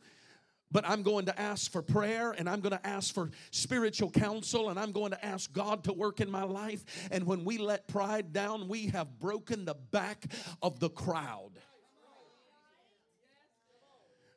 but 0.73 0.89
I'm 0.89 1.03
going 1.03 1.27
to 1.27 1.39
ask 1.39 1.71
for 1.71 1.83
prayer 1.83 2.33
and 2.33 2.49
I'm 2.49 2.61
going 2.61 2.77
to 2.77 2.87
ask 2.87 3.15
for 3.15 3.31
spiritual 3.51 4.11
counsel 4.11 4.71
and 4.71 4.81
I'm 4.81 4.91
going 4.91 5.13
to 5.13 5.25
ask 5.25 5.53
God 5.53 5.85
to 5.85 5.93
work 5.93 6.21
in 6.21 6.31
my 6.31 6.45
life. 6.45 7.09
And 7.13 7.25
when 7.25 7.45
we 7.45 7.59
let 7.59 7.87
pride 7.87 8.33
down, 8.33 8.69
we 8.69 8.87
have 8.87 9.21
broken 9.21 9.67
the 9.67 9.75
back 9.75 10.25
of 10.63 10.81
the 10.81 10.89
crowd. 10.89 11.51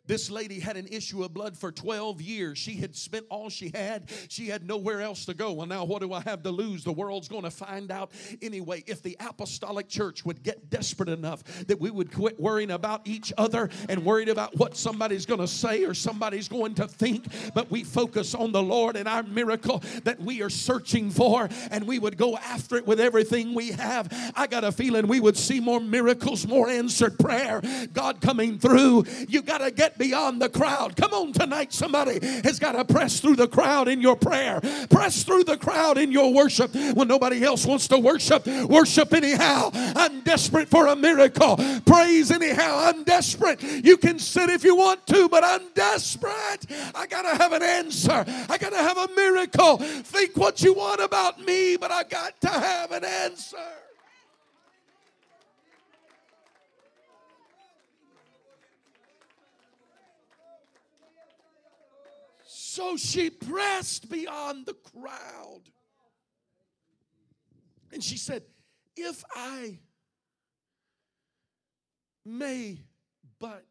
This 0.08 0.30
lady 0.30 0.60
had 0.60 0.78
an 0.78 0.88
issue 0.88 1.24
of 1.24 1.34
blood 1.34 1.58
for 1.58 1.72
12 1.72 2.22
years. 2.22 2.58
She 2.58 2.76
had 2.76 2.96
spent 2.96 3.26
all 3.30 3.50
she 3.50 3.72
had. 3.74 4.10
She 4.30 4.48
had 4.48 4.68
nowhere 4.68 5.02
else 5.02 5.26
to 5.26 5.34
go. 5.34 5.54
Well, 5.54 5.68
now 5.68 5.86
what 5.86 6.02
do 6.02 6.14
I 6.14 6.22
have 6.22 6.44
to 6.44 6.52
lose? 6.52 6.84
The 6.84 6.92
world's 6.92 7.28
going 7.28 7.44
to 7.44 7.52
find 7.52 7.92
out 7.92 8.12
anyway. 8.42 8.84
If 8.88 9.02
the 9.02 9.18
apostolic 9.20 9.90
church 9.90 10.26
would 10.26 10.44
get 10.44 10.70
desperate 10.70 11.10
enough 11.10 11.44
that 11.68 11.80
we 11.80 11.90
would 11.90 12.14
quit 12.14 12.40
worrying 12.40 12.72
about 12.72 13.02
each 13.06 13.34
other 13.38 13.70
and 13.90 14.06
worried 14.06 14.30
about 14.30 14.56
what 14.58 14.78
somebody's 14.78 15.26
going 15.26 15.40
to 15.40 15.48
say 15.48 15.84
or 15.84 15.94
somebody's 15.94 16.48
going 16.48 16.76
to 16.76 16.88
think, 16.88 17.26
but 17.54 17.72
we 17.72 17.84
focus 17.84 18.36
on 18.36 18.52
the 18.52 18.62
Lord 18.62 18.96
and 18.96 19.08
our 19.08 19.24
miracle 19.24 19.84
that 20.04 20.20
we 20.20 20.42
are 20.42 20.50
searching 20.50 21.10
for 21.10 21.50
and 21.72 21.88
we 21.88 22.00
would 22.00 22.18
go 22.18 22.38
after 22.38 22.76
it 22.78 22.86
with 22.86 23.00
everything 23.00 23.54
we 23.54 23.72
have, 23.72 24.12
I 24.36 24.48
got 24.48 24.64
a 24.64 24.72
feeling 24.72 25.08
we 25.08 25.20
would 25.20 25.38
see 25.38 25.60
more 25.60 25.80
miracles, 25.80 26.46
more 26.48 26.70
answered 26.70 27.18
prayer, 27.18 27.62
God 27.94 28.22
coming 28.22 28.60
through. 28.60 29.06
You 29.28 29.42
got 29.42 29.60
to 29.60 29.72
get 29.72 29.95
beyond 29.98 30.42
the 30.42 30.50
crowd. 30.50 30.96
Come 30.96 31.14
on 31.14 31.34
tonight, 31.34 31.74
somebody 31.74 32.20
has 32.44 32.60
got 32.60 32.74
to 32.74 32.86
press 32.86 33.20
through 33.20 33.36
the 33.36 33.48
crowd 33.48 33.88
in 33.88 34.02
your 34.02 34.16
prayer. 34.16 34.62
Press 34.90 35.24
through 35.24 35.44
the 35.44 35.58
crowd 35.58 35.98
in 35.98 36.12
your 36.12 36.34
worship 36.34 36.74
when 36.74 37.08
nobody 37.08 37.44
else 37.44 37.66
wants 37.66 37.88
to 37.90 37.98
worship. 37.98 38.46
Worship 38.46 39.14
anyhow. 39.14 39.70
I'm 39.74 40.22
desperate 40.22 40.68
for 40.68 40.88
a 40.88 40.96
miracle. 40.96 41.58
Praise 41.86 42.32
anyhow. 42.32 42.78
I'm 42.80 43.04
desperate. 43.04 43.62
You 43.62 43.98
can 43.98 44.20
sit 44.20 44.50
if 44.50 44.64
you 44.64 44.76
want 44.76 45.06
to, 45.08 45.30
but 45.30 45.44
I'm 45.44 45.62
desperate. 45.74 46.66
I 46.94 47.08
got 47.08 47.24
to 47.24 47.42
have 47.42 47.54
an 47.54 47.64
answer. 47.64 48.26
I 48.50 48.58
got 48.58 48.72
to 48.72 48.78
have 48.78 48.98
a 48.98 49.10
miracle. 49.16 49.78
Think 49.78 50.38
what 50.38 50.62
you 50.62 50.74
want 50.74 51.02
about 51.02 51.40
me, 51.40 51.78
but 51.78 51.92
I 51.92 52.04
got 52.04 52.40
to 52.42 52.50
have 52.50 52.92
an 52.92 53.04
answer. 53.04 53.58
So 62.76 62.98
she 62.98 63.30
pressed 63.30 64.10
beyond 64.10 64.66
the 64.66 64.74
crowd. 64.74 65.62
And 67.94 68.04
she 68.04 68.18
said, 68.18 68.44
If 68.98 69.24
I 69.34 69.80
may 72.26 72.80
but 73.40 73.64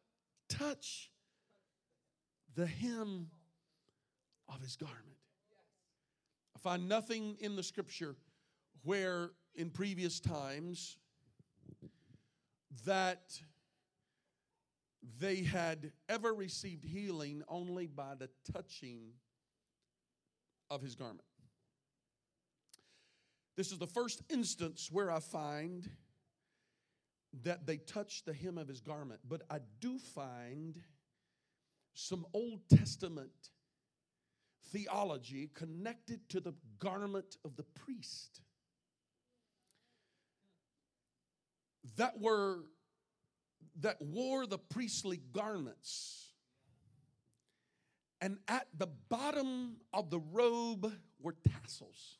touch 0.49 1.11
the 2.55 2.67
hem 2.67 3.27
of 4.49 4.63
his 4.63 4.75
garment. 4.77 5.19
I 6.57 6.61
find 6.61 6.89
nothing 6.89 7.37
in 7.41 7.57
the 7.57 7.63
scripture 7.63 8.17
where 8.85 9.33
in 9.55 9.69
previous 9.69 10.19
times 10.19 10.97
that 12.87 13.39
they 15.19 15.43
had 15.43 15.93
ever 16.09 16.33
received 16.33 16.85
healing 16.85 17.43
only 17.49 17.87
by 17.87 18.15
the 18.15 18.29
touching 18.53 19.13
of 20.71 20.83
his 20.83 20.95
garment. 20.95 21.25
This 23.57 23.71
is 23.71 23.79
the 23.79 23.87
first 23.87 24.23
instance 24.29 24.89
where 24.91 25.11
I 25.11 25.21
find 25.21 25.89
that 27.43 27.67
they 27.67 27.77
touched 27.77 28.27
the 28.27 28.33
hem 28.33 28.59
of 28.59 28.69
his 28.69 28.81
garment, 28.81 29.21
but 29.29 29.43
I 29.51 29.59
do 29.81 29.99
find 29.99 30.81
some 31.95 32.27
Old 32.33 32.61
Testament 32.69 33.51
theology 34.73 35.51
connected 35.55 36.29
to 36.31 36.41
the 36.41 36.55
garment 36.79 37.37
of 37.45 37.57
the 37.57 37.63
priest 37.63 38.41
that 41.97 42.19
were 42.21 42.65
that 43.81 44.01
wore 44.01 44.47
the 44.47 44.59
priestly 44.59 45.21
garments. 45.33 46.33
And 48.21 48.39
at 48.49 48.67
the 48.77 48.89
bottom 49.09 49.77
of 49.93 50.11
the 50.11 50.21
robe 50.21 50.91
were 51.21 51.37
tassels. 51.49 52.19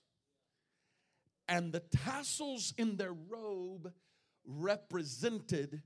And 1.49 1.73
the 1.73 1.81
tassels 1.81 2.75
in 2.77 2.97
their 2.97 3.13
robe 3.13 3.93
represented 4.47 5.83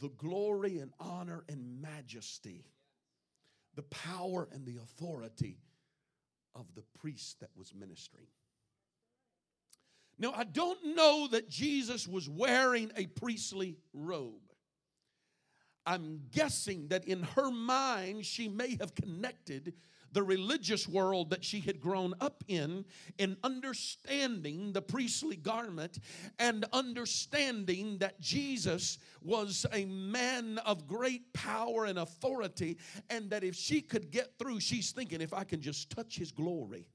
the 0.00 0.08
glory 0.08 0.78
and 0.78 0.92
honor 0.98 1.44
and 1.48 1.80
majesty, 1.80 2.66
the 3.74 3.82
power 3.82 4.48
and 4.52 4.66
the 4.66 4.76
authority 4.76 5.58
of 6.54 6.66
the 6.74 6.82
priest 6.98 7.40
that 7.40 7.50
was 7.56 7.74
ministering. 7.74 8.26
Now, 10.18 10.32
I 10.34 10.44
don't 10.44 10.96
know 10.96 11.28
that 11.30 11.48
Jesus 11.48 12.08
was 12.08 12.28
wearing 12.28 12.90
a 12.96 13.06
priestly 13.06 13.76
robe. 13.92 14.45
I'm 15.86 16.22
guessing 16.32 16.88
that 16.88 17.04
in 17.06 17.22
her 17.22 17.50
mind, 17.50 18.26
she 18.26 18.48
may 18.48 18.76
have 18.80 18.94
connected 18.94 19.74
the 20.12 20.22
religious 20.22 20.88
world 20.88 21.30
that 21.30 21.44
she 21.44 21.60
had 21.60 21.80
grown 21.80 22.14
up 22.20 22.42
in, 22.48 22.84
in 23.18 23.36
understanding 23.44 24.72
the 24.72 24.80
priestly 24.80 25.36
garment 25.36 25.98
and 26.38 26.64
understanding 26.72 27.98
that 27.98 28.20
Jesus 28.20 28.98
was 29.22 29.66
a 29.72 29.84
man 29.84 30.58
of 30.64 30.86
great 30.86 31.32
power 31.34 31.84
and 31.84 31.98
authority, 31.98 32.78
and 33.10 33.28
that 33.30 33.44
if 33.44 33.54
she 33.54 33.80
could 33.80 34.10
get 34.10 34.38
through, 34.38 34.60
she's 34.60 34.90
thinking, 34.90 35.20
if 35.20 35.34
I 35.34 35.44
can 35.44 35.60
just 35.60 35.90
touch 35.90 36.16
his 36.16 36.32
glory, 36.32 36.86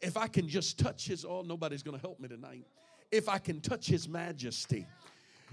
if 0.00 0.16
I 0.16 0.28
can 0.28 0.48
just 0.48 0.78
touch 0.78 1.06
his, 1.06 1.24
oh, 1.24 1.42
nobody's 1.42 1.82
gonna 1.82 1.98
help 1.98 2.20
me 2.20 2.28
tonight. 2.28 2.66
If 3.10 3.28
I 3.28 3.38
can 3.38 3.60
touch 3.60 3.86
his 3.86 4.08
majesty 4.08 4.86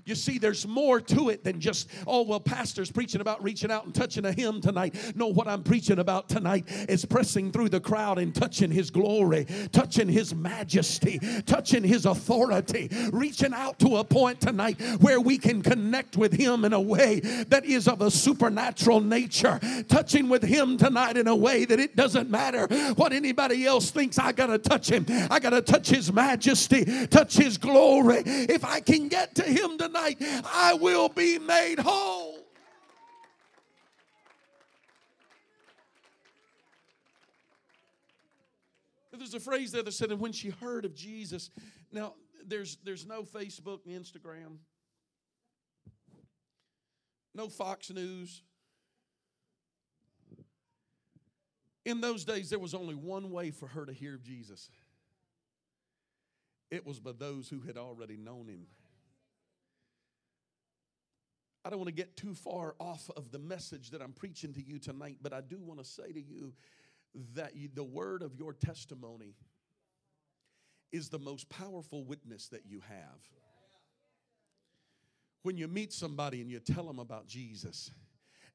you 0.06 0.16
see, 0.16 0.40
there's 0.40 0.68
more 0.68 1.00
to 1.00 1.30
it 1.30 1.44
than 1.44 1.60
just, 1.60 1.90
oh, 2.08 2.24
well, 2.24 2.40
pastor's 2.40 2.92
preaching 2.92 3.22
about 3.22 3.44
reaching 3.44 3.72
out 3.72 3.86
and 3.86 3.94
touching 3.94 4.26
a 4.26 4.32
hymn 4.32 4.60
tonight. 4.62 4.96
No, 5.16 5.28
what 5.28 5.48
I'm 5.48 5.64
preaching 5.64 6.00
about 6.00 6.28
tonight 6.28 6.66
is 6.90 7.06
pressing 7.06 7.52
through 7.52 7.70
the 7.70 7.80
crowd 7.80 8.18
and 8.18 8.34
touching 8.34 8.72
his 8.72 8.90
glory, 8.90 9.46
touching 9.72 10.10
his 10.10 10.34
majesty, 10.34 11.20
touching 11.46 11.84
his 11.84 12.06
authority, 12.06 12.90
reaching 13.12 13.54
out 13.54 13.80
to 13.80 13.98
a 13.98 14.04
point 14.04 14.42
tonight 14.42 14.82
where 15.00 15.20
we 15.20 15.38
can 15.38 15.62
connect 15.62 16.18
with 16.18 16.34
him 16.34 16.66
in 16.66 16.74
a 16.74 16.82
way 16.82 17.20
that 17.50 17.66
is 17.66 17.88
of 17.88 18.02
a 18.02 18.10
supernatural 18.10 19.02
nature, 19.02 19.60
touching 19.88 20.30
with 20.30 20.44
him 20.44 20.78
tonight 20.78 21.18
in 21.18 21.28
a 21.28 21.36
way 21.36 21.66
that 21.66 21.80
it 21.80 21.96
doesn't 21.96 22.30
matter 22.30 22.68
what 22.96 23.14
anybody 23.14 23.66
else 23.66 23.92
thinks. 23.92 24.18
I 24.18 24.32
got 24.32 24.48
to 24.48 24.58
touch 24.58 24.90
him. 24.90 25.06
I 25.30 25.40
got 25.40 25.52
to 25.52 25.62
touch 25.62 25.90
his 25.90 26.12
majesty, 26.12 27.08
touch 27.08 27.36
his 27.36 27.58
glory. 27.58 28.24
If 28.26 28.66
I 28.66 28.80
can 28.80 29.08
get 29.08 29.36
to 29.36 29.44
him 29.44 29.78
tonight, 29.82 30.18
I 30.46 30.76
will 30.76 31.10
be 31.10 31.40
made 31.40 31.80
whole. 31.80 32.38
There's 39.12 39.34
a 39.34 39.40
phrase 39.40 39.72
there 39.72 39.84
that 39.84 39.92
said, 39.92 40.12
and 40.12 40.20
when 40.20 40.32
she 40.32 40.50
heard 40.50 40.84
of 40.84 40.96
Jesus, 40.96 41.52
now 41.92 42.14
there's 42.46 42.78
there's 42.84 43.06
no 43.06 43.22
Facebook 43.24 43.82
and 43.86 44.04
Instagram, 44.04 44.58
no 47.36 47.48
Fox 47.48 47.92
News. 47.92 48.42
In 51.86 52.02
those 52.02 52.26
days, 52.26 52.50
there 52.50 52.60
was 52.60 52.74
only 52.74 52.96
one 52.96 53.32
way 53.32 53.52
for 53.52 53.68
her 53.68 53.86
to 53.86 53.94
hear 53.94 54.16
of 54.16 54.24
Jesus. 54.24 54.70
It 56.70 56.86
was 56.86 57.00
by 57.00 57.12
those 57.12 57.50
who 57.50 57.62
had 57.62 57.78
already 57.78 58.18
known 58.18 58.48
him. 58.48 58.66
I 61.64 61.70
don't 61.70 61.78
want 61.78 61.90
to 61.90 61.94
get 61.94 62.18
too 62.18 62.34
far 62.34 62.76
off 62.80 63.10
of 63.16 63.32
the 63.32 63.40
message 63.40 63.92
that 63.92 64.02
I'm 64.02 64.14
preaching 64.14 64.54
to 64.54 64.62
you 64.62 64.80
tonight, 64.80 65.18
but 65.22 65.32
I 65.32 65.42
do 65.42 65.60
want 65.60 65.80
to 65.80 65.86
say 65.86 66.12
to 66.12 66.22
you 66.22 66.54
that 67.36 67.56
you, 67.56 67.70
the 67.74 67.84
word 67.84 68.24
of 68.24 68.36
your 68.36 68.54
testimony 68.54 69.36
is 70.92 71.10
the 71.10 71.20
most 71.20 71.50
powerful 71.50 72.04
witness 72.04 72.48
that 72.48 72.66
you 72.66 72.82
have. 72.90 73.20
When 75.44 75.58
you 75.58 75.68
meet 75.68 75.94
somebody 75.94 76.42
and 76.42 76.50
you 76.50 76.60
tell 76.60 76.86
them 76.86 77.00
about 77.00 77.28
Jesus, 77.28 77.92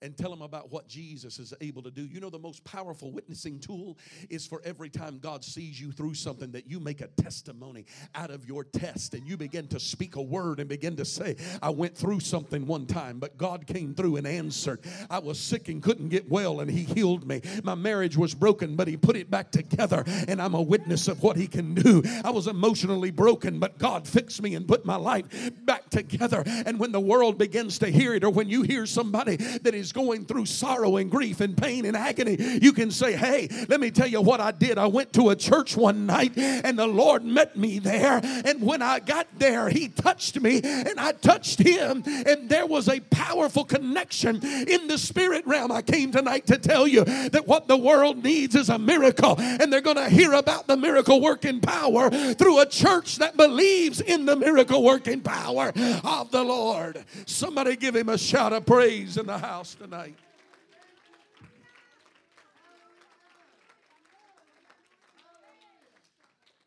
and 0.03 0.17
tell 0.17 0.31
them 0.31 0.43
about 0.43 0.71
what 0.71 0.87
Jesus 0.89 1.39
is 1.39 1.55
able 1.61 1.83
to 1.83 1.91
do. 1.91 2.03
You 2.03 2.21
know, 2.21 2.31
the 2.31 2.39
most 2.39 2.63
powerful 2.65 3.11
witnessing 3.11 3.59
tool 3.59 3.97
is 4.29 4.47
for 4.47 4.61
every 4.65 4.91
time 4.91 5.19
God 5.19 5.45
sees 5.45 5.81
you 5.81 5.91
through 5.91 6.15
something 6.15 6.53
that 6.53 6.69
you 6.69 6.81
make 6.81 7.01
a 7.01 7.09
testimony 7.09 7.87
out 8.15 8.31
of 8.31 8.47
your 8.47 8.65
test 8.65 9.15
and 9.15 9.27
you 9.27 9.37
begin 9.37 9.67
to 9.69 9.81
speak 9.81 10.17
a 10.17 10.23
word 10.23 10.61
and 10.61 10.69
begin 10.69 10.97
to 10.97 11.05
say, 11.05 11.37
I 11.63 11.71
went 11.71 11.97
through 11.97 12.21
something 12.21 12.67
one 12.67 12.87
time, 12.87 13.19
but 13.19 13.39
God 13.39 13.67
came 13.67 13.95
through 13.95 14.17
and 14.17 14.27
answered. 14.27 14.81
I 15.09 15.19
was 15.19 15.39
sick 15.39 15.69
and 15.69 15.83
couldn't 15.83 16.11
get 16.11 16.29
well, 16.29 16.61
and 16.61 16.71
He 16.71 16.83
healed 16.83 17.27
me. 17.27 17.41
My 17.65 17.75
marriage 17.75 18.17
was 18.17 18.35
broken, 18.35 18.77
but 18.77 18.89
He 18.89 18.97
put 18.97 19.17
it 19.17 19.31
back 19.31 19.51
together, 19.51 20.05
and 20.29 20.41
I'm 20.43 20.55
a 20.55 20.63
witness 20.63 21.09
of 21.09 21.23
what 21.23 21.37
He 21.37 21.47
can 21.47 21.75
do. 21.75 22.03
I 22.25 22.31
was 22.31 22.47
emotionally 22.47 23.11
broken, 23.11 23.59
but 23.59 23.79
God 23.79 24.07
fixed 24.07 24.43
me 24.43 24.55
and 24.55 24.69
put 24.69 24.85
my 24.85 24.97
life 24.97 25.27
back 25.65 25.89
together. 25.91 26.43
And 26.47 26.79
when 26.79 26.93
the 26.93 27.01
world 27.01 27.39
begins 27.39 27.79
to 27.79 27.89
hear 27.89 28.15
it, 28.15 28.25
or 28.25 28.31
when 28.31 28.49
you 28.49 28.63
hear 28.63 28.87
somebody 28.87 29.37
that 29.37 29.75
is 29.75 29.86
is 29.87 29.93
going 29.93 30.25
through 30.25 30.45
sorrow 30.45 30.97
and 30.97 31.09
grief 31.09 31.41
and 31.41 31.57
pain 31.57 31.85
and 31.85 31.97
agony, 31.97 32.37
you 32.61 32.73
can 32.73 32.91
say, 32.91 33.13
Hey, 33.13 33.49
let 33.69 33.79
me 33.79 33.93
tell 33.93 34.09
you 34.09 34.21
what 34.21 34.41
I 34.41 34.51
did. 34.51 34.79
I 34.79 34.87
went 34.87 35.13
to 35.13 35.31
a 35.31 35.37
church 35.37 35.77
one 35.77 36.07
night 36.07 36.37
and 36.37 36.77
the 36.77 36.89
Lord 36.89 37.25
met 37.25 37.57
me 37.57 37.79
there. 37.79 38.21
And 38.45 38.61
when 38.63 38.83
I 38.83 38.99
got 38.99 39.29
there, 39.39 39.69
He 39.69 39.89
touched 39.89 40.41
me 40.41 40.61
and 40.65 40.99
I 40.99 41.13
touched 41.13 41.61
Him. 41.61 42.03
And 42.05 42.49
there 42.49 42.67
was 42.67 42.89
a 42.89 42.99
powerful 42.99 43.65
connection 43.65 44.45
in 44.45 44.89
the 44.89 44.99
spirit 44.99 45.47
realm. 45.47 45.71
I 45.71 45.83
came 45.83 46.11
tonight 46.11 46.49
to 46.49 46.59
tell 46.59 46.89
you 46.89 47.05
that 47.05 47.47
what 47.47 47.69
the 47.69 47.77
world 47.77 48.25
needs 48.25 48.57
is 48.57 48.69
a 48.69 48.79
miracle. 48.79 49.37
And 49.39 49.73
they're 49.73 49.81
going 49.81 49.97
to 49.97 50.09
hear 50.09 50.33
about 50.33 50.67
the 50.67 50.77
miracle 50.77 51.21
working 51.21 51.61
power 51.61 52.11
through 52.11 52.61
a 52.61 52.67
church 52.67 53.17
that 53.19 53.37
believes 53.37 54.01
in 54.01 54.27
the 54.27 54.35
miracle 54.35 54.83
working 54.83 55.21
power 55.21 55.73
of 56.03 56.33
the 56.33 56.43
Lord. 56.43 57.05
Somebody 57.27 57.77
give 57.77 57.95
Him 57.95 58.09
a 58.09 58.19
shout 58.19 58.53
of 58.53 58.67
praise 58.67 59.17
in 59.17 59.27
the 59.27 59.39
house 59.39 59.76
tonight. 59.77 60.17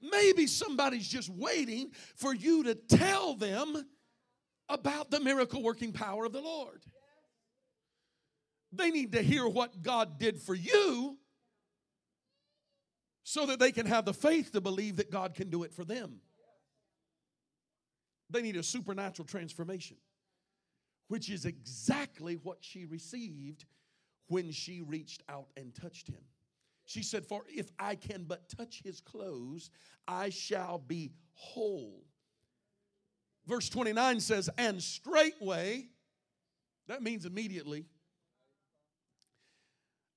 Maybe 0.02 0.48
somebody's 0.48 1.08
just 1.08 1.30
waiting 1.30 1.92
for 2.16 2.34
you 2.34 2.64
to 2.64 2.76
tell 2.76 3.36
them 3.36 3.86
about 4.70 5.12
the 5.12 5.20
miracle 5.20 5.62
working 5.62 5.92
power 5.92 6.26
of 6.26 6.32
the 6.32 6.42
Lord. 6.42 6.84
They 8.72 8.92
need 8.92 9.14
to 9.14 9.22
hear 9.22 9.48
what 9.48 9.82
God 9.82 10.20
did 10.20 10.40
for 10.40 10.54
you 10.54 11.18
so 13.24 13.46
that 13.48 13.60
they 13.60 13.72
can 13.72 13.86
have 13.86 14.06
the 14.06 14.14
faith 14.14 14.52
to 14.54 14.62
believe 14.62 14.98
that 14.98 15.12
God 15.12 15.34
can 15.34 15.50
do 15.50 15.64
it 15.64 15.74
for 15.74 15.84
them. 15.84 16.22
They 18.30 18.42
need 18.42 18.56
a 18.56 18.64
supernatural 18.64 19.28
transformation, 19.28 19.98
which 21.10 21.30
is 21.30 21.46
exactly 21.46 22.36
what 22.44 22.60
she 22.62 22.86
received 22.86 23.66
when 24.28 24.52
she 24.52 24.82
reached 24.82 25.24
out 25.28 25.48
and 25.58 25.76
touched 25.76 26.08
him. 26.08 26.22
She 26.86 27.04
said, 27.04 27.26
For 27.26 27.44
if 27.48 27.70
I 27.78 27.96
can 27.96 28.24
but 28.24 28.48
touch 28.50 28.82
his 28.84 29.02
clothes, 29.02 29.70
I 30.08 30.30
shall 30.30 30.78
be 30.78 31.12
whole. 31.34 32.04
Verse 33.46 33.70
29 33.70 34.20
says, 34.20 34.50
And 34.58 34.82
straightway, 34.82 35.88
that 36.88 37.02
means 37.02 37.26
immediately, 37.26 37.86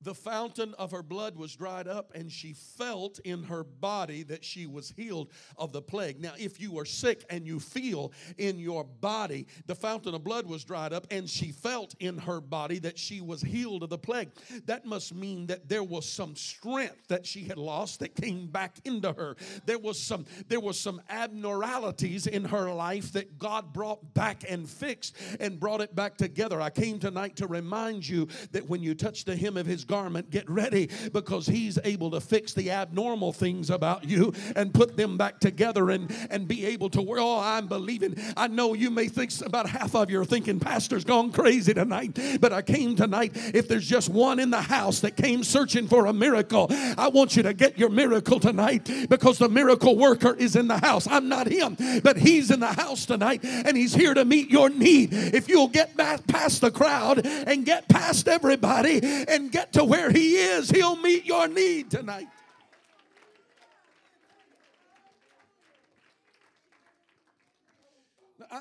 the 0.02 0.14
fountain 0.14 0.74
of 0.78 0.90
her 0.90 1.02
blood 1.02 1.36
was 1.36 1.54
dried 1.54 1.88
up, 1.88 2.12
and 2.14 2.30
she 2.30 2.52
felt 2.52 3.18
in 3.20 3.42
her 3.44 3.64
body 3.64 4.22
that 4.24 4.44
she 4.44 4.66
was 4.66 4.90
healed 4.90 5.30
of 5.56 5.72
the 5.72 5.82
plague. 5.82 6.20
Now, 6.20 6.32
if 6.38 6.60
you 6.60 6.78
are 6.78 6.84
sick 6.84 7.24
and 7.30 7.46
you 7.46 7.60
feel 7.60 8.12
in 8.38 8.58
your 8.58 8.84
body 8.84 9.46
the 9.66 9.74
fountain 9.74 10.14
of 10.14 10.24
blood 10.24 10.46
was 10.46 10.64
dried 10.64 10.92
up, 10.92 11.06
and 11.10 11.28
she 11.28 11.52
felt 11.52 11.94
in 12.00 12.18
her 12.18 12.40
body 12.40 12.78
that 12.80 12.98
she 12.98 13.20
was 13.20 13.42
healed 13.42 13.82
of 13.82 13.90
the 13.90 13.98
plague, 13.98 14.30
that 14.66 14.84
must 14.84 15.14
mean 15.14 15.46
that 15.46 15.68
there 15.68 15.84
was 15.84 16.08
some 16.08 16.36
strength 16.36 17.08
that 17.08 17.26
she 17.26 17.44
had 17.44 17.58
lost 17.58 18.00
that 18.00 18.14
came 18.14 18.46
back 18.46 18.76
into 18.84 19.12
her. 19.12 19.36
There 19.66 19.78
was 19.78 19.98
some 19.98 20.24
there 20.48 20.60
was 20.60 20.78
some 20.78 21.00
abnormalities 21.08 22.26
in 22.26 22.44
her 22.46 22.72
life 22.72 23.12
that 23.12 23.38
God 23.38 23.72
brought 23.72 24.14
back 24.14 24.44
and 24.48 24.68
fixed 24.68 25.16
and 25.40 25.58
brought 25.58 25.80
it 25.80 25.94
back 25.94 26.16
together. 26.16 26.60
I 26.60 26.70
came 26.70 26.98
tonight 26.98 27.36
to 27.36 27.46
remind 27.46 28.08
you 28.08 28.28
that 28.52 28.68
when 28.68 28.82
you 28.82 28.94
touch 28.94 29.24
the 29.24 29.36
hem 29.36 29.56
of 29.56 29.66
His 29.66 29.84
garment, 29.92 30.30
get 30.30 30.48
ready 30.48 30.88
because 31.12 31.44
He's 31.44 31.78
able 31.84 32.10
to 32.12 32.20
fix 32.22 32.54
the 32.54 32.70
abnormal 32.70 33.30
things 33.30 33.68
about 33.68 34.08
you 34.08 34.32
and 34.56 34.72
put 34.72 34.96
them 34.96 35.18
back 35.18 35.38
together 35.38 35.90
and, 35.90 36.10
and 36.30 36.48
be 36.48 36.64
able 36.64 36.88
to, 36.88 37.06
oh, 37.18 37.38
I'm 37.38 37.66
believing. 37.66 38.16
I 38.34 38.48
know 38.48 38.72
you 38.72 38.88
may 38.88 39.08
think 39.08 39.30
about 39.44 39.68
half 39.68 39.94
of 39.94 40.10
you 40.10 40.18
are 40.22 40.24
thinking, 40.24 40.58
Pastor's 40.58 41.04
gone 41.04 41.30
crazy 41.30 41.74
tonight, 41.74 42.18
but 42.40 42.54
I 42.54 42.62
came 42.62 42.96
tonight. 42.96 43.32
If 43.34 43.68
there's 43.68 43.86
just 43.86 44.08
one 44.08 44.38
in 44.40 44.48
the 44.48 44.62
house 44.62 45.00
that 45.00 45.14
came 45.14 45.44
searching 45.44 45.86
for 45.88 46.06
a 46.06 46.12
miracle, 46.14 46.68
I 46.70 47.08
want 47.08 47.36
you 47.36 47.42
to 47.42 47.52
get 47.52 47.76
your 47.76 47.90
miracle 47.90 48.40
tonight 48.40 48.88
because 49.10 49.36
the 49.36 49.50
miracle 49.50 49.98
worker 49.98 50.34
is 50.34 50.56
in 50.56 50.68
the 50.68 50.78
house. 50.78 51.06
I'm 51.06 51.28
not 51.28 51.48
him, 51.48 51.76
but 52.02 52.16
he's 52.16 52.50
in 52.50 52.60
the 52.60 52.72
house 52.72 53.04
tonight 53.04 53.44
and 53.44 53.76
he's 53.76 53.92
here 53.92 54.14
to 54.14 54.24
meet 54.24 54.50
your 54.50 54.70
need. 54.70 55.10
If 55.12 55.50
you'll 55.50 55.68
get 55.68 55.98
back 55.98 56.26
past 56.26 56.62
the 56.62 56.70
crowd 56.70 57.26
and 57.26 57.66
get 57.66 57.90
past 57.90 58.26
everybody 58.26 59.00
and 59.28 59.52
get 59.52 59.74
to 59.74 59.81
where 59.84 60.10
He 60.10 60.36
is, 60.36 60.70
He'll 60.70 60.96
meet 60.96 61.24
your 61.24 61.48
need 61.48 61.90
tonight. 61.90 62.28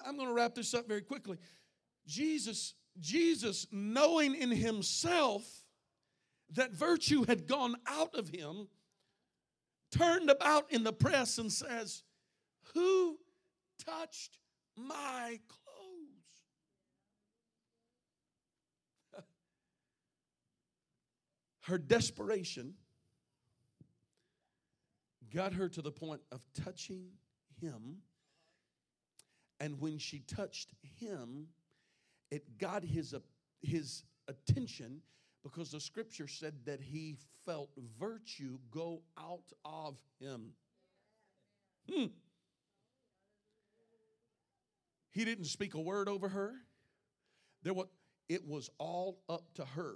I'm 0.05 0.15
going 0.15 0.27
to 0.27 0.33
wrap 0.33 0.55
this 0.55 0.73
up 0.73 0.87
very 0.87 1.01
quickly. 1.01 1.37
Jesus, 2.07 2.73
Jesus, 2.99 3.67
knowing 3.71 4.35
in 4.35 4.51
himself 4.51 5.43
that 6.53 6.71
virtue 6.71 7.25
had 7.25 7.47
gone 7.47 7.75
out 7.87 8.15
of 8.15 8.29
him, 8.29 8.67
turned 9.91 10.29
about 10.29 10.71
in 10.71 10.83
the 10.83 10.93
press 10.93 11.37
and 11.37 11.51
says, 11.51 12.03
Who 12.73 13.17
touched 13.85 14.37
my 14.77 15.39
her 21.71 21.77
desperation 21.77 22.73
got 25.33 25.53
her 25.53 25.69
to 25.69 25.81
the 25.81 25.91
point 25.91 26.19
of 26.33 26.45
touching 26.65 27.05
him. 27.61 27.99
And 29.61 29.79
when 29.79 29.97
she 29.97 30.19
touched 30.19 30.73
him, 30.99 31.47
it 32.29 32.57
got 32.57 32.83
his, 32.83 33.15
his 33.61 34.03
attention 34.27 35.01
because 35.43 35.71
the 35.71 35.79
scripture 35.79 36.27
said 36.27 36.55
that 36.65 36.81
he 36.81 37.15
felt 37.45 37.69
virtue 37.97 38.57
go 38.69 39.01
out 39.17 39.53
of 39.63 39.97
him. 40.19 40.51
Hmm. 41.89 42.07
He 45.11 45.23
didn't 45.23 45.45
speak 45.45 45.73
a 45.73 45.79
word 45.79 46.09
over 46.09 46.27
her. 46.27 46.53
There 47.63 47.73
was, 47.73 47.87
it 48.27 48.45
was 48.45 48.69
all 48.77 49.21
up 49.29 49.53
to 49.53 49.63
her. 49.63 49.95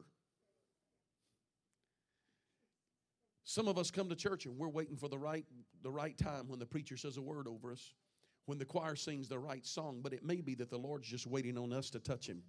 Some 3.55 3.69
of 3.69 3.77
us 3.77 3.89
come 3.89 4.09
to 4.09 4.17
church 4.17 4.45
and 4.45 4.57
we're 4.57 4.67
waiting 4.67 4.97
for 4.97 5.07
the 5.07 5.17
right, 5.17 5.45
the 5.81 5.89
right 5.89 6.17
time 6.17 6.49
when 6.49 6.59
the 6.59 6.65
preacher 6.65 6.97
says 6.97 7.15
a 7.15 7.21
word 7.21 7.47
over 7.47 7.71
us, 7.71 7.93
when 8.47 8.57
the 8.57 8.65
choir 8.65 8.97
sings 8.97 9.29
the 9.29 9.39
right 9.39 9.65
song, 9.65 10.01
but 10.03 10.11
it 10.11 10.25
may 10.25 10.41
be 10.41 10.55
that 10.55 10.69
the 10.69 10.77
Lord's 10.77 11.07
just 11.07 11.25
waiting 11.25 11.57
on 11.57 11.71
us 11.71 11.89
to 11.91 11.99
touch 11.99 12.27
him. 12.27 12.43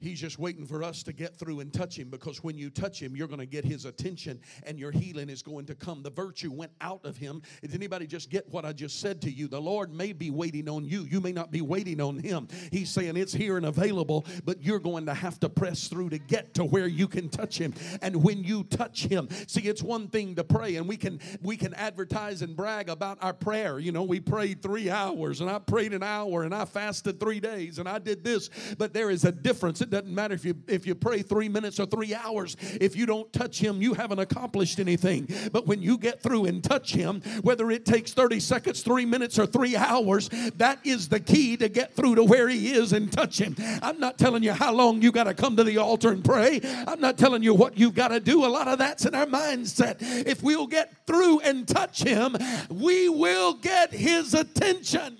He's 0.00 0.18
just 0.18 0.38
waiting 0.38 0.64
for 0.64 0.82
us 0.82 1.02
to 1.02 1.12
get 1.12 1.36
through 1.36 1.60
and 1.60 1.70
touch 1.72 1.98
him 1.98 2.08
because 2.08 2.42
when 2.42 2.56
you 2.56 2.70
touch 2.70 3.00
him, 3.02 3.14
you're 3.14 3.28
going 3.28 3.40
to 3.40 3.46
get 3.46 3.64
his 3.66 3.84
attention 3.84 4.40
and 4.62 4.78
your 4.78 4.90
healing 4.90 5.28
is 5.28 5.42
going 5.42 5.66
to 5.66 5.74
come. 5.74 6.02
The 6.02 6.10
virtue 6.10 6.50
went 6.50 6.72
out 6.80 7.04
of 7.04 7.18
him. 7.18 7.42
Did 7.60 7.74
anybody 7.74 8.06
just 8.06 8.30
get 8.30 8.48
what 8.48 8.64
I 8.64 8.72
just 8.72 9.00
said 9.00 9.20
to 9.22 9.30
you? 9.30 9.46
The 9.46 9.60
Lord 9.60 9.92
may 9.92 10.14
be 10.14 10.30
waiting 10.30 10.70
on 10.70 10.86
you. 10.86 11.02
You 11.02 11.20
may 11.20 11.32
not 11.32 11.50
be 11.50 11.60
waiting 11.60 12.00
on 12.00 12.18
him. 12.18 12.48
He's 12.72 12.88
saying 12.88 13.18
it's 13.18 13.34
here 13.34 13.58
and 13.58 13.66
available, 13.66 14.24
but 14.44 14.62
you're 14.62 14.78
going 14.78 15.04
to 15.04 15.14
have 15.14 15.38
to 15.40 15.50
press 15.50 15.88
through 15.88 16.10
to 16.10 16.18
get 16.18 16.54
to 16.54 16.64
where 16.64 16.86
you 16.86 17.06
can 17.06 17.28
touch 17.28 17.58
him. 17.58 17.74
And 18.00 18.22
when 18.22 18.42
you 18.42 18.64
touch 18.64 19.04
him, 19.04 19.28
see, 19.46 19.62
it's 19.62 19.82
one 19.82 20.08
thing 20.08 20.34
to 20.36 20.44
pray 20.44 20.76
and 20.76 20.88
we 20.88 20.96
can 20.96 21.20
we 21.42 21.58
can 21.58 21.74
advertise 21.74 22.40
and 22.40 22.56
brag 22.56 22.88
about 22.88 23.18
our 23.20 23.34
prayer. 23.34 23.78
You 23.78 23.92
know, 23.92 24.04
we 24.04 24.20
prayed 24.20 24.62
three 24.62 24.88
hours 24.88 25.42
and 25.42 25.50
I 25.50 25.58
prayed 25.58 25.92
an 25.92 26.02
hour 26.02 26.44
and 26.44 26.54
I 26.54 26.64
fasted 26.64 27.20
three 27.20 27.40
days 27.40 27.78
and 27.78 27.86
I 27.86 27.98
did 27.98 28.24
this, 28.24 28.48
but 28.78 28.94
there 28.94 29.10
is 29.10 29.24
a 29.24 29.32
difference. 29.32 29.82
Doesn't 29.90 30.14
matter 30.14 30.34
if 30.34 30.44
you 30.44 30.54
if 30.66 30.86
you 30.86 30.94
pray 30.94 31.22
three 31.22 31.48
minutes 31.48 31.78
or 31.80 31.86
three 31.86 32.14
hours. 32.14 32.56
If 32.80 32.96
you 32.96 33.06
don't 33.06 33.30
touch 33.32 33.58
him, 33.58 33.82
you 33.82 33.94
haven't 33.94 34.18
accomplished 34.18 34.78
anything. 34.78 35.28
But 35.52 35.66
when 35.66 35.82
you 35.82 35.98
get 35.98 36.22
through 36.22 36.46
and 36.46 36.62
touch 36.62 36.92
him, 36.92 37.20
whether 37.42 37.70
it 37.70 37.84
takes 37.84 38.12
30 38.12 38.40
seconds, 38.40 38.82
three 38.82 39.04
minutes, 39.04 39.38
or 39.38 39.46
three 39.46 39.76
hours, 39.76 40.28
that 40.56 40.78
is 40.84 41.08
the 41.08 41.20
key 41.20 41.56
to 41.56 41.68
get 41.68 41.94
through 41.94 42.14
to 42.16 42.24
where 42.24 42.48
he 42.48 42.72
is 42.72 42.92
and 42.92 43.12
touch 43.12 43.40
him. 43.40 43.56
I'm 43.82 44.00
not 44.00 44.18
telling 44.18 44.42
you 44.42 44.52
how 44.52 44.72
long 44.72 45.02
you 45.02 45.12
got 45.12 45.24
to 45.24 45.34
come 45.34 45.56
to 45.56 45.64
the 45.64 45.78
altar 45.78 46.10
and 46.10 46.24
pray. 46.24 46.60
I'm 46.86 47.00
not 47.00 47.18
telling 47.18 47.42
you 47.42 47.54
what 47.54 47.78
you've 47.78 47.94
got 47.94 48.08
to 48.08 48.20
do. 48.20 48.44
A 48.44 48.48
lot 48.48 48.68
of 48.68 48.78
that's 48.78 49.04
in 49.06 49.14
our 49.14 49.26
mindset. 49.26 49.96
If 50.00 50.42
we'll 50.42 50.66
get 50.66 51.06
through 51.06 51.40
and 51.40 51.66
touch 51.66 52.02
him, 52.02 52.36
we 52.68 53.08
will 53.08 53.54
get 53.54 53.92
his 53.92 54.34
attention. 54.34 55.18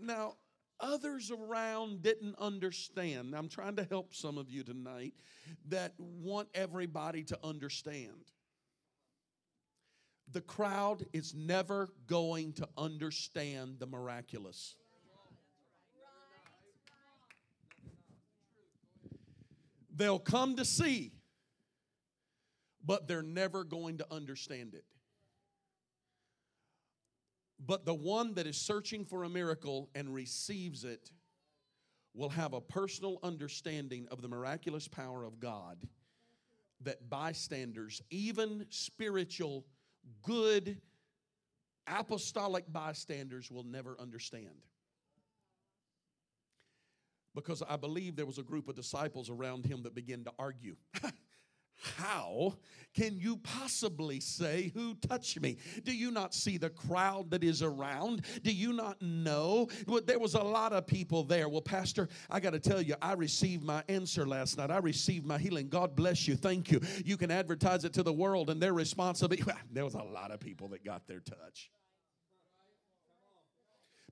Now, 0.00 0.34
others 0.80 1.30
around 1.30 2.02
didn't 2.02 2.36
understand. 2.38 3.34
I'm 3.34 3.48
trying 3.48 3.76
to 3.76 3.84
help 3.84 4.14
some 4.14 4.38
of 4.38 4.50
you 4.50 4.62
tonight 4.62 5.14
that 5.68 5.94
want 5.98 6.48
everybody 6.54 7.24
to 7.24 7.38
understand. 7.42 8.30
The 10.30 10.40
crowd 10.42 11.06
is 11.12 11.34
never 11.34 11.88
going 12.06 12.52
to 12.54 12.68
understand 12.76 13.76
the 13.78 13.86
miraculous. 13.86 14.76
They'll 19.94 20.18
come 20.20 20.56
to 20.56 20.64
see, 20.64 21.12
but 22.84 23.08
they're 23.08 23.22
never 23.22 23.64
going 23.64 23.98
to 23.98 24.06
understand 24.12 24.74
it. 24.74 24.84
But 27.64 27.84
the 27.84 27.94
one 27.94 28.34
that 28.34 28.46
is 28.46 28.56
searching 28.56 29.04
for 29.04 29.24
a 29.24 29.28
miracle 29.28 29.90
and 29.94 30.14
receives 30.14 30.84
it 30.84 31.10
will 32.14 32.28
have 32.30 32.52
a 32.52 32.60
personal 32.60 33.18
understanding 33.22 34.08
of 34.10 34.22
the 34.22 34.28
miraculous 34.28 34.88
power 34.88 35.24
of 35.24 35.40
God 35.40 35.78
that 36.82 37.10
bystanders, 37.10 38.00
even 38.10 38.66
spiritual, 38.70 39.66
good, 40.22 40.80
apostolic 41.86 42.64
bystanders, 42.72 43.50
will 43.50 43.64
never 43.64 43.96
understand. 44.00 44.62
Because 47.34 47.62
I 47.68 47.76
believe 47.76 48.16
there 48.16 48.26
was 48.26 48.38
a 48.38 48.42
group 48.42 48.68
of 48.68 48.74
disciples 48.76 49.30
around 49.30 49.66
him 49.66 49.82
that 49.82 49.94
began 49.94 50.24
to 50.24 50.32
argue. 50.38 50.76
How 51.96 52.54
can 52.94 53.16
you 53.16 53.36
possibly 53.36 54.20
say, 54.20 54.72
Who 54.74 54.94
touched 54.94 55.40
me? 55.40 55.58
Do 55.84 55.94
you 55.94 56.10
not 56.10 56.34
see 56.34 56.56
the 56.58 56.70
crowd 56.70 57.30
that 57.30 57.44
is 57.44 57.62
around? 57.62 58.22
Do 58.42 58.52
you 58.52 58.72
not 58.72 59.00
know? 59.00 59.68
Well, 59.86 60.00
there 60.04 60.18
was 60.18 60.34
a 60.34 60.42
lot 60.42 60.72
of 60.72 60.86
people 60.86 61.22
there. 61.22 61.48
Well, 61.48 61.60
Pastor, 61.60 62.08
I 62.30 62.40
got 62.40 62.50
to 62.50 62.60
tell 62.60 62.82
you, 62.82 62.96
I 63.00 63.12
received 63.12 63.62
my 63.62 63.84
answer 63.88 64.26
last 64.26 64.58
night. 64.58 64.70
I 64.70 64.78
received 64.78 65.26
my 65.26 65.38
healing. 65.38 65.68
God 65.68 65.94
bless 65.94 66.26
you. 66.26 66.34
Thank 66.34 66.72
you. 66.72 66.80
You 67.04 67.16
can 67.16 67.30
advertise 67.30 67.84
it 67.84 67.92
to 67.94 68.02
the 68.02 68.12
world, 68.12 68.50
and 68.50 68.60
their 68.60 68.74
responsibility. 68.74 69.44
There 69.70 69.84
was 69.84 69.94
a 69.94 70.02
lot 70.02 70.30
of 70.30 70.40
people 70.40 70.68
that 70.68 70.84
got 70.84 71.06
their 71.06 71.20
touch 71.20 71.70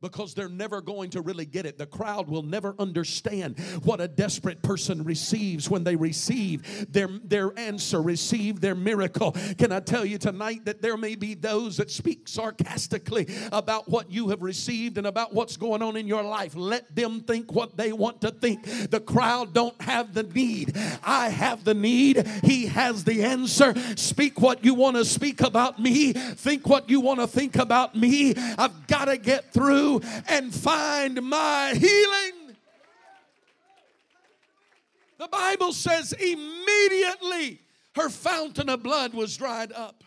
because 0.09 0.35
they're 0.35 0.49
never 0.49 0.81
going 0.81 1.11
to 1.11 1.21
really 1.21 1.47
get 1.47 1.67
it. 1.67 1.79
The 1.79 1.87
crowd 1.87 2.29
will 2.29 2.43
never 2.43 2.75
understand 2.79 3.59
what 3.83 4.01
a 4.01 4.09
desperate 4.09 4.63
person 4.63 5.03
receives 5.03 5.69
when 5.69 5.85
they 5.85 5.97
receive 5.97 6.93
their, 6.93 7.09
their 7.25 7.59
answer, 7.59 8.01
receive 8.01 8.61
their 8.61 8.75
miracle. 8.75 9.33
Can 9.59 9.73
I 9.73 9.81
tell 9.81 10.05
you 10.05 10.19
tonight 10.19 10.65
that 10.67 10.81
there 10.81 10.97
may 10.97 11.17
be 11.17 11.35
those 11.35 11.77
that 11.79 11.91
speak 11.91 12.29
sarcastically 12.29 13.27
about 13.53 13.89
what 13.89 14.11
you 14.11 14.29
have 14.29 14.43
received 14.43 14.99
and 14.99 15.07
about 15.07 15.35
what's 15.35 15.57
going 15.57 15.83
on 15.83 15.97
in 15.97 16.07
your 16.07 16.23
life? 16.23 16.55
Let 16.55 16.95
them 16.95 17.21
think 17.21 17.53
what 17.53 17.77
they 17.77 17.93
want 17.93 18.21
to 18.21 18.31
think. 18.31 18.65
The 18.91 19.01
crowd 19.01 19.53
don't 19.53 19.81
have 19.83 20.15
the 20.15 20.23
need. 20.23 20.77
I 21.03 21.29
have 21.31 21.65
the 21.65 21.75
need. 21.75 22.27
He 22.45 22.67
has 22.67 23.05
the 23.05 23.25
answer. 23.25 23.75
Speak 23.97 24.41
what 24.41 24.65
you 24.65 24.75
want 24.75 24.97
to 24.97 25.05
speak 25.05 25.41
about 25.41 25.81
me. 25.81 26.13
Think 26.13 26.69
what 26.69 26.89
you 26.89 27.01
want 27.01 27.21
to 27.21 27.27
think 27.27 27.57
about 27.57 27.95
me. 27.97 28.35
I've 28.57 28.87
got 28.87 29.07
to 29.07 29.17
get 29.17 29.53
through 29.53 29.96
and 30.29 30.55
find 30.55 31.23
my 31.23 31.75
healing. 31.75 32.57
The 35.19 35.29
Bible 35.29 35.73
says 35.73 36.13
immediately 36.13 37.61
her 37.95 38.11
fountain 38.11 38.69
of 38.69 38.83
blood 38.83 39.15
was 39.15 39.37
dried 39.37 39.73
up. 39.73 40.05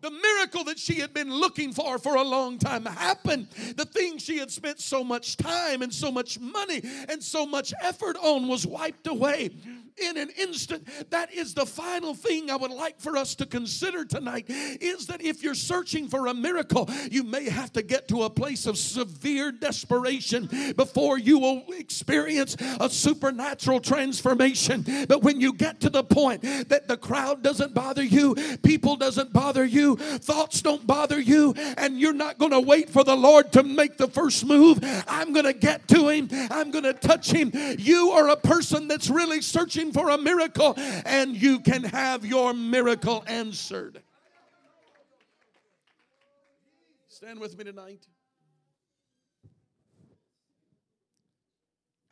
The 0.00 0.10
miracle 0.10 0.64
that 0.64 0.80
she 0.80 0.94
had 0.94 1.14
been 1.14 1.32
looking 1.32 1.72
for 1.72 1.96
for 1.96 2.16
a 2.16 2.22
long 2.22 2.58
time 2.58 2.84
happened. 2.84 3.48
The 3.76 3.84
thing 3.84 4.18
she 4.18 4.38
had 4.38 4.50
spent 4.50 4.80
so 4.80 5.04
much 5.04 5.36
time 5.36 5.80
and 5.80 5.94
so 5.94 6.10
much 6.10 6.40
money 6.40 6.82
and 7.08 7.22
so 7.22 7.46
much 7.46 7.72
effort 7.80 8.16
on 8.20 8.48
was 8.48 8.66
wiped 8.66 9.06
away 9.06 9.50
in 9.98 10.16
an 10.16 10.30
instant. 10.38 10.88
That 11.10 11.32
is 11.32 11.54
the 11.54 11.66
final 11.66 12.14
thing 12.14 12.50
I 12.50 12.56
would 12.56 12.70
like 12.70 13.00
for 13.00 13.16
us 13.16 13.34
to 13.36 13.46
consider 13.46 14.04
tonight 14.04 14.46
is 14.48 15.06
that 15.06 15.22
if 15.22 15.42
you're 15.42 15.54
searching 15.54 16.08
for 16.08 16.26
a 16.26 16.34
miracle, 16.34 16.88
you 17.10 17.22
may 17.22 17.48
have 17.48 17.72
to 17.74 17.82
get 17.82 18.08
to 18.08 18.22
a 18.22 18.30
place 18.30 18.66
of 18.66 18.78
severe 18.78 19.52
desperation 19.52 20.48
before 20.76 21.18
you 21.18 21.38
will 21.38 21.64
experience 21.72 22.56
a 22.80 22.88
supernatural 22.88 23.80
transformation. 23.80 24.84
But 25.08 25.22
when 25.22 25.40
you 25.40 25.52
get 25.52 25.80
to 25.80 25.90
the 25.90 26.04
point 26.04 26.42
that 26.42 26.88
the 26.88 26.96
crowd 26.96 27.42
doesn't 27.42 27.74
bother 27.74 28.02
you, 28.02 28.34
people 28.62 28.96
doesn't 28.96 29.32
bother 29.32 29.64
you, 29.64 29.96
thoughts 29.96 30.62
don't 30.62 30.86
bother 30.86 31.20
you, 31.20 31.54
and 31.76 31.98
you're 32.00 32.12
not 32.12 32.38
going 32.38 32.52
to 32.52 32.60
wait 32.60 32.90
for 32.90 33.04
the 33.04 33.16
Lord 33.16 33.52
to 33.52 33.62
make 33.62 33.96
the 33.96 34.08
first 34.08 34.44
move, 34.46 34.78
I'm 35.08 35.32
going 35.32 35.46
to 35.46 35.52
get 35.52 35.88
to 35.88 36.08
him, 36.08 36.28
I'm 36.50 36.70
going 36.70 36.84
to 36.84 36.92
touch 36.92 37.30
him. 37.30 37.52
You 37.78 38.10
are 38.10 38.28
a 38.28 38.36
person 38.36 38.88
that's 38.88 39.10
really 39.10 39.40
searching 39.40 39.81
for 39.90 40.10
a 40.10 40.18
miracle, 40.18 40.74
and 40.76 41.34
you 41.34 41.58
can 41.58 41.82
have 41.82 42.24
your 42.24 42.54
miracle 42.54 43.24
answered. 43.26 44.02
Stand 47.08 47.40
with 47.40 47.56
me 47.58 47.64
tonight. 47.64 48.06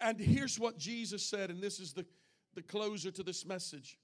And 0.01 0.19
here's 0.19 0.59
what 0.59 0.79
Jesus 0.79 1.25
said, 1.25 1.51
and 1.51 1.63
this 1.63 1.79
is 1.79 1.93
the, 1.93 2.07
the 2.55 2.63
closer 2.63 3.11
to 3.11 3.23
this 3.23 3.45
message. 3.45 3.99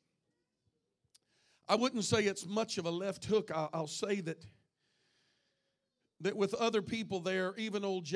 I 1.68 1.74
wouldn't 1.74 2.04
say 2.04 2.24
it's 2.24 2.46
much 2.46 2.78
of 2.78 2.86
a 2.86 2.90
left 2.90 3.24
hook. 3.24 3.50
I'll, 3.52 3.70
I'll 3.72 3.86
say 3.86 4.20
that 4.20 4.44
that 6.20 6.36
with 6.36 6.54
other 6.54 6.80
people 6.80 7.20
there, 7.20 7.54
even 7.58 7.84
old 7.84 8.08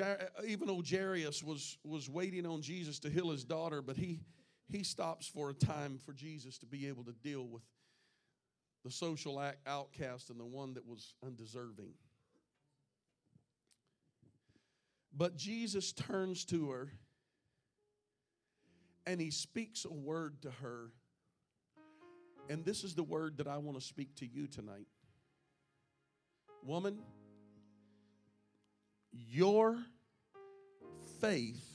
even 0.46 0.70
old 0.70 0.88
Jairus 0.88 1.42
was 1.42 1.78
was 1.84 2.08
waiting 2.08 2.46
on 2.46 2.62
Jesus 2.62 2.98
to 3.00 3.10
heal 3.10 3.30
his 3.30 3.44
daughter, 3.44 3.82
but 3.82 3.96
he 3.96 4.20
he 4.70 4.84
stops 4.84 5.26
for 5.26 5.50
a 5.50 5.54
time 5.54 5.98
for 6.04 6.12
Jesus 6.12 6.58
to 6.58 6.66
be 6.66 6.88
able 6.88 7.04
to 7.04 7.12
deal 7.12 7.46
with 7.46 7.62
the 8.84 8.90
social 8.90 9.42
outcast 9.66 10.30
and 10.30 10.40
the 10.40 10.44
one 10.44 10.74
that 10.74 10.86
was 10.86 11.14
undeserving. 11.24 11.92
But 15.16 15.36
Jesus 15.36 15.92
turns 15.92 16.44
to 16.46 16.70
her 16.70 16.92
and 19.06 19.20
he 19.20 19.30
speaks 19.30 19.84
a 19.84 19.92
word 19.92 20.40
to 20.42 20.50
her. 20.62 20.92
And 22.48 22.64
this 22.64 22.84
is 22.84 22.94
the 22.94 23.02
word 23.02 23.38
that 23.38 23.46
I 23.46 23.58
want 23.58 23.78
to 23.78 23.84
speak 23.84 24.14
to 24.16 24.26
you 24.26 24.46
tonight. 24.46 24.86
Woman, 26.62 26.98
your 29.12 29.78
faith 31.20 31.69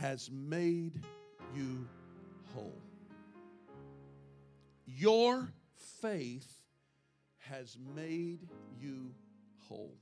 has 0.00 0.30
made 0.30 0.98
you 1.54 1.86
whole. 2.54 2.80
Your 4.86 5.52
faith 6.00 6.50
has 7.38 7.76
made 7.94 8.48
you 8.80 9.10
whole. 9.68 9.94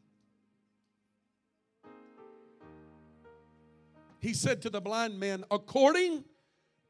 He 4.21 4.35
said 4.35 4.63
to 4.63 4.71
the 4.71 4.81
blind 4.81 5.19
man, 5.19 5.45
according 5.51 6.25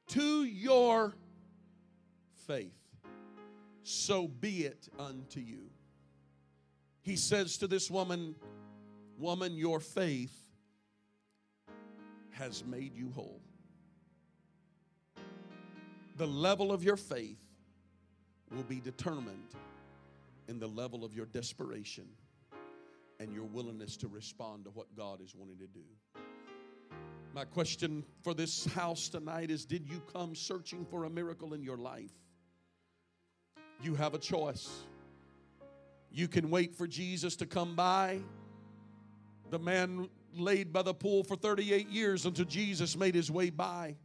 to 0.08 0.44
your 0.44 1.14
faith, 2.46 2.72
so 3.84 4.28
be 4.28 4.64
it 4.64 4.88
unto 4.98 5.40
you. 5.40 5.70
He 7.00 7.16
says 7.16 7.56
to 7.58 7.66
this 7.66 7.90
woman, 7.90 8.34
Woman, 9.18 9.56
your 9.56 9.80
faith 9.80 10.47
has 12.38 12.64
made 12.64 12.94
you 12.94 13.10
whole. 13.14 13.40
The 16.16 16.26
level 16.26 16.72
of 16.72 16.82
your 16.82 16.96
faith 16.96 17.38
will 18.50 18.62
be 18.62 18.80
determined 18.80 19.54
in 20.48 20.58
the 20.58 20.66
level 20.66 21.04
of 21.04 21.14
your 21.14 21.26
desperation 21.26 22.06
and 23.20 23.32
your 23.32 23.44
willingness 23.44 23.96
to 23.98 24.08
respond 24.08 24.64
to 24.64 24.70
what 24.70 24.86
God 24.96 25.20
is 25.20 25.34
wanting 25.34 25.58
to 25.58 25.66
do. 25.66 25.84
My 27.34 27.44
question 27.44 28.04
for 28.22 28.34
this 28.34 28.64
house 28.66 29.08
tonight 29.08 29.50
is 29.50 29.64
Did 29.64 29.86
you 29.86 30.00
come 30.12 30.34
searching 30.34 30.86
for 30.90 31.04
a 31.04 31.10
miracle 31.10 31.54
in 31.54 31.62
your 31.62 31.76
life? 31.76 32.12
You 33.82 33.94
have 33.94 34.14
a 34.14 34.18
choice. 34.18 34.68
You 36.10 36.26
can 36.26 36.50
wait 36.50 36.74
for 36.74 36.86
Jesus 36.86 37.36
to 37.36 37.46
come 37.46 37.76
by. 37.76 38.20
The 39.50 39.58
man 39.58 40.08
laid 40.34 40.72
by 40.72 40.82
the 40.82 40.94
pool 40.94 41.22
for 41.22 41.36
38 41.36 41.88
years 41.88 42.26
until 42.26 42.44
Jesus 42.44 42.96
made 42.96 43.14
his 43.14 43.30
way 43.30 43.50
by. 43.50 43.96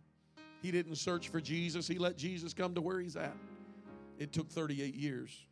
He 0.61 0.71
didn't 0.71 0.95
search 0.95 1.29
for 1.29 1.41
Jesus, 1.41 1.87
he 1.87 1.97
let 1.97 2.17
Jesus 2.17 2.53
come 2.53 2.73
to 2.75 2.81
where 2.81 2.99
he's 2.99 3.15
at. 3.15 3.35
It 4.17 4.31
took 4.31 4.49
38 4.49 4.95
years. 4.95 5.45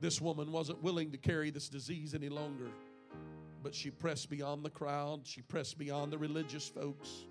This 0.00 0.20
woman 0.20 0.50
wasn't 0.50 0.82
willing 0.82 1.12
to 1.12 1.16
carry 1.16 1.50
this 1.50 1.68
disease 1.68 2.12
any 2.12 2.28
longer, 2.28 2.68
but 3.62 3.74
she 3.74 3.90
pressed 3.90 4.28
beyond 4.28 4.64
the 4.64 4.70
crowd, 4.70 5.20
she 5.24 5.42
pressed 5.42 5.78
beyond 5.78 6.12
the 6.12 6.18
religious 6.18 6.68
folks. 6.68 7.24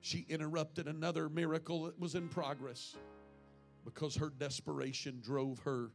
She 0.00 0.26
interrupted 0.28 0.86
another 0.86 1.28
miracle 1.28 1.84
that 1.84 1.98
was 1.98 2.14
in 2.14 2.28
progress 2.28 2.94
because 3.84 4.14
her 4.14 4.30
desperation 4.38 5.20
drove 5.22 5.58
her 5.60 5.90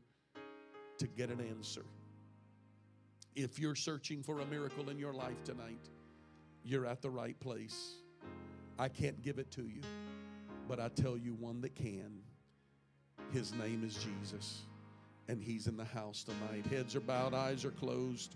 to 0.98 1.08
get 1.08 1.30
an 1.30 1.40
answer. 1.40 1.84
If 3.36 3.60
you're 3.60 3.76
searching 3.76 4.22
for 4.22 4.42
a 4.42 4.46
miracle 4.46 4.90
in 4.90 5.00
your 5.00 5.14
life 5.14 5.42
tonight, 5.46 5.90
you're 6.66 6.86
at 6.86 7.02
the 7.02 7.10
right 7.10 7.40
place. 7.40 7.96
I 8.78 8.90
can't 8.90 9.22
give 9.22 9.40
it 9.40 9.50
to 9.52 9.62
you, 9.62 9.82
but 10.68 10.80
I 10.80 10.90
tell 10.90 11.18
you 11.18 11.34
one 11.36 11.62
that 11.62 11.74
can. 11.76 12.20
His 13.32 13.54
name 13.54 13.84
is 13.86 13.96
Jesus, 13.96 14.64
and 15.30 15.42
He's 15.42 15.68
in 15.68 15.78
the 15.78 15.86
house 15.86 16.24
tonight. 16.24 16.66
Heads 16.66 16.96
are 16.96 17.02
bowed, 17.02 17.34
eyes 17.34 17.64
are 17.64 17.72
closed. 17.72 18.36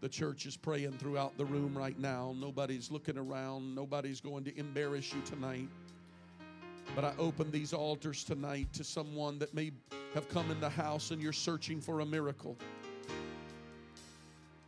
The 0.00 0.08
church 0.08 0.46
is 0.46 0.56
praying 0.56 0.92
throughout 0.98 1.36
the 1.36 1.44
room 1.44 1.76
right 1.76 1.98
now. 1.98 2.34
Nobody's 2.38 2.90
looking 2.90 3.18
around, 3.18 3.74
nobody's 3.74 4.20
going 4.20 4.44
to 4.44 4.56
embarrass 4.56 5.12
you 5.12 5.20
tonight. 5.22 5.68
But 6.94 7.04
I 7.04 7.14
open 7.18 7.50
these 7.50 7.72
altars 7.72 8.22
tonight 8.22 8.72
to 8.74 8.84
someone 8.84 9.40
that 9.40 9.52
may 9.54 9.72
have 10.14 10.28
come 10.28 10.50
in 10.52 10.60
the 10.60 10.70
house 10.70 11.10
and 11.10 11.20
you're 11.20 11.32
searching 11.32 11.80
for 11.80 12.00
a 12.00 12.06
miracle. 12.06 12.56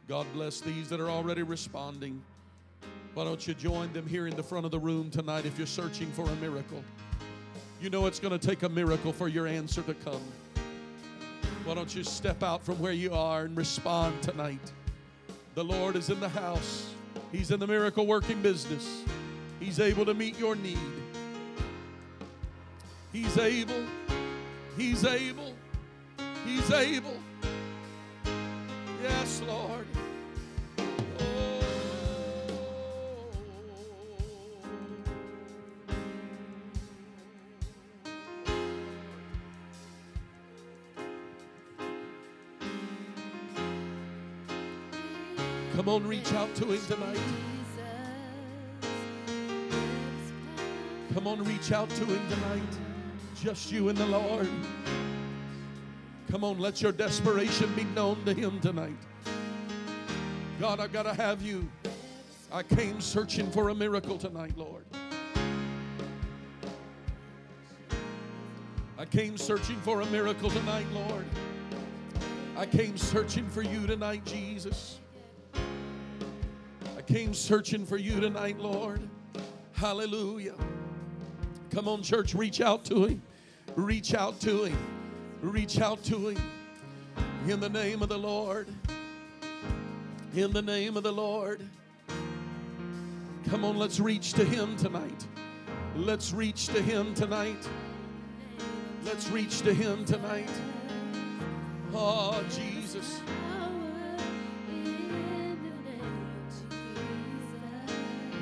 God 0.09 0.27
bless 0.33 0.63
these 0.63 0.89
that 0.89 1.01
are 1.01 1.11
already 1.11 1.43
responding. 1.43 2.23
Why 3.13 3.25
don't 3.25 3.47
you 3.47 3.53
join 3.53 3.93
them 3.93 4.07
here 4.07 4.27
in 4.27 4.35
the 4.35 4.43
front 4.43 4.65
of 4.65 4.71
the 4.71 4.79
room 4.79 5.11
tonight 5.11 5.45
if 5.45 5.59
you're 5.59 5.67
searching 5.67 6.11
for 6.13 6.23
a 6.23 6.35
miracle? 6.37 6.83
You 7.79 7.91
know 7.91 8.07
it's 8.07 8.19
going 8.19 8.37
to 8.37 8.47
take 8.47 8.63
a 8.63 8.71
miracle 8.71 9.13
for 9.13 9.29
your 9.29 9.47
answer 9.47 9.83
to 9.83 9.93
come. 9.93 10.23
Why 11.65 11.75
don't 11.75 11.95
you 11.95 12.05
step 12.05 12.43
out 12.43 12.65
from 12.65 12.79
where 12.79 12.93
you 12.93 13.13
are 13.13 13.43
and 13.43 13.55
respond 13.55 14.23
tonight? 14.23 14.73
The 15.55 15.63
Lord 15.63 15.95
is 15.95 16.09
in 16.09 16.21
the 16.21 16.29
house, 16.31 16.95
He's 17.31 17.51
in 17.51 17.61
the 17.61 17.67
miracle 17.67 18.07
working 18.07 18.41
business. 18.41 19.05
He's 19.61 19.79
able 19.79 20.07
to 20.07 20.15
meet 20.15 20.39
your 20.39 20.57
need. 20.57 20.79
He's 23.13 23.37
able, 23.37 23.85
He's 24.79 25.05
able, 25.05 25.53
He's 26.47 26.71
able. 26.73 27.19
Yes, 29.29 29.43
Lord. 29.43 29.87
Oh. 30.79 31.61
Come 45.77 45.89
on, 45.91 46.07
reach 46.07 46.33
out 46.33 46.55
to 46.55 46.65
Him 46.65 46.81
tonight. 46.87 47.19
Come 51.13 51.27
on, 51.27 51.45
reach 51.45 51.73
out 51.73 51.91
to 51.91 52.05
Him 52.07 52.29
tonight. 52.31 52.79
Just 53.43 53.71
you 53.71 53.91
and 53.91 53.99
the 53.99 54.07
Lord. 54.07 54.49
Come 56.31 56.45
on, 56.45 56.59
let 56.59 56.81
your 56.81 56.93
desperation 56.93 57.71
be 57.75 57.85
known 57.85 58.25
to 58.25 58.33
Him 58.33 58.59
tonight. 58.61 58.97
God, 60.61 60.81
I've 60.81 60.93
got 60.93 61.05
to 61.05 61.15
have 61.15 61.41
you. 61.41 61.69
I 62.51 62.65
came 62.65 63.01
searching 63.01 63.49
for 63.49 63.69
a 63.69 63.75
miracle 63.75 64.19
tonight, 64.19 64.57
Lord. 64.57 64.85
I 68.99 69.05
came 69.05 69.39
searching 69.39 69.77
for 69.77 70.01
a 70.01 70.07
miracle 70.07 70.51
tonight, 70.51 70.87
Lord. 70.93 71.25
I 72.57 72.67
came 72.67 72.97
searching 72.99 73.49
for 73.49 73.63
you 73.63 73.87
tonight, 73.87 74.25
Jesus. 74.25 74.99
I 76.97 77.03
came 77.03 77.35
searching 77.35 77.87
for 77.87 77.97
you 77.97 78.19
tonight, 78.19 78.59
Lord. 78.59 79.09
Hallelujah. 79.75 80.57
Come 81.71 81.87
on, 81.87 82.03
church, 82.03 82.35
reach 82.35 82.61
out 82.61 82.85
to 82.87 83.05
him. 83.05 83.23
Reach 83.77 84.13
out 84.13 84.41
to 84.41 84.65
him. 84.65 84.79
Reach 85.41 85.81
out 85.81 86.03
to 86.07 86.31
him. 86.31 86.43
In 87.47 87.61
the 87.61 87.69
name 87.69 88.03
of 88.03 88.09
the 88.09 88.19
Lord. 88.19 88.67
In 90.35 90.53
the 90.53 90.63
name 90.63 90.97
of 90.97 91.03
the 91.03 91.13
Lord. 91.13 91.63
Come 93.49 93.65
on, 93.65 93.79
let's 93.79 93.99
reach 93.99 94.35
to 94.35 94.45
him 94.45 94.77
tonight. 94.77 95.27
Let's 95.97 96.33
reach 96.33 96.67
to 96.69 96.83
him 96.83 97.15
tonight. 97.15 97.67
Let's 99.05 99.29
reach 99.31 99.63
to 99.63 99.73
him 99.73 100.05
tonight. 100.05 100.51
Oh, 101.95 102.45
Jesus. 102.51 103.21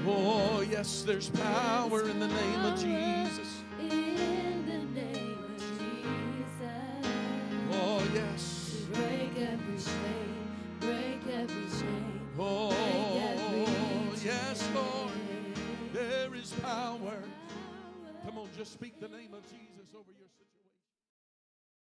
Oh, 0.08 0.66
yes, 0.68 1.02
there's 1.06 1.30
power 1.30 2.08
in 2.08 2.18
the 2.18 2.28
name 2.28 2.64
of 2.64 2.74
Jesus. 2.74 3.55
Just 18.56 18.72
speak 18.72 18.98
the 19.00 19.08
name 19.08 19.34
of 19.34 19.44
Jesus 19.52 19.92
over 19.92 20.08
your 20.16 20.28
situation. 20.32 20.55